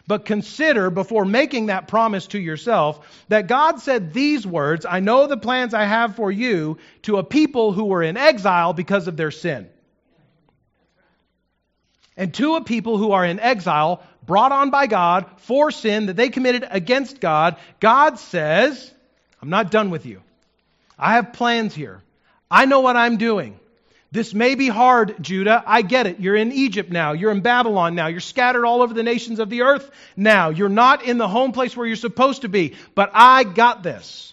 But 0.07 0.25
consider 0.25 0.91
before 0.91 1.25
making 1.25 1.67
that 1.67 1.89
promise 1.89 2.29
to 2.29 2.39
yourself 2.39 3.25
that 3.29 3.49
God 3.49 3.81
said 3.81 4.13
these 4.13 4.47
words 4.47 4.87
I 4.89 5.01
know 5.01 5.27
the 5.27 5.37
plans 5.37 5.75
I 5.75 5.85
have 5.85 6.15
for 6.15 6.31
you 6.31 6.79
to 7.03 7.17
a 7.17 7.25
people 7.25 7.73
who 7.73 7.87
were 7.87 8.03
in 8.03 8.17
exile 8.17 8.73
because 8.73 9.09
of 9.09 9.17
their 9.17 9.33
sin. 9.33 9.69
And 12.17 12.33
to 12.35 12.55
a 12.55 12.65
people 12.65 12.99
who 12.99 13.13
are 13.13 13.25
in 13.25 13.41
exile, 13.41 14.03
brought 14.25 14.53
on 14.53 14.71
by 14.71 14.87
God 14.87 15.27
for 15.39 15.71
sin 15.71 16.07
that 16.07 16.17
they 16.17 16.31
committed 16.31 16.67
against 16.71 17.21
God, 17.21 17.57
God 17.79 18.19
says, 18.19 18.93
I'm 19.43 19.51
not 19.51 19.71
done 19.71 19.91
with 19.91 20.07
you. 20.07 20.23
I 20.99 21.15
have 21.15 21.33
plans 21.33 21.75
here. 21.75 22.03
I 22.51 22.65
know 22.65 22.81
what 22.81 22.97
I'm 22.97 23.19
doing. 23.19 23.59
This 24.13 24.33
may 24.33 24.55
be 24.55 24.69
hard, 24.69 25.17
Judah. 25.21 25.63
I 25.67 25.83
get 25.83 26.07
it. 26.07 26.21
You're 26.21 26.37
in 26.37 26.53
Egypt 26.53 26.91
now. 26.91 27.13
You're 27.13 27.33
in 27.33 27.41
Babylon 27.41 27.95
now. 27.95 28.07
You're 28.07 28.21
scattered 28.21 28.65
all 28.65 28.83
over 28.83 28.95
the 28.95 29.03
nations 29.03 29.41
of 29.41 29.51
the 29.51 29.63
earth 29.63 29.91
now. 30.17 30.51
You're 30.51 30.69
not 30.69 31.05
in 31.05 31.19
the 31.19 31.29
home 31.29 31.53
place 31.53 31.77
where 31.77 31.87
you're 31.87 31.97
supposed 31.97 32.43
to 32.43 32.49
be. 32.49 32.77
But 32.95 33.11
I 33.15 33.45
got 33.45 33.83
this. 33.83 34.33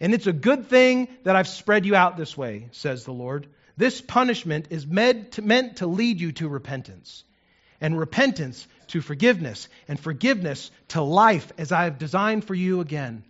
And 0.00 0.12
it's 0.14 0.26
a 0.26 0.32
good 0.32 0.68
thing 0.68 1.08
that 1.22 1.36
I've 1.36 1.48
spread 1.48 1.86
you 1.86 1.94
out 1.94 2.16
this 2.16 2.36
way, 2.36 2.68
says 2.72 3.04
the 3.04 3.12
Lord. 3.12 3.46
This 3.76 4.00
punishment 4.00 4.68
is 4.70 4.86
meant 4.86 5.32
to, 5.32 5.42
meant 5.42 5.76
to 5.76 5.86
lead 5.86 6.20
you 6.20 6.32
to 6.32 6.48
repentance. 6.48 7.24
and 7.80 7.98
repentance 7.98 8.66
to 8.88 9.00
forgiveness, 9.00 9.68
and 9.88 10.00
forgiveness 10.00 10.70
to 10.88 11.02
life 11.02 11.52
as 11.58 11.72
I 11.72 11.84
have 11.84 11.98
designed 11.98 12.44
for 12.44 12.54
you 12.54 12.80
again. 12.80 13.24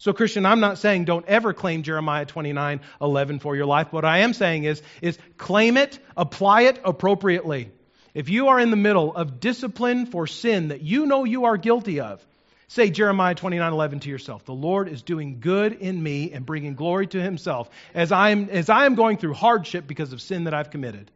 So, 0.00 0.14
Christian, 0.14 0.46
I'm 0.46 0.60
not 0.60 0.78
saying 0.78 1.04
don't 1.04 1.26
ever 1.26 1.52
claim 1.52 1.82
Jeremiah 1.82 2.24
29 2.24 2.80
11 3.02 3.38
for 3.38 3.54
your 3.54 3.66
life. 3.66 3.92
What 3.92 4.06
I 4.06 4.20
am 4.20 4.32
saying 4.32 4.64
is, 4.64 4.80
is 5.02 5.18
claim 5.36 5.76
it, 5.76 5.98
apply 6.16 6.62
it 6.62 6.80
appropriately. 6.86 7.70
If 8.14 8.30
you 8.30 8.48
are 8.48 8.58
in 8.58 8.70
the 8.70 8.78
middle 8.78 9.14
of 9.14 9.40
discipline 9.40 10.06
for 10.06 10.26
sin 10.26 10.68
that 10.68 10.80
you 10.80 11.04
know 11.04 11.24
you 11.24 11.44
are 11.44 11.58
guilty 11.58 12.00
of, 12.00 12.26
say 12.68 12.88
Jeremiah 12.88 13.34
29 13.34 13.70
11 13.70 14.00
to 14.00 14.08
yourself. 14.08 14.46
The 14.46 14.54
Lord 14.54 14.88
is 14.88 15.02
doing 15.02 15.38
good 15.38 15.74
in 15.74 16.02
me 16.02 16.32
and 16.32 16.46
bringing 16.46 16.76
glory 16.76 17.06
to 17.08 17.20
himself 17.20 17.68
as 17.92 18.10
I 18.10 18.30
am, 18.30 18.48
as 18.48 18.70
I 18.70 18.86
am 18.86 18.94
going 18.94 19.18
through 19.18 19.34
hardship 19.34 19.86
because 19.86 20.14
of 20.14 20.22
sin 20.22 20.44
that 20.44 20.54
I've 20.54 20.70
committed. 20.70 21.10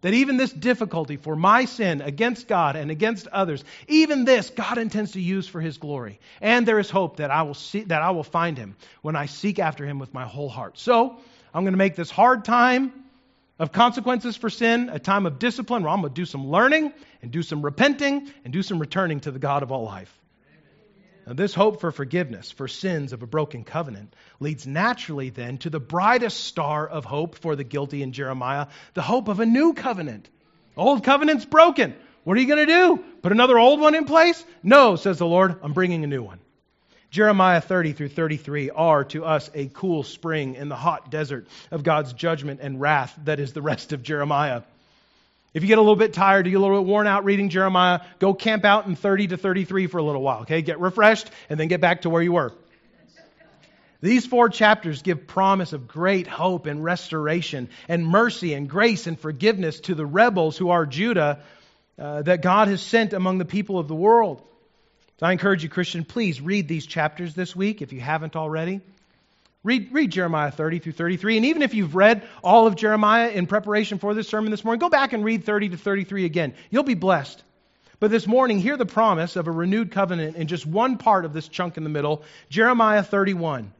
That 0.00 0.14
even 0.14 0.36
this 0.36 0.52
difficulty 0.52 1.16
for 1.16 1.34
my 1.34 1.64
sin 1.64 2.00
against 2.00 2.46
God 2.46 2.76
and 2.76 2.90
against 2.90 3.26
others, 3.28 3.64
even 3.88 4.24
this 4.24 4.50
God 4.50 4.78
intends 4.78 5.12
to 5.12 5.20
use 5.20 5.48
for 5.48 5.60
his 5.60 5.78
glory. 5.78 6.20
And 6.40 6.66
there 6.66 6.78
is 6.78 6.88
hope 6.88 7.16
that 7.16 7.30
I 7.30 7.42
will 7.42 7.54
see 7.54 7.82
that 7.82 8.02
I 8.02 8.10
will 8.10 8.22
find 8.22 8.56
him 8.56 8.76
when 9.02 9.16
I 9.16 9.26
seek 9.26 9.58
after 9.58 9.84
him 9.84 9.98
with 9.98 10.14
my 10.14 10.24
whole 10.24 10.48
heart. 10.48 10.78
So, 10.78 11.18
I'm 11.52 11.64
going 11.64 11.72
to 11.72 11.78
make 11.78 11.96
this 11.96 12.10
hard 12.10 12.44
time 12.44 12.92
of 13.58 13.72
consequences 13.72 14.36
for 14.36 14.50
sin 14.50 14.88
a 14.88 14.98
time 14.98 15.26
of 15.26 15.38
discipline 15.38 15.82
where 15.82 15.90
I'm 15.90 16.00
going 16.00 16.12
to 16.12 16.20
do 16.20 16.26
some 16.26 16.48
learning 16.48 16.92
and 17.22 17.30
do 17.30 17.42
some 17.42 17.62
repenting 17.62 18.30
and 18.44 18.52
do 18.52 18.62
some 18.62 18.78
returning 18.78 19.20
to 19.20 19.30
the 19.30 19.38
God 19.38 19.62
of 19.62 19.72
all 19.72 19.84
life. 19.84 20.17
Now, 21.28 21.34
this 21.34 21.52
hope 21.52 21.82
for 21.82 21.92
forgiveness 21.92 22.50
for 22.50 22.68
sins 22.68 23.12
of 23.12 23.22
a 23.22 23.26
broken 23.26 23.62
covenant 23.62 24.16
leads 24.40 24.66
naturally 24.66 25.28
then 25.28 25.58
to 25.58 25.68
the 25.68 25.78
brightest 25.78 26.42
star 26.42 26.88
of 26.88 27.04
hope 27.04 27.34
for 27.34 27.54
the 27.54 27.64
guilty 27.64 28.02
in 28.02 28.12
Jeremiah, 28.12 28.68
the 28.94 29.02
hope 29.02 29.28
of 29.28 29.38
a 29.38 29.44
new 29.44 29.74
covenant. 29.74 30.30
Old 30.74 31.04
covenant's 31.04 31.44
broken. 31.44 31.94
What 32.24 32.38
are 32.38 32.40
you 32.40 32.46
going 32.46 32.66
to 32.66 32.72
do? 32.72 33.04
Put 33.20 33.32
another 33.32 33.58
old 33.58 33.78
one 33.78 33.94
in 33.94 34.06
place? 34.06 34.42
No, 34.62 34.96
says 34.96 35.18
the 35.18 35.26
Lord, 35.26 35.56
I'm 35.62 35.74
bringing 35.74 36.02
a 36.02 36.06
new 36.06 36.22
one. 36.22 36.38
Jeremiah 37.10 37.60
30 37.60 37.92
through 37.92 38.08
33 38.08 38.70
are 38.70 39.04
to 39.04 39.26
us 39.26 39.50
a 39.52 39.66
cool 39.66 40.04
spring 40.04 40.54
in 40.54 40.70
the 40.70 40.76
hot 40.76 41.10
desert 41.10 41.46
of 41.70 41.82
God's 41.82 42.14
judgment 42.14 42.60
and 42.62 42.80
wrath 42.80 43.14
that 43.24 43.38
is 43.38 43.52
the 43.52 43.60
rest 43.60 43.92
of 43.92 44.02
Jeremiah. 44.02 44.62
If 45.54 45.62
you 45.62 45.68
get 45.68 45.78
a 45.78 45.80
little 45.80 45.96
bit 45.96 46.12
tired, 46.12 46.46
you 46.46 46.52
get 46.52 46.58
a 46.58 46.60
little 46.60 46.82
bit 46.82 46.88
worn 46.88 47.06
out 47.06 47.24
reading 47.24 47.48
Jeremiah, 47.48 48.00
go 48.18 48.34
camp 48.34 48.64
out 48.64 48.86
in 48.86 48.96
30 48.96 49.28
to 49.28 49.36
33 49.36 49.86
for 49.86 49.98
a 49.98 50.02
little 50.02 50.22
while, 50.22 50.42
okay? 50.42 50.60
Get 50.62 50.78
refreshed 50.78 51.30
and 51.48 51.58
then 51.58 51.68
get 51.68 51.80
back 51.80 52.02
to 52.02 52.10
where 52.10 52.22
you 52.22 52.32
were. 52.32 52.52
These 54.00 54.26
four 54.26 54.48
chapters 54.48 55.02
give 55.02 55.26
promise 55.26 55.72
of 55.72 55.88
great 55.88 56.28
hope 56.28 56.66
and 56.66 56.84
restoration 56.84 57.68
and 57.88 58.06
mercy 58.06 58.54
and 58.54 58.68
grace 58.68 59.08
and 59.08 59.18
forgiveness 59.18 59.80
to 59.80 59.94
the 59.94 60.06
rebels 60.06 60.56
who 60.56 60.70
are 60.70 60.86
Judah 60.86 61.40
uh, 61.98 62.22
that 62.22 62.42
God 62.42 62.68
has 62.68 62.80
sent 62.80 63.12
among 63.12 63.38
the 63.38 63.44
people 63.44 63.78
of 63.78 63.88
the 63.88 63.96
world. 63.96 64.42
So 65.18 65.26
I 65.26 65.32
encourage 65.32 65.64
you, 65.64 65.68
Christian, 65.68 66.04
please 66.04 66.40
read 66.40 66.68
these 66.68 66.86
chapters 66.86 67.34
this 67.34 67.56
week 67.56 67.82
if 67.82 67.92
you 67.92 68.00
haven't 68.00 68.36
already. 68.36 68.82
Read, 69.68 69.92
read 69.92 70.10
Jeremiah 70.10 70.50
30 70.50 70.78
through 70.78 70.92
33. 70.92 71.36
And 71.36 71.44
even 71.44 71.60
if 71.60 71.74
you've 71.74 71.94
read 71.94 72.26
all 72.42 72.66
of 72.66 72.74
Jeremiah 72.74 73.28
in 73.28 73.46
preparation 73.46 73.98
for 73.98 74.14
this 74.14 74.26
sermon 74.26 74.50
this 74.50 74.64
morning, 74.64 74.78
go 74.78 74.88
back 74.88 75.12
and 75.12 75.22
read 75.22 75.44
30 75.44 75.68
to 75.68 75.76
33 75.76 76.24
again. 76.24 76.54
You'll 76.70 76.84
be 76.84 76.94
blessed. 76.94 77.44
But 78.00 78.10
this 78.10 78.26
morning, 78.26 78.60
hear 78.60 78.78
the 78.78 78.86
promise 78.86 79.36
of 79.36 79.46
a 79.46 79.50
renewed 79.50 79.90
covenant 79.90 80.36
in 80.36 80.46
just 80.46 80.64
one 80.64 80.96
part 80.96 81.26
of 81.26 81.34
this 81.34 81.48
chunk 81.48 81.76
in 81.76 81.84
the 81.84 81.90
middle 81.90 82.22
Jeremiah 82.48 83.02
31. 83.02 83.70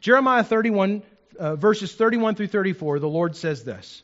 Jeremiah 0.00 0.42
31, 0.42 1.02
uh, 1.38 1.56
verses 1.56 1.94
31 1.94 2.36
through 2.36 2.46
34, 2.46 2.98
the 2.98 3.06
Lord 3.06 3.36
says 3.36 3.62
this 3.62 4.02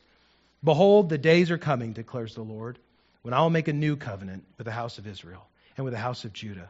Behold, 0.63 1.09
the 1.09 1.17
days 1.17 1.49
are 1.49 1.57
coming, 1.57 1.93
declares 1.93 2.35
the 2.35 2.43
Lord, 2.43 2.77
when 3.23 3.33
I 3.33 3.41
will 3.41 3.49
make 3.49 3.67
a 3.67 3.73
new 3.73 3.95
covenant 3.95 4.43
with 4.59 4.65
the 4.65 4.71
house 4.71 4.99
of 4.99 5.07
Israel 5.07 5.47
and 5.77 5.83
with 5.83 5.95
the 5.95 5.99
house 5.99 6.25
of 6.25 6.33
Judah 6.33 6.69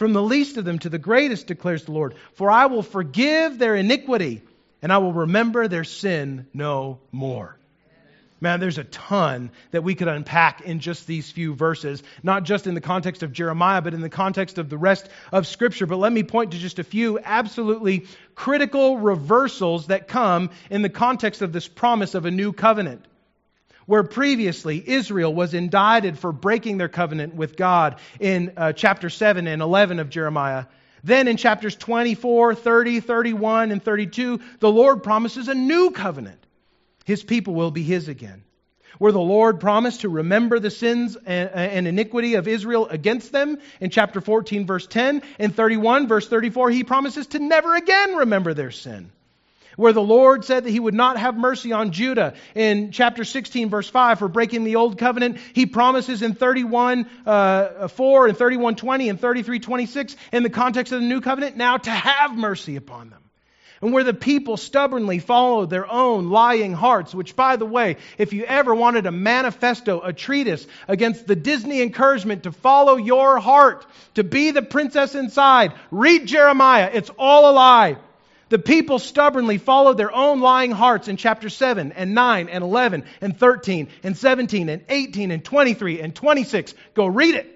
from 0.00 0.14
the 0.14 0.22
least 0.22 0.56
of 0.56 0.64
them 0.64 0.78
to 0.78 0.88
the 0.88 0.98
greatest, 0.98 1.46
declares 1.46 1.84
the 1.84 1.92
Lord. 1.92 2.14
For 2.32 2.50
I 2.50 2.64
will 2.64 2.82
forgive 2.82 3.58
their 3.58 3.76
iniquity, 3.76 4.40
and 4.80 4.90
I 4.90 4.96
will 4.96 5.12
remember 5.12 5.68
their 5.68 5.84
sin 5.84 6.46
no 6.54 7.00
more. 7.12 7.54
Man, 8.40 8.60
there's 8.60 8.78
a 8.78 8.84
ton 8.84 9.50
that 9.72 9.84
we 9.84 9.94
could 9.94 10.08
unpack 10.08 10.62
in 10.62 10.80
just 10.80 11.06
these 11.06 11.30
few 11.30 11.54
verses, 11.54 12.02
not 12.22 12.44
just 12.44 12.66
in 12.66 12.72
the 12.72 12.80
context 12.80 13.22
of 13.22 13.34
Jeremiah, 13.34 13.82
but 13.82 13.92
in 13.92 14.00
the 14.00 14.08
context 14.08 14.56
of 14.56 14.70
the 14.70 14.78
rest 14.78 15.06
of 15.32 15.46
Scripture. 15.46 15.84
But 15.84 15.98
let 15.98 16.14
me 16.14 16.22
point 16.22 16.52
to 16.52 16.58
just 16.58 16.78
a 16.78 16.84
few 16.84 17.18
absolutely 17.22 18.06
critical 18.34 18.96
reversals 18.96 19.88
that 19.88 20.08
come 20.08 20.48
in 20.70 20.80
the 20.80 20.88
context 20.88 21.42
of 21.42 21.52
this 21.52 21.68
promise 21.68 22.14
of 22.14 22.24
a 22.24 22.30
new 22.30 22.54
covenant 22.54 23.04
where 23.90 24.04
previously 24.04 24.80
Israel 24.88 25.34
was 25.34 25.52
indicted 25.52 26.16
for 26.16 26.30
breaking 26.30 26.78
their 26.78 26.88
covenant 26.88 27.34
with 27.34 27.56
God 27.56 27.96
in 28.20 28.52
uh, 28.56 28.72
chapter 28.72 29.10
7 29.10 29.48
and 29.48 29.60
11 29.60 29.98
of 29.98 30.08
Jeremiah. 30.08 30.66
Then 31.02 31.26
in 31.26 31.36
chapters 31.36 31.74
24, 31.74 32.54
30, 32.54 33.00
31, 33.00 33.72
and 33.72 33.82
32, 33.82 34.38
the 34.60 34.70
Lord 34.70 35.02
promises 35.02 35.48
a 35.48 35.56
new 35.56 35.90
covenant. 35.90 36.38
His 37.04 37.24
people 37.24 37.54
will 37.54 37.72
be 37.72 37.82
His 37.82 38.06
again. 38.06 38.44
Where 38.98 39.10
the 39.10 39.18
Lord 39.18 39.58
promised 39.58 40.02
to 40.02 40.08
remember 40.08 40.60
the 40.60 40.70
sins 40.70 41.16
and 41.26 41.88
iniquity 41.88 42.34
of 42.34 42.46
Israel 42.46 42.86
against 42.86 43.32
them 43.32 43.58
in 43.80 43.90
chapter 43.90 44.20
14, 44.20 44.66
verse 44.66 44.86
10. 44.86 45.20
and 45.40 45.52
31, 45.52 46.06
verse 46.06 46.28
34, 46.28 46.70
He 46.70 46.84
promises 46.84 47.26
to 47.28 47.40
never 47.40 47.74
again 47.74 48.14
remember 48.14 48.54
their 48.54 48.70
sin 48.70 49.10
where 49.80 49.94
the 49.94 50.02
Lord 50.02 50.44
said 50.44 50.64
that 50.64 50.70
he 50.70 50.78
would 50.78 50.94
not 50.94 51.16
have 51.16 51.38
mercy 51.38 51.72
on 51.72 51.90
Judah. 51.90 52.34
In 52.54 52.92
chapter 52.92 53.24
16, 53.24 53.70
verse 53.70 53.88
5, 53.88 54.18
for 54.18 54.28
breaking 54.28 54.64
the 54.64 54.76
old 54.76 54.98
covenant, 54.98 55.38
he 55.54 55.64
promises 55.64 56.20
in 56.20 56.34
31, 56.34 57.08
uh, 57.24 57.88
4 57.88 58.26
and 58.26 58.36
31, 58.36 58.76
20 58.76 59.08
and 59.08 59.18
33, 59.18 59.58
26, 59.58 60.16
in 60.32 60.42
the 60.42 60.50
context 60.50 60.92
of 60.92 61.00
the 61.00 61.06
new 61.06 61.22
covenant, 61.22 61.56
now 61.56 61.78
to 61.78 61.90
have 61.90 62.36
mercy 62.36 62.76
upon 62.76 63.08
them. 63.08 63.22
And 63.80 63.94
where 63.94 64.04
the 64.04 64.12
people 64.12 64.58
stubbornly 64.58 65.18
followed 65.18 65.70
their 65.70 65.90
own 65.90 66.28
lying 66.28 66.74
hearts, 66.74 67.14
which, 67.14 67.34
by 67.34 67.56
the 67.56 67.64
way, 67.64 67.96
if 68.18 68.34
you 68.34 68.44
ever 68.44 68.74
wanted 68.74 69.06
a 69.06 69.12
manifesto, 69.12 70.02
a 70.02 70.12
treatise 70.12 70.66
against 70.88 71.26
the 71.26 71.36
Disney 71.36 71.80
encouragement 71.80 72.42
to 72.42 72.52
follow 72.52 72.96
your 72.96 73.38
heart, 73.38 73.86
to 74.16 74.24
be 74.24 74.50
the 74.50 74.60
princess 74.60 75.14
inside, 75.14 75.72
read 75.90 76.26
Jeremiah. 76.26 76.90
It's 76.92 77.10
all 77.18 77.50
a 77.50 77.52
lie. 77.52 77.96
The 78.50 78.58
people 78.58 78.98
stubbornly 78.98 79.58
followed 79.58 79.96
their 79.96 80.12
own 80.12 80.40
lying 80.40 80.72
hearts 80.72 81.06
in 81.06 81.16
chapter 81.16 81.48
7 81.48 81.92
and 81.92 82.14
9 82.14 82.48
and 82.48 82.64
11 82.64 83.04
and 83.20 83.38
13 83.38 83.88
and 84.02 84.18
17 84.18 84.68
and 84.68 84.84
18 84.88 85.30
and 85.30 85.44
23 85.44 86.00
and 86.00 86.14
26. 86.14 86.74
Go 86.94 87.06
read 87.06 87.36
it. 87.36 87.46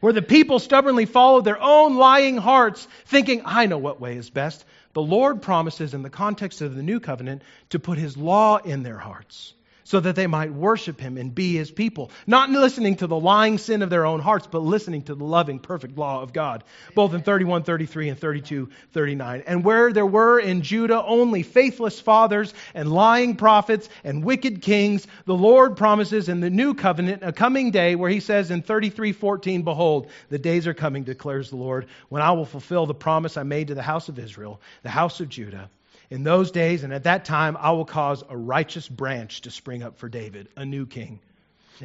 Where 0.00 0.12
the 0.12 0.20
people 0.20 0.58
stubbornly 0.58 1.06
followed 1.06 1.44
their 1.44 1.60
own 1.60 1.96
lying 1.96 2.36
hearts, 2.36 2.86
thinking, 3.06 3.42
I 3.44 3.66
know 3.66 3.78
what 3.78 4.00
way 4.00 4.16
is 4.16 4.28
best. 4.28 4.64
The 4.92 5.00
Lord 5.00 5.40
promises, 5.40 5.94
in 5.94 6.02
the 6.02 6.10
context 6.10 6.60
of 6.60 6.74
the 6.74 6.82
new 6.82 7.00
covenant, 7.00 7.42
to 7.70 7.78
put 7.78 7.96
his 7.96 8.16
law 8.16 8.58
in 8.58 8.82
their 8.82 8.98
hearts 8.98 9.54
so 9.84 10.00
that 10.00 10.16
they 10.16 10.26
might 10.26 10.52
worship 10.52 11.00
him 11.00 11.16
and 11.16 11.34
be 11.34 11.54
his 11.54 11.70
people. 11.70 12.10
Not 12.26 12.50
listening 12.50 12.96
to 12.96 13.06
the 13.06 13.18
lying 13.18 13.58
sin 13.58 13.82
of 13.82 13.90
their 13.90 14.06
own 14.06 14.20
hearts, 14.20 14.46
but 14.46 14.60
listening 14.60 15.02
to 15.02 15.14
the 15.14 15.24
loving, 15.24 15.58
perfect 15.58 15.96
law 15.98 16.22
of 16.22 16.32
God, 16.32 16.64
both 16.94 17.14
in 17.14 17.22
31, 17.22 17.64
33, 17.64 18.10
and 18.10 18.18
32, 18.18 18.68
39. 18.92 19.42
And 19.46 19.64
where 19.64 19.92
there 19.92 20.06
were 20.06 20.38
in 20.38 20.62
Judah 20.62 21.02
only 21.02 21.42
faithless 21.42 22.00
fathers 22.00 22.54
and 22.74 22.92
lying 22.92 23.36
prophets 23.36 23.88
and 24.04 24.24
wicked 24.24 24.62
kings, 24.62 25.06
the 25.24 25.34
Lord 25.34 25.76
promises 25.76 26.28
in 26.28 26.40
the 26.40 26.50
new 26.50 26.74
covenant 26.74 27.22
a 27.22 27.32
coming 27.32 27.70
day 27.70 27.94
where 27.94 28.10
he 28.10 28.20
says 28.20 28.50
in 28.50 28.62
33, 28.62 29.12
14, 29.12 29.62
Behold, 29.62 30.08
the 30.28 30.38
days 30.38 30.66
are 30.66 30.74
coming, 30.74 31.04
declares 31.04 31.50
the 31.50 31.56
Lord, 31.56 31.86
when 32.08 32.22
I 32.22 32.32
will 32.32 32.44
fulfill 32.44 32.86
the 32.86 32.94
promise 32.94 33.36
I 33.36 33.42
made 33.42 33.68
to 33.68 33.74
the 33.74 33.82
house 33.82 34.08
of 34.08 34.18
Israel, 34.18 34.60
the 34.82 34.90
house 34.90 35.20
of 35.20 35.28
Judah 35.28 35.70
in 36.12 36.24
those 36.24 36.50
days 36.50 36.84
and 36.84 36.92
at 36.92 37.04
that 37.04 37.24
time, 37.24 37.56
I 37.58 37.70
will 37.72 37.86
cause 37.86 38.22
a 38.28 38.36
righteous 38.36 38.86
branch 38.86 39.40
to 39.42 39.50
spring 39.50 39.82
up 39.82 39.96
for 39.96 40.10
David, 40.10 40.48
a 40.56 40.66
new 40.66 40.86
king. 40.86 41.20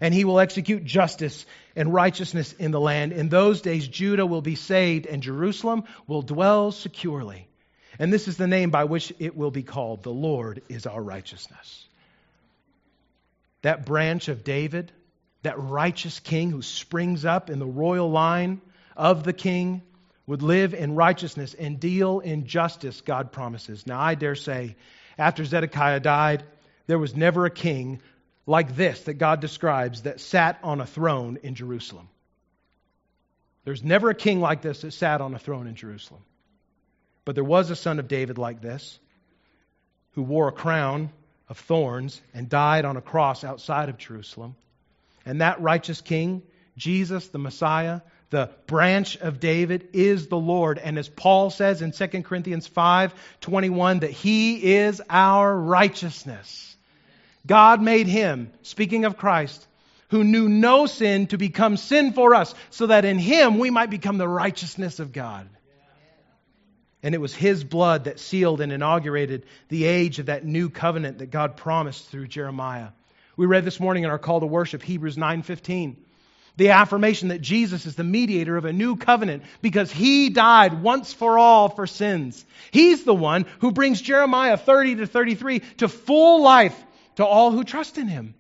And 0.02 0.14
he 0.14 0.26
will 0.26 0.40
execute 0.40 0.84
justice 0.84 1.46
and 1.76 1.94
righteousness 1.94 2.52
in 2.52 2.72
the 2.72 2.80
land. 2.80 3.14
In 3.14 3.30
those 3.30 3.62
days, 3.62 3.88
Judah 3.88 4.26
will 4.26 4.42
be 4.42 4.56
saved, 4.56 5.06
and 5.06 5.24
Jerusalem 5.24 5.86
will 6.08 6.22
dwell 6.22 6.74
securely. 6.74 7.48
And 7.98 8.12
this 8.12 8.28
is 8.28 8.36
the 8.36 8.48
name 8.48 8.70
by 8.70 8.84
which 8.84 9.14
it 9.18 9.36
will 9.38 9.50
be 9.50 9.64
called 9.64 10.04
The 10.04 10.12
Lord 10.12 10.62
is 10.68 10.86
our 10.86 11.02
righteousness. 11.02 11.88
That 13.62 13.86
branch 13.86 14.28
of 14.28 14.44
David 14.44 14.92
that 15.44 15.60
righteous 15.60 16.20
king 16.20 16.52
who 16.52 16.62
springs 16.62 17.24
up 17.24 17.50
in 17.50 17.60
the 17.60 17.66
royal 17.66 18.12
line 18.12 18.60
of 18.98 19.24
the 19.24 19.32
king 19.32 19.82
would 20.28 20.42
live 20.44 20.74
in 20.74 20.96
righteousness 20.96 21.54
and 21.54 21.80
deal 21.80 22.20
in 22.20 22.46
justice, 22.46 23.02
God 23.02 23.32
promises. 23.32 23.88
Now, 23.88 24.00
I 24.00 24.16
dare 24.16 24.36
say, 24.36 24.76
after 25.18 25.46
Zedekiah 25.46 26.02
died, 26.02 26.44
there 26.86 27.00
was 27.00 27.16
never 27.16 27.46
a 27.46 27.50
king 27.50 28.02
like 28.46 28.76
this 28.76 29.02
that 29.02 29.16
God 29.16 29.40
describes 29.40 30.04
that 30.04 30.20
sat 30.20 30.60
on 30.64 30.82
a 30.82 30.86
throne 30.86 31.40
in 31.42 31.56
Jerusalem. 31.56 32.10
There's 33.64 33.84
never 33.84 34.10
a 34.10 34.16
king 34.16 34.40
like 34.40 34.62
this 34.62 34.82
that 34.82 34.92
sat 34.92 35.22
on 35.22 35.34
a 35.34 35.40
throne 35.40 35.68
in 35.68 35.76
Jerusalem. 35.76 36.22
But 37.26 37.36
there 37.36 37.44
was 37.44 37.70
a 37.70 37.76
son 37.76 38.00
of 38.00 38.08
David 38.08 38.38
like 38.38 38.62
this 38.62 39.00
who 40.12 40.24
wore 40.24 40.48
a 40.48 40.54
crown 40.54 41.12
of 41.50 41.58
thorns 41.58 42.22
and 42.34 42.50
died 42.50 42.86
on 42.86 42.98
a 42.98 43.02
cross 43.02 43.44
outside 43.44 43.90
of 43.90 43.98
Jerusalem. 43.98 44.56
And 45.26 45.42
that 45.42 45.62
righteous 45.62 46.00
king, 46.00 46.44
Jesus, 46.78 47.28
the 47.28 47.38
Messiah, 47.38 48.02
the 48.30 48.50
branch 48.66 49.18
of 49.18 49.40
David, 49.40 49.90
is 49.94 50.28
the 50.28 50.38
Lord. 50.38 50.78
And 50.78 50.98
as 50.98 51.08
Paul 51.08 51.50
says 51.50 51.82
in 51.82 51.92
2 51.92 52.08
Corinthians 52.24 52.68
5 52.68 53.14
21, 53.42 54.00
that 54.00 54.12
he 54.12 54.76
is 54.76 55.02
our 55.10 55.56
righteousness. 55.58 56.76
God 57.46 57.82
made 57.82 58.08
him, 58.08 58.52
speaking 58.64 59.06
of 59.06 59.18
Christ, 59.18 59.66
who 60.10 60.24
knew 60.24 60.50
no 60.50 60.86
sin 60.86 61.28
to 61.28 61.38
become 61.38 61.78
sin 61.78 62.14
for 62.14 62.36
us, 62.36 62.54
so 62.70 62.88
that 62.88 63.06
in 63.06 63.20
him 63.20 63.60
we 63.60 63.70
might 63.70 63.90
become 63.90 64.18
the 64.18 64.28
righteousness 64.28 65.00
of 65.00 65.14
God. 65.14 65.48
And 67.04 67.14
it 67.14 67.20
was 67.20 67.34
his 67.34 67.64
blood 67.64 68.06
that 68.06 68.20
sealed 68.20 68.60
and 68.60 68.72
inaugurated 68.72 69.46
the 69.70 69.86
age 69.86 70.20
of 70.20 70.26
that 70.26 70.46
new 70.46 70.70
covenant 70.70 71.20
that 71.20 71.32
God 71.32 71.56
promised 71.56 72.10
through 72.10 72.28
Jeremiah. 72.28 72.90
We 73.38 73.46
read 73.46 73.66
this 73.66 73.80
morning 73.80 74.04
in 74.04 74.10
our 74.10 74.18
call 74.18 74.40
to 74.40 74.46
worship 74.46 74.82
Hebrews 74.82 75.16
9:15. 75.16 75.96
The 76.58 76.72
affirmation 76.72 77.30
that 77.30 77.42
Jesus 77.42 77.86
is 77.86 77.96
the 77.96 78.04
mediator 78.04 78.58
of 78.58 78.66
a 78.66 78.74
new 78.74 78.96
covenant 78.96 79.44
because 79.62 79.92
he 79.92 80.30
died 80.30 80.82
once 80.82 81.14
for 81.14 81.38
all 81.38 81.70
for 81.70 81.88
sins. 81.88 82.44
He's 82.72 83.04
the 83.04 83.14
one 83.14 83.46
who 83.60 83.72
brings 83.72 84.02
Jeremiah 84.02 84.58
30 84.58 84.96
to 84.98 85.08
33 85.08 85.60
to 85.78 85.88
full 85.88 86.42
life 86.42 86.76
to 87.16 87.26
all 87.26 87.52
who 87.52 87.64
trust 87.64 87.98
in 87.98 88.08
him. 88.08 88.34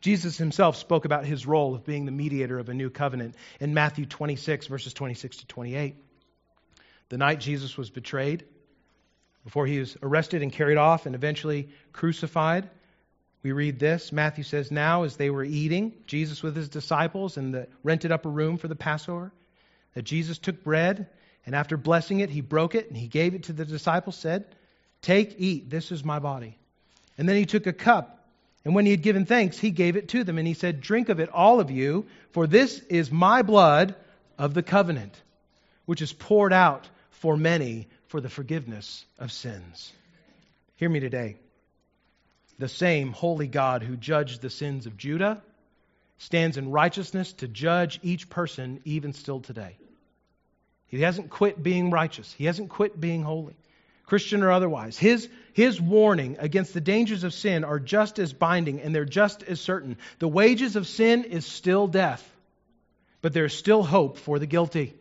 Jesus 0.00 0.38
himself 0.38 0.76
spoke 0.76 1.04
about 1.04 1.24
his 1.24 1.46
role 1.46 1.74
of 1.74 1.84
being 1.84 2.06
the 2.06 2.12
mediator 2.12 2.58
of 2.58 2.68
a 2.68 2.74
new 2.74 2.90
covenant 2.90 3.34
in 3.60 3.74
Matthew 3.74 4.06
26, 4.06 4.66
verses 4.66 4.94
26 4.94 5.38
to 5.38 5.46
28. 5.46 5.96
The 7.08 7.18
night 7.18 7.40
Jesus 7.40 7.76
was 7.76 7.90
betrayed, 7.90 8.44
before 9.44 9.66
he 9.66 9.78
was 9.78 9.96
arrested 10.02 10.42
and 10.42 10.52
carried 10.52 10.76
off 10.76 11.06
and 11.06 11.14
eventually 11.14 11.68
crucified, 11.92 12.68
we 13.46 13.52
read 13.52 13.78
this. 13.78 14.10
Matthew 14.10 14.42
says, 14.42 14.72
Now, 14.72 15.04
as 15.04 15.16
they 15.16 15.30
were 15.30 15.44
eating, 15.44 15.92
Jesus 16.08 16.42
with 16.42 16.56
his 16.56 16.68
disciples 16.68 17.36
in 17.36 17.52
the 17.52 17.68
rented 17.84 18.10
upper 18.10 18.28
room 18.28 18.58
for 18.58 18.66
the 18.66 18.74
Passover, 18.74 19.30
that 19.94 20.02
Jesus 20.02 20.38
took 20.38 20.64
bread, 20.64 21.08
and 21.44 21.54
after 21.54 21.76
blessing 21.76 22.18
it, 22.18 22.28
he 22.28 22.40
broke 22.40 22.74
it, 22.74 22.88
and 22.88 22.96
he 22.96 23.06
gave 23.06 23.34
it 23.34 23.44
to 23.44 23.52
the 23.52 23.64
disciples, 23.64 24.16
said, 24.16 24.46
Take, 25.00 25.36
eat, 25.38 25.70
this 25.70 25.92
is 25.92 26.02
my 26.02 26.18
body. 26.18 26.58
And 27.16 27.28
then 27.28 27.36
he 27.36 27.46
took 27.46 27.68
a 27.68 27.72
cup, 27.72 28.26
and 28.64 28.74
when 28.74 28.84
he 28.84 28.90
had 28.90 29.02
given 29.02 29.26
thanks, 29.26 29.56
he 29.56 29.70
gave 29.70 29.94
it 29.96 30.08
to 30.08 30.24
them, 30.24 30.38
and 30.38 30.48
he 30.48 30.54
said, 30.54 30.80
Drink 30.80 31.08
of 31.08 31.20
it, 31.20 31.28
all 31.28 31.60
of 31.60 31.70
you, 31.70 32.06
for 32.32 32.48
this 32.48 32.80
is 32.88 33.12
my 33.12 33.42
blood 33.42 33.94
of 34.38 34.54
the 34.54 34.62
covenant, 34.64 35.14
which 35.84 36.02
is 36.02 36.12
poured 36.12 36.52
out 36.52 36.88
for 37.10 37.36
many 37.36 37.86
for 38.08 38.20
the 38.20 38.28
forgiveness 38.28 39.04
of 39.20 39.30
sins. 39.30 39.92
Hear 40.78 40.88
me 40.88 40.98
today. 40.98 41.36
The 42.58 42.68
same 42.68 43.12
holy 43.12 43.46
God 43.46 43.82
who 43.82 43.96
judged 43.96 44.40
the 44.40 44.50
sins 44.50 44.86
of 44.86 44.96
Judah 44.96 45.42
stands 46.18 46.56
in 46.56 46.70
righteousness 46.70 47.32
to 47.34 47.48
judge 47.48 48.00
each 48.02 48.30
person 48.30 48.80
even 48.84 49.12
still 49.12 49.40
today. 49.40 49.76
He 50.86 51.02
hasn't 51.02 51.30
quit 51.30 51.62
being 51.62 51.90
righteous. 51.90 52.32
He 52.32 52.46
hasn't 52.46 52.70
quit 52.70 52.98
being 52.98 53.22
holy, 53.22 53.56
Christian 54.06 54.42
or 54.42 54.52
otherwise. 54.52 54.96
His, 54.96 55.28
his 55.52 55.80
warning 55.80 56.36
against 56.38 56.72
the 56.72 56.80
dangers 56.80 57.24
of 57.24 57.34
sin 57.34 57.64
are 57.64 57.80
just 57.80 58.18
as 58.18 58.32
binding 58.32 58.80
and 58.80 58.94
they're 58.94 59.04
just 59.04 59.42
as 59.42 59.60
certain. 59.60 59.98
The 60.20 60.28
wages 60.28 60.76
of 60.76 60.86
sin 60.86 61.24
is 61.24 61.44
still 61.44 61.86
death, 61.88 62.24
but 63.20 63.34
there's 63.34 63.54
still 63.54 63.82
hope 63.82 64.16
for 64.16 64.38
the 64.38 64.46
guilty. 64.46 64.94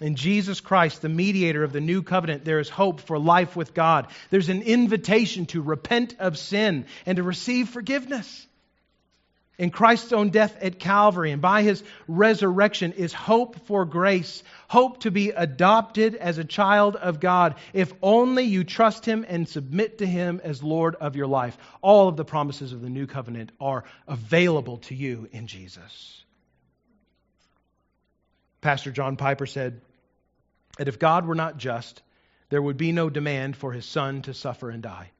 In 0.00 0.16
Jesus 0.16 0.60
Christ, 0.60 1.02
the 1.02 1.10
mediator 1.10 1.62
of 1.62 1.72
the 1.72 1.80
new 1.80 2.02
covenant, 2.02 2.44
there 2.44 2.58
is 2.58 2.70
hope 2.70 3.00
for 3.00 3.18
life 3.18 3.54
with 3.54 3.74
God. 3.74 4.06
There's 4.30 4.48
an 4.48 4.62
invitation 4.62 5.44
to 5.46 5.60
repent 5.60 6.16
of 6.18 6.38
sin 6.38 6.86
and 7.04 7.16
to 7.16 7.22
receive 7.22 7.68
forgiveness. 7.68 8.46
In 9.58 9.68
Christ's 9.68 10.14
own 10.14 10.30
death 10.30 10.56
at 10.62 10.78
Calvary 10.78 11.32
and 11.32 11.42
by 11.42 11.60
his 11.60 11.84
resurrection 12.08 12.92
is 12.92 13.12
hope 13.12 13.66
for 13.66 13.84
grace, 13.84 14.42
hope 14.68 15.00
to 15.00 15.10
be 15.10 15.32
adopted 15.32 16.14
as 16.14 16.38
a 16.38 16.44
child 16.44 16.96
of 16.96 17.20
God 17.20 17.56
if 17.74 17.92
only 18.02 18.44
you 18.44 18.64
trust 18.64 19.04
him 19.04 19.26
and 19.28 19.46
submit 19.46 19.98
to 19.98 20.06
him 20.06 20.40
as 20.42 20.62
Lord 20.62 20.94
of 20.94 21.14
your 21.14 21.26
life. 21.26 21.58
All 21.82 22.08
of 22.08 22.16
the 22.16 22.24
promises 22.24 22.72
of 22.72 22.80
the 22.80 22.88
new 22.88 23.06
covenant 23.06 23.52
are 23.60 23.84
available 24.08 24.78
to 24.78 24.94
you 24.94 25.28
in 25.30 25.46
Jesus. 25.46 26.24
Pastor 28.62 28.90
John 28.92 29.18
Piper 29.18 29.44
said, 29.44 29.82
that 30.78 30.88
if 30.88 30.98
God 30.98 31.26
were 31.26 31.34
not 31.34 31.56
just, 31.56 32.02
there 32.48 32.62
would 32.62 32.76
be 32.76 32.92
no 32.92 33.10
demand 33.10 33.56
for 33.56 33.72
his 33.72 33.86
son 33.86 34.22
to 34.22 34.34
suffer 34.34 34.70
and 34.70 34.82
die. 34.82 35.10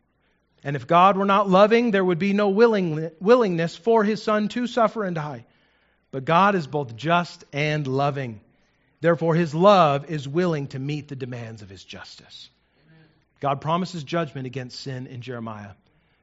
And 0.63 0.77
if 0.77 0.87
God 0.87 1.17
were 1.17 1.25
not 1.25 1.49
loving, 1.49 1.91
there 1.91 2.05
would 2.05 2.19
be 2.19 2.33
no 2.33 2.51
willing, 2.51 3.11
willingness 3.21 3.77
for 3.77 4.05
his 4.05 4.23
son 4.23 4.49
to 4.49 4.67
suffer 4.67 5.05
and 5.05 5.15
die. 5.15 5.47
But 6.11 6.25
God 6.25 6.55
is 6.55 6.67
both 6.67 6.97
just 6.97 7.45
and 7.53 7.87
loving. 7.87 8.41
Therefore, 9.01 9.35
his 9.35 9.55
love 9.55 10.11
is 10.11 10.29
willing 10.29 10.67
to 10.69 10.79
meet 10.79 11.09
the 11.09 11.17
demands 11.17 11.63
of 11.63 11.71
his 11.71 11.83
justice. 11.83 12.51
God 13.41 13.63
promises 13.63 14.05
judgment 14.05 14.47
against 14.47 14.81
sin 14.81 15.07
in 15.07 15.23
Jeremiah. 15.23 15.71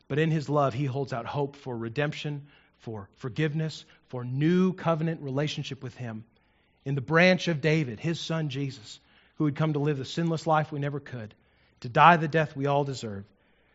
But 0.07 0.19
in 0.19 0.29
his 0.29 0.49
love, 0.49 0.73
he 0.73 0.85
holds 0.85 1.13
out 1.13 1.25
hope 1.25 1.55
for 1.55 1.75
redemption, 1.75 2.47
for 2.79 3.09
forgiveness, 3.15 3.85
for 4.09 4.23
new 4.23 4.73
covenant 4.73 5.21
relationship 5.21 5.81
with 5.81 5.95
him. 5.95 6.23
In 6.85 6.95
the 6.95 7.01
branch 7.01 7.47
of 7.47 7.59
David, 7.59 7.99
his 7.99 8.19
son 8.19 8.49
Jesus, 8.49 8.99
who 9.37 9.45
had 9.45 9.55
come 9.55 9.73
to 9.73 9.79
live 9.79 9.97
the 9.97 10.05
sinless 10.05 10.47
life 10.47 10.71
we 10.71 10.79
never 10.79 10.99
could, 10.99 11.33
to 11.81 11.89
die 11.89 12.17
the 12.17 12.27
death 12.27 12.55
we 12.55 12.65
all 12.65 12.83
deserve, 12.83 13.23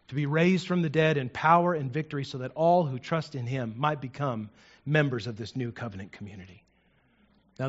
to 0.09 0.15
be 0.15 0.27
raised 0.27 0.67
from 0.67 0.83
the 0.83 0.91
dead 0.91 1.17
in 1.17 1.29
power 1.29 1.75
and 1.75 1.93
victory 1.93 2.25
so 2.25 2.39
that 2.39 2.53
all 2.55 2.85
who 2.85 2.99
trust 2.99 3.35
in 3.35 3.47
him 3.47 3.75
might 3.77 4.01
become 4.01 4.51
members 4.85 5.27
of 5.27 5.37
this 5.37 5.57
new 5.57 5.71
covenant 5.73 6.13
community. 6.13 6.65